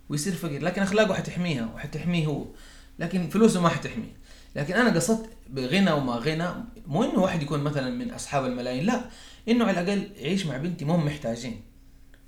ويصير 0.09 0.33
فقير. 0.33 0.63
لكن 0.63 0.81
أخلاقه 0.81 1.13
حتحميها 1.13 1.69
وحتحميه 1.75 2.25
هو. 2.25 2.45
لكن 2.99 3.29
فلوسه 3.29 3.61
ما 3.61 3.69
حتحميه. 3.69 4.24
لكن 4.55 4.73
أنا 4.73 4.95
قصدت 4.95 5.29
بغنى 5.49 5.91
وما 5.91 6.13
غنى 6.13 6.47
مو 6.87 7.03
إنه 7.03 7.19
واحد 7.19 7.43
يكون 7.43 7.63
مثلا 7.63 7.89
من 7.89 8.11
أصحاب 8.11 8.45
الملايين 8.45 8.85
لا 8.85 9.01
إنه 9.49 9.65
على 9.65 9.81
الأقل 9.81 10.11
يعيش 10.17 10.45
مع 10.45 10.57
بنتي 10.57 10.85
هم 10.85 11.05
محتاجين. 11.05 11.61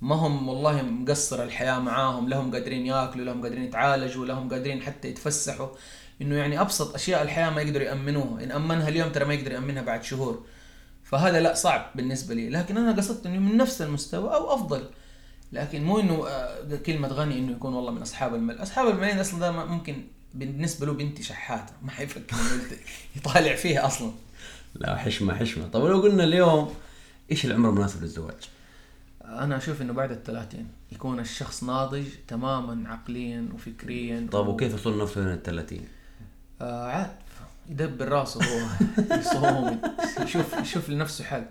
ما 0.00 0.14
هم 0.14 0.48
والله 0.48 0.82
مقصر 0.82 1.42
الحياة 1.42 1.78
معاهم 1.78 2.28
لهم 2.28 2.52
قادرين 2.52 2.86
ياكلوا 2.86 3.24
لهم 3.24 3.42
قادرين 3.42 3.64
يتعالجوا 3.64 4.26
لهم 4.26 4.48
قادرين 4.48 4.82
حتى 4.82 5.08
يتفسحوا. 5.08 5.68
إنه 6.22 6.34
يعني 6.34 6.60
أبسط 6.60 6.94
أشياء 6.94 7.22
الحياة 7.22 7.50
ما 7.50 7.62
يقدروا 7.62 7.86
يأمنوها 7.86 8.44
إن 8.44 8.52
أمنها 8.52 8.88
اليوم 8.88 9.08
ترى 9.08 9.24
ما 9.24 9.34
يقدر 9.34 9.52
يأمنها 9.52 9.82
بعد 9.82 10.02
شهور. 10.02 10.44
فهذا 11.04 11.40
لا 11.40 11.54
صعب 11.54 11.90
بالنسبة 11.94 12.34
لي. 12.34 12.50
لكن 12.50 12.76
أنا 12.76 12.92
قصدت 12.92 13.26
إنه 13.26 13.38
من 13.38 13.56
نفس 13.56 13.82
المستوى 13.82 14.34
أو 14.34 14.54
أفضل. 14.54 14.84
لكن 15.52 15.84
مو 15.84 16.00
إنه 16.00 16.28
آه، 16.28 16.76
كلمة 16.86 17.08
غني 17.08 17.38
إنه 17.38 17.52
يكون 17.52 17.74
والله 17.74 17.92
من 17.92 18.02
أصحاب 18.02 18.34
المال 18.34 18.62
أصحاب 18.62 18.88
الملايين 18.88 19.18
أصلا 19.18 19.40
ده 19.40 19.64
ممكن 19.64 20.04
بالنسبة 20.34 20.86
له 20.86 20.92
بنتي 20.92 21.22
شحاتة 21.22 21.72
ما 21.82 21.90
حيفكر 21.90 22.36
يطالع 23.16 23.54
فيها 23.54 23.86
أصلا. 23.86 24.12
لا 24.74 24.96
حشمة 24.96 25.34
حشمة. 25.34 25.68
طب 25.68 25.84
لو 25.84 26.00
قلنا 26.00 26.24
اليوم 26.24 26.74
إيش 27.30 27.44
العمر 27.44 27.70
المناسب 27.70 28.02
للزواج؟ 28.02 28.48
أنا 29.24 29.56
أشوف 29.56 29.82
إنه 29.82 29.92
بعد 29.92 30.10
الثلاثين 30.10 30.68
يكون 30.92 31.20
الشخص 31.20 31.64
ناضج 31.64 32.04
تماما 32.28 32.90
عقليا 32.90 33.48
وفكريا. 33.54 34.28
طب 34.32 34.48
وكيف 34.48 34.74
يصون 34.74 34.98
نفسه 34.98 35.22
هنا 35.22 35.34
ال 35.34 35.42
30 35.42 35.80
آه 36.60 36.86
عاد 36.86 37.10
يدبر 37.68 38.08
راسه 38.08 38.40
هو 38.44 38.68
يصوم 39.18 39.80
يشوف 40.20 40.54
يشوف 40.60 40.90
لنفسه 40.90 41.24
حل. 41.24 41.44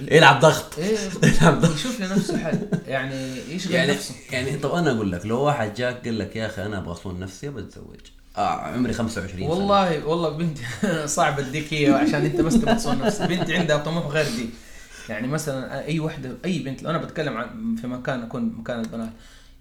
يلعب 0.00 0.40
ضغط. 0.40 0.78
إيه 0.78 0.98
يلعب 1.40 1.60
ضغط. 1.60 1.74
يشوف 1.74 2.00
لنفسه 2.00 2.38
حل. 2.38 2.58
يعني 2.86 3.36
يشغل 3.50 3.72
يعني 3.74 3.92
نفسه. 3.92 4.14
يعني 4.32 4.56
طب 4.56 4.72
أنا 4.74 4.90
أقول 4.90 5.12
لك 5.12 5.26
لو 5.26 5.40
واحد 5.40 5.74
جاك 5.74 6.04
قال 6.04 6.18
لك 6.18 6.36
يا 6.36 6.46
أخي 6.46 6.66
أنا 6.66 6.78
أبغى 6.78 6.92
أصون 6.92 7.20
نفسي 7.20 7.48
بتزوج 7.48 8.00
آه 8.36 8.40
عمري 8.60 8.92
25 8.92 9.38
سنة. 9.40 9.48
والله 9.50 10.06
والله 10.06 10.28
بنتي 10.30 10.62
صعب 11.16 11.38
أديك 11.40 11.74
هي 11.74 11.86
عشان 11.88 12.24
أنت 12.24 12.40
بس 12.40 12.54
تبغى 12.54 12.74
تصون 12.74 12.98
نفسك. 12.98 13.22
بنتي 13.28 13.56
عندها 13.56 13.76
طموح 13.76 14.06
غير 14.06 14.24
دي. 14.24 14.48
يعني 15.08 15.26
مثلا 15.28 15.86
أي 15.86 16.00
وحدة 16.00 16.30
أي 16.44 16.58
بنت 16.58 16.82
لو 16.82 16.90
أنا 16.90 16.98
بتكلم 16.98 17.36
عن 17.36 17.76
في 17.80 17.86
مكان 17.86 18.22
أكون 18.22 18.54
مكان 18.58 18.80
البنات. 18.80 19.10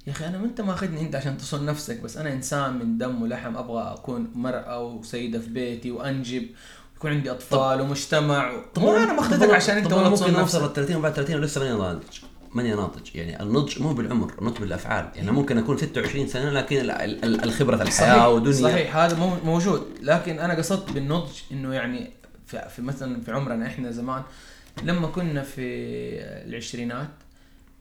يا 0.08 0.12
أخي 0.12 0.26
أنا 0.26 0.38
ما 0.38 0.46
أنت 0.46 0.62
ماخذني 0.62 1.02
أنت 1.02 1.16
عشان 1.16 1.38
تصون 1.38 1.66
نفسك 1.66 2.00
بس 2.00 2.18
أنا 2.18 2.34
إنسان 2.34 2.74
من 2.80 2.98
دم 2.98 3.22
ولحم 3.22 3.58
أبغى 3.58 3.94
أكون 3.94 4.32
مرأة 4.36 4.84
وسيدة 4.84 5.40
في 5.40 5.50
بيتي 5.50 5.92
وأنجب 5.92 6.46
يكون 6.96 7.12
عندي 7.12 7.32
أطفال 7.32 7.82
ومجتمع 7.82 8.52
مو 8.78 8.98
أنا 8.98 9.14
ماخذتك 9.14 9.50
عشان 9.54 9.78
أنت 9.78 9.88
طب 9.88 9.94
والله 9.98 10.10
ممكن 10.10 10.34
نوصل 10.34 10.66
ال 10.66 10.74
30 10.74 10.96
وبعد 10.96 11.14
30 11.14 11.36
ولسه 11.36 11.62
ماني 11.62 11.78
ناضج. 11.78 12.20
ماني 12.54 12.70
ناضج. 12.76 13.16
يعني 13.16 13.44
النضج 13.44 13.82
مو 13.82 13.94
بالعمر 13.94 14.34
النضج 14.42 14.58
بالأفعال. 14.60 15.10
يعني 15.16 15.32
ممكن 15.32 15.58
أكون 15.58 15.78
26 15.78 16.28
سنة 16.28 16.50
لكن 16.52 16.78
ال- 16.78 16.92
ال- 16.92 17.44
الخبرة 17.44 17.76
الحياة 17.76 17.90
صحيح. 18.14 18.26
ودنيا 18.26 18.54
صحيح. 18.72 18.96
هذا 18.98 19.16
مو 19.18 19.36
موجود. 19.46 19.88
لكن 20.02 20.40
أنا 20.40 20.54
قصدت 20.54 20.92
بالنضج 20.92 21.32
إنه 21.52 21.74
يعني 21.74 22.10
في, 22.48 22.82
مثلا 22.82 23.22
في 23.22 23.32
عمرنا 23.32 23.68
إحنا 23.68 23.92
زمان 23.92 24.24
لما 24.84 25.08
كنا 25.08 25.42
في 25.42 25.62
العشرينات 26.48 27.10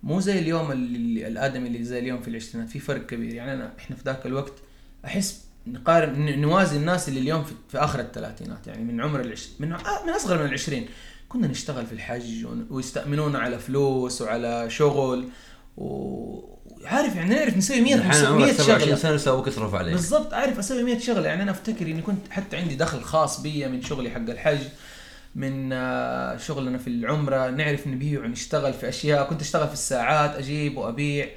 مو 0.03 0.21
زي 0.21 0.39
اليوم 0.39 0.73
اللي 0.73 1.27
الآدمي 1.29 1.67
اللي 1.69 1.85
زي 1.85 1.99
اليوم 1.99 2.21
في 2.23 2.29
العشرينات. 2.29 2.69
في 2.71 2.79
فرق 2.79 3.07
كبير. 3.07 3.35
يعني 3.35 3.53
أنا 3.53 3.73
إحنا 3.79 3.97
في 3.97 4.03
ذاك 4.05 4.27
الوقت 4.27 4.53
أحس 5.05 5.44
نقارن 5.67 6.41
نوازي 6.41 6.77
الناس 6.77 7.09
اللي 7.09 7.21
اليوم 7.21 7.45
في, 7.45 7.53
في 7.69 7.79
آخر 7.79 8.01
الثلاثينات 8.01 8.67
يعني 8.67 8.85
من 8.85 9.01
عمر 9.01 9.21
العش... 9.21 9.49
من 9.61 9.73
آه، 9.73 10.05
من 10.07 10.11
أصغر 10.13 10.39
من 10.39 10.47
العشرين. 10.47 10.87
كنا 11.29 11.47
نشتغل 11.47 11.87
في 11.87 11.93
الحج 11.93 12.45
ون- 12.45 12.67
ويستأمنونا 12.71 13.39
على 13.39 13.59
فلوس 13.59 14.23
وعلى 14.23 14.71
شغل 14.71 15.29
و- 15.77 16.55
وعارف 16.83 17.17
يعني 17.17 17.35
نعرف 17.35 17.57
نسوي 17.57 17.81
100 17.81 17.95
الحين 17.95 18.25
عمرك 18.25 18.43
100 18.43 18.53
27 18.53 18.81
شغله 18.81 18.97
سنة 18.97 19.13
لسه 19.13 19.33
أبوك 19.33 19.47
يصرف 19.47 19.75
عليك. 19.75 19.93
بالضبط 19.95 20.35
عارف 20.35 20.59
أسوي 20.59 20.83
100 20.83 20.99
شغلة. 20.99 21.29
يعني 21.29 21.43
أنا 21.43 21.51
أفتكر 21.51 21.87
إني 21.87 22.03
كنت 22.03 22.19
حتى 22.31 22.57
عندي 22.57 22.75
دخل 22.77 23.01
خاص 23.03 23.41
بي 23.41 23.69
من 23.69 23.83
شغلي 23.83 24.11
حق 24.11 24.17
الحج 24.31 24.59
من 25.35 25.71
آه، 25.73 26.37
شغلنا 26.37 26.79
في 26.79 26.89
العمرة. 26.89 27.51
نعرف 27.51 27.87
نبيع 27.87 28.21
ونشتغل 28.25 28.73
في 28.73 28.89
أشياء. 28.89 29.29
كنت 29.29 29.41
أشتغل 29.41 29.67
في 29.69 29.73
الساعات 29.73 30.35
أجيب 30.37 30.77
وأبيع. 30.77 31.29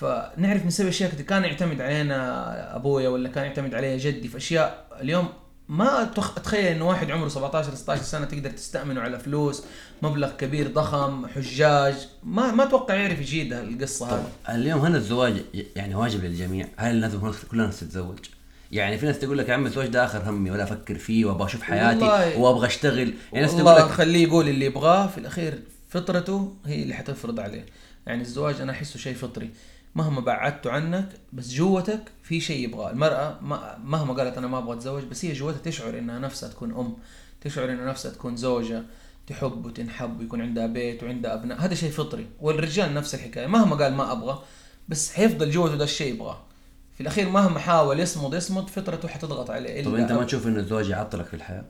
فنعرف 0.00 0.66
نسوي 0.66 0.88
أشياء 0.88 1.10
كثير 1.10 1.26
كان 1.26 1.44
يعتمد 1.44 1.80
علينا 1.80 2.76
أبويا 2.76 3.08
ولا 3.08 3.28
كان 3.28 3.44
يعتمد 3.44 3.74
علي 3.74 3.96
جدي 3.96 4.28
في 4.28 4.36
أشياء. 4.36 4.86
اليوم 5.00 5.28
ما 5.68 6.02
اتخيل 6.02 6.66
إنه 6.66 6.88
واحد 6.88 7.10
عمره 7.10 7.28
17 7.28 7.74
16 7.74 8.02
سنة 8.02 8.24
تقدر 8.24 8.50
تستأمنه 8.50 9.00
على 9.00 9.18
فلوس 9.18 9.62
مبلغ 10.02 10.30
كبير 10.30 10.68
ضخم 10.68 11.26
حجاج. 11.26 11.94
ما 12.24 12.52
ما 12.52 12.64
أتوقع 12.64 12.94
يعرف 12.94 13.20
يجيدها 13.20 13.62
القصة 13.62 14.06
هذه. 14.06 14.56
اليوم 14.56 14.80
هل 14.80 14.94
الزواج 14.96 15.42
يعني 15.76 15.94
واجب 15.94 16.24
للجميع؟ 16.24 16.68
هل 16.76 17.00
لازم 17.00 17.18
هناك 17.18 17.34
كل 17.50 17.60
الناس 17.60 17.80
تتزوج؟ 17.80 18.18
يعني 18.72 18.98
في 18.98 19.06
ناس 19.06 19.18
تقول 19.18 19.38
لك 19.38 19.48
يا 19.48 19.54
عم 19.54 19.66
الزواج 19.66 19.88
ده 19.88 20.04
آخر 20.04 20.30
همي 20.30 20.50
ولا 20.50 20.62
أفكر 20.62 20.98
فيه 20.98 21.24
وأبغى 21.24 21.46
أشوف 21.46 21.62
حياتي 21.62 22.38
وأبغى 22.38 22.66
أشتغل. 22.66 23.14
يعني 23.32 23.46
ناس 23.46 23.56
تقول 23.56 23.76
لك 23.76 23.90
خليه 23.90 24.22
يقول 24.26 24.48
اللي 24.48 24.66
يبغاه 24.66 25.06
في 25.06 25.18
الأخير 25.18 25.62
فطرته 25.88 26.54
هي 26.66 26.82
اللي 26.82 26.94
حتفرض 26.94 27.40
عليه. 27.40 27.66
يعني 28.06 28.22
الزواج 28.22 28.60
أنا 28.60 28.72
أحسه 28.72 28.98
شيء 28.98 29.14
فطري. 29.14 29.50
مهما 29.96 30.20
بعدته 30.20 30.70
عنك 30.70 31.08
بس 31.32 31.52
جوتك 31.52 32.02
في 32.22 32.40
شيء 32.40 32.64
يبغاه. 32.64 32.90
المرأة 32.90 33.38
ما- 33.42 33.78
مهما 33.84 34.14
قالت 34.14 34.38
أنا 34.38 34.46
ما 34.46 34.58
أبغى 34.58 34.76
أتزوج 34.76 35.04
بس 35.04 35.24
هي 35.24 35.32
جوتها 35.32 35.58
تشعر 35.58 35.98
إنها 35.98 36.18
نفسها 36.18 36.48
تكون 36.48 36.70
أم 36.74 36.96
تشعر 37.40 37.70
إنها 37.72 37.86
نفسها 37.86 38.10
تكون 38.10 38.36
زوجة 38.36 38.82
تحب 39.26 39.66
وتنحب 39.66 40.20
ويكون 40.20 40.40
عندها 40.42 40.66
بيت 40.66 41.02
وعندها 41.02 41.34
أبناء. 41.34 41.58
هذا 41.60 41.74
شيء 41.74 41.90
فطري 41.90 42.26
والرجال 42.40 42.94
نفس 42.94 43.14
الحكاية. 43.14 43.46
مهما 43.46 43.76
قال 43.76 43.94
ما 43.94 44.12
أبغى 44.12 44.42
بس 44.88 45.12
حيفضل 45.12 45.50
جوته 45.50 45.76
ده 45.76 45.84
الشيء 45.84 46.14
يبغاه. 46.14 46.38
في 46.94 47.00
الأخير 47.00 47.28
مهما 47.28 47.58
حاول 47.58 48.00
يصمد 48.00 48.34
يصمد 48.34 48.70
فطرته 48.70 49.08
حتضغط 49.08 49.50
عليه. 49.50 49.84
طب 49.84 49.94
أنت 49.94 50.12
ما 50.12 50.24
تشوف 50.24 50.46
إن 50.46 50.56
الزواج 50.58 50.88
يعطلك 50.88 51.26
في 51.26 51.34
الحياة؟ 51.34 51.64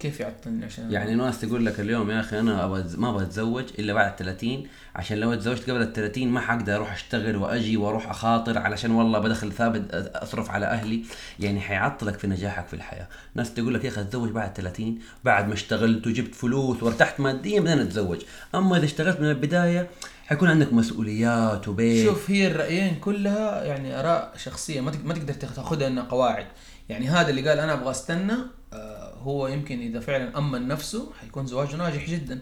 كيف 0.00 0.20
يعطلني 0.20 0.64
عشان 0.64 0.92
يعني 0.92 1.14
ناس 1.14 1.40
تقول 1.40 1.66
لك 1.66 1.80
اليوم 1.80 2.10
يا 2.10 2.20
أخي 2.20 2.40
أنا 2.40 2.66
ما 2.96 3.08
أبغى 3.10 3.22
أتزوج 3.22 3.64
إلا 3.78 3.92
بعد 3.92 4.16
30 4.16 4.66
عشان 4.94 5.18
لو 5.18 5.32
اتزوجت 5.32 5.70
قبل 5.70 5.82
ال 5.82 5.92
30 5.92 6.28
ما 6.28 6.40
حقدر 6.40 6.74
أروح 6.76 6.92
أشتغل 6.92 7.36
وأجي 7.36 7.76
وأروح 7.76 8.10
أخاطر 8.10 8.58
علشان 8.58 8.90
والله 8.90 9.18
بدخل 9.18 9.52
ثابت 9.52 9.94
أصرف 10.14 10.50
على 10.50 10.66
أهلي. 10.66 11.02
يعني 11.40 11.60
حيعطلك 11.60 12.18
في 12.18 12.26
نجاحك 12.26 12.66
في 12.66 12.74
الحياة. 12.74 13.06
ناس 13.34 13.54
تقول 13.54 13.74
لك 13.74 13.84
يا 13.84 13.88
أخي 13.90 14.00
اتزوج 14.00 14.30
بعد 14.30 14.52
30 14.54 14.98
بعد 15.24 15.48
ما 15.48 15.54
اشتغلت 15.54 16.06
وجبت 16.06 16.34
فلوس 16.34 16.82
وارتحت 16.82 17.20
ماديا 17.20 17.60
بعدين 17.60 17.78
اتزوج. 17.80 18.22
أما 18.54 18.76
إذا 18.76 18.84
اشتغلت 18.84 19.20
من 19.20 19.30
البداية 19.30 19.88
حيكون 20.26 20.48
عندك 20.50 20.72
مسؤوليات 20.72 21.68
وبيت. 21.68 22.06
شوف 22.08 22.30
هي 22.30 22.46
الرأيين 22.46 22.94
كلها 22.94 23.64
يعني 23.64 23.88
ما 24.80 24.90
تق- 24.90 25.04
ما 25.04 25.14
تقدر 25.14 25.32
تاخذها 25.34 25.86
إنها 25.88 26.02
قواعد. 26.04 26.46
يعني 26.88 27.08
هذا 27.08 27.28
اللي 27.30 27.48
قال 27.48 27.58
أنا 27.58 27.72
أبغى 27.72 27.90
أستنى 27.90 28.32
آه، 28.72 29.03
هو 29.24 29.48
يمكن 29.48 29.78
إذا 29.80 30.00
فعلا 30.00 30.38
أمن 30.38 30.68
نفسه 30.68 31.12
حيكون 31.20 31.46
زواجه 31.46 31.76
ناجح 31.76 32.10
جدا 32.10 32.40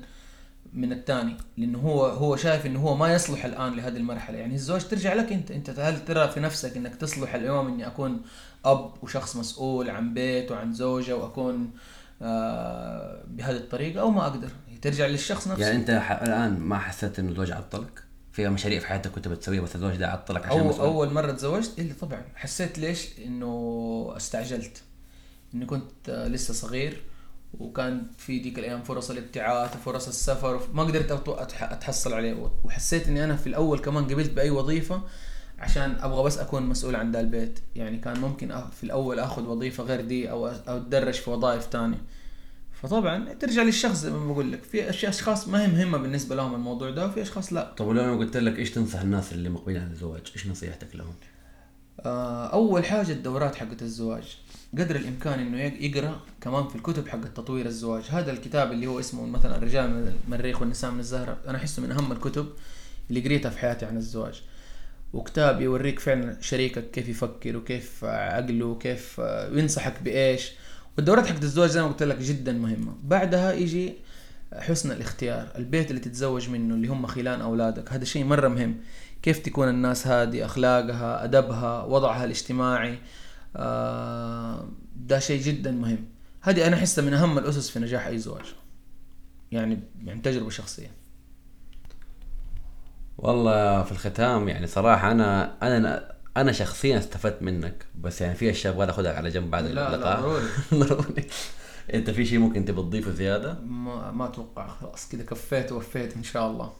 من 0.72 0.93
الثاني 0.93 1.37
لأنه 1.57 1.78
هو 1.78 2.07
هو 2.07 2.37
شايف 2.37 2.66
إنه 2.66 2.80
هو 2.80 2.97
ما 2.97 3.14
يصلح 3.14 3.45
الآن 3.45 3.76
لهذه 3.76 3.97
المرحلة. 3.97 4.39
يعني 4.39 4.55
الزواج 4.55 4.89
ترجع 4.89 5.14
لك 5.14 5.33
أنت 5.33 5.51
أنت 5.51 5.70
هل 5.70 6.05
ترى 6.05 6.28
في 6.28 6.41
نفسك 6.41 6.76
إنك 6.76 6.95
تصلح 6.95 7.35
اليوم 7.35 7.68
إني 7.68 7.87
أكون 7.87 8.22
أب 8.64 8.93
وشخص 9.03 9.37
مسؤول 9.37 9.91
عن 9.91 10.14
بيت 10.14 10.53
وعن 10.53 10.72
زوجة 10.72 11.16
وأكون 11.16 11.70
آه 12.22 13.22
بهذه 13.26 13.57
الطريقة 13.57 14.01
أو 14.01 14.11
ما 14.11 14.26
أقدر؟ 14.26 14.49
ترجع 14.83 15.07
للشخص 15.07 15.49
نفسه. 15.49 15.62
يعني 15.62 15.76
أنت 15.76 15.91
الآن 16.22 16.61
ما 16.61 16.78
حسيت 16.78 17.18
إنه 17.18 17.30
الزواج 17.30 17.51
عطلك؟ 17.53 18.03
في 18.33 18.49
مشاريع 18.49 18.80
في 18.80 18.87
حياتك 18.87 19.11
كنت 19.11 19.28
بتسويها 19.28 19.62
بس 19.62 19.74
الزواج 19.74 19.97
ده 19.97 20.09
عطلك 20.09 20.47
عشان 20.47 20.59
أو 20.59 20.68
مسؤول؟ 20.68 20.87
أول 20.87 21.12
مرة 21.12 21.33
تزوجت؟ 21.33 21.78
الا 21.78 21.95
طبعا. 22.01 22.22
حسيت 22.35 22.78
ليش؟ 22.78 23.09
إنه 23.26 24.12
استعجلت. 24.16 24.83
إني 25.55 25.66
كنت 25.66 26.09
آه، 26.09 26.28
لسه 26.28 26.55
صغير 26.55 27.03
وكان 27.59 28.07
في 28.18 28.38
ديك 28.38 28.59
الأيام 28.59 28.82
فرص 28.82 29.11
الابتعاث 29.11 29.76
وفرص 29.76 30.09
السفر 30.09 30.61
ما 30.74 30.82
قدرت 30.82 31.28
أتحصل 31.61 32.12
عليه. 32.12 32.50
وحسيت 32.64 33.09
إني 33.09 33.24
أنا 33.24 33.36
في 33.36 33.46
الأول 33.46 33.78
كمان 33.78 34.05
قبلت 34.05 34.30
بأي 34.30 34.50
وظيفة 34.50 35.03
عشان 35.59 35.96
أبغى 36.00 36.22
بس 36.24 36.38
أكون 36.38 36.62
مسؤول 36.62 36.96
عن 36.96 37.12
ذا 37.12 37.20
البيت. 37.20 37.59
يعني 37.76 37.98
كان 37.98 38.20
ممكن 38.20 38.55
في 38.72 38.84
الأول 38.84 39.18
آخذ 39.18 39.42
وظيفة 39.42 39.84
غير 39.84 40.00
دي 40.00 40.30
أو 40.30 40.46
أتدرج 40.46 41.14
في 41.14 41.30
وظائف 41.30 41.66
تانية. 41.66 42.03
فطبعا 42.82 43.32
ترجع 43.32 43.62
للشخص 43.62 43.96
زي 43.96 44.11
ما 44.11 44.32
بقول 44.32 44.53
لك. 44.53 44.62
في 44.62 44.90
أشخاص 45.09 45.48
ما 45.48 45.62
هي 45.62 45.66
مهمة 45.66 45.98
بالنسبة 45.98 46.34
لهم 46.36 46.55
الموضوع 46.55 46.90
ده 46.90 47.07
وفي 47.07 47.22
أشخاص 47.22 47.53
لا. 47.53 47.74
طب 47.76 47.86
ولو 47.86 48.00
أنا 48.00 48.16
قلت 48.16 48.36
لك 48.36 48.59
إيش 48.59 48.70
تنصح 48.70 49.00
الناس 49.00 49.32
اللي 49.32 49.48
مقبلين 49.48 49.82
على 49.82 49.90
الزواج؟ 49.90 50.32
إيش 50.36 50.46
نصيحتك 50.46 50.96
لهم؟ 50.96 51.14
آه، 52.07 52.46
أول 52.46 52.84
حاجة 52.84 53.12
الدورات 53.12 53.55
حقت 53.55 53.82
الزواج. 53.82 54.36
قدر 54.78 54.96
الإمكان 54.96 55.40
إنه 55.40 55.61
يق- 55.61 55.82
يقرأ 55.96 56.20
كمان 56.40 56.68
في 56.68 56.76
الكتب 56.76 57.09
حقت 57.09 57.36
تطوير 57.36 57.66
الزواج. 57.66 58.03
هذا 58.11 58.32
الكتاب 58.32 58.72
اللي 58.72 58.86
هو 58.86 59.00
اسمه 59.00 59.26
مثلا 59.26 59.57
الرجال 59.57 59.90
من 59.90 60.14
المريخ 60.26 60.61
والنساء 60.61 60.90
من 60.90 61.00
الزهرة 61.00 61.36
أنا 61.48 61.59
أحسه 61.59 61.82
من 61.82 61.92
أهم 61.92 62.12
الكتب 62.12 62.46
اللي 63.11 63.20
قريتها 63.20 63.50
في 63.50 63.59
حياتي 63.59 63.86
عن 63.86 63.96
الزواج. 63.96 64.42
وكتاب 65.12 65.61
يوريك 65.61 66.00
فعلا 66.00 66.36
شريكك 66.40 66.90
كيف 66.90 67.09
يفكر 67.09 67.57
وكيف 67.57 68.05
عقله 68.05 68.66
وكيف 68.66 69.16
آه، 69.20 69.48
ينصحك 69.59 70.03
بإيش. 70.03 70.53
والدورات 70.96 71.26
حقت 71.26 71.42
الزواج 71.42 71.70
زي 71.70 71.82
ما 71.82 71.88
قلت 71.88 72.03
لك 72.03 72.18
جدا 72.18 72.53
مهمة. 72.53 72.94
بعدها 73.05 73.53
يجي 73.53 73.92
حسن 74.59 74.90
الاختيار 74.90 75.48
البيت 75.57 75.90
اللي 75.90 76.00
تتزوج 76.00 76.48
منه 76.50 76.74
اللي 76.74 76.88
هم 76.88 77.07
خلان 77.07 77.40
أولادك. 77.40 77.92
هذا 77.92 78.05
شيء 78.05 78.24
مرة 78.24 78.48
مهم. 78.48 78.76
كيف 79.23 79.39
تكون 79.39 79.68
الناس 79.68 80.07
هذه 80.07 80.45
أخلاقها 80.45 81.25
أدبها 81.25 81.83
وضعها 81.85 82.25
الاجتماعي؟ 82.25 82.99
آه، 83.57 84.68
ده 84.97 85.18
شيء 85.18 85.43
جدا 85.43 85.70
مهم. 85.70 86.05
هذه 86.41 86.66
أنا 86.66 86.77
أحسها 86.77 87.05
من 87.05 87.14
أهم 87.14 87.39
الأسس 87.39 87.70
في 87.70 87.79
نجاح 87.79 88.07
أي 88.07 88.18
زواج. 88.18 88.45
يعني 89.53 89.79
يعني 90.05 90.20
تجربة 90.20 90.51
شخصية. 90.51 90.91
والله 93.18 93.83
في 93.83 93.93
الختام 93.93 94.49
يعني 94.49 94.66
صراحة 94.66 95.11
أنا 95.12 95.57
أنا 95.62 96.12
أنا 96.37 96.53
شخصيا 96.53 96.99
استفدت 96.99 97.43
منك. 97.43 97.87
بس 98.01 98.20
يعني 98.20 98.35
في 98.35 98.51
أشياء 98.51 98.75
أبغى 98.75 98.91
أخذها 98.91 99.12
على 99.16 99.31
جنب 99.31 99.51
بعد 99.51 99.64
لا، 99.64 99.70
لا، 99.73 99.95
اللقاء. 99.95 100.20
ضروري. 100.20 100.45
ضروري. 100.87 101.27
أنت 101.95 102.11
في 102.11 102.27
شيء 102.27 102.39
ممكن 102.39 102.64
تبي 102.64 102.83
تضيفه 102.83 103.11
زيادة؟ 103.11 103.55
ما 103.61 104.11
ما 104.11 104.25
أتوقع. 104.25 104.68
خلاص 104.68 105.09
كذا 105.09 105.23
كفيت 105.25 105.73
ووفيت 105.73 106.16
إن 106.16 106.23
شاء 106.23 106.51
الله. 106.51 106.73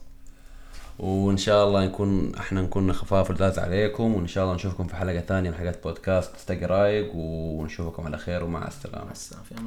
وإن 0.99 1.37
شاء 1.37 1.67
الله 1.67 1.85
نكون 1.85 2.35
إحنا 2.35 2.63
نكون 2.63 2.93
خفاف 2.93 3.31
ولذاذ 3.31 3.61
عليكم 3.61 4.15
وإن 4.15 4.27
شاء 4.27 4.45
الله 4.45 4.55
نشوفكم 4.55 4.87
في 4.87 4.97
حلقة 4.97 5.21
ثانية 5.21 5.51
من 5.51 5.57
حلقات 5.57 5.83
بودكاست. 5.83 6.51
رايق 6.51 7.11
ونشوفكم 7.15 8.07
على 8.07 8.19
خير 8.19 8.45
ومع 8.45 8.67
السلامة. 8.67 9.05
مع 9.05 9.13
السلامة. 9.13 9.45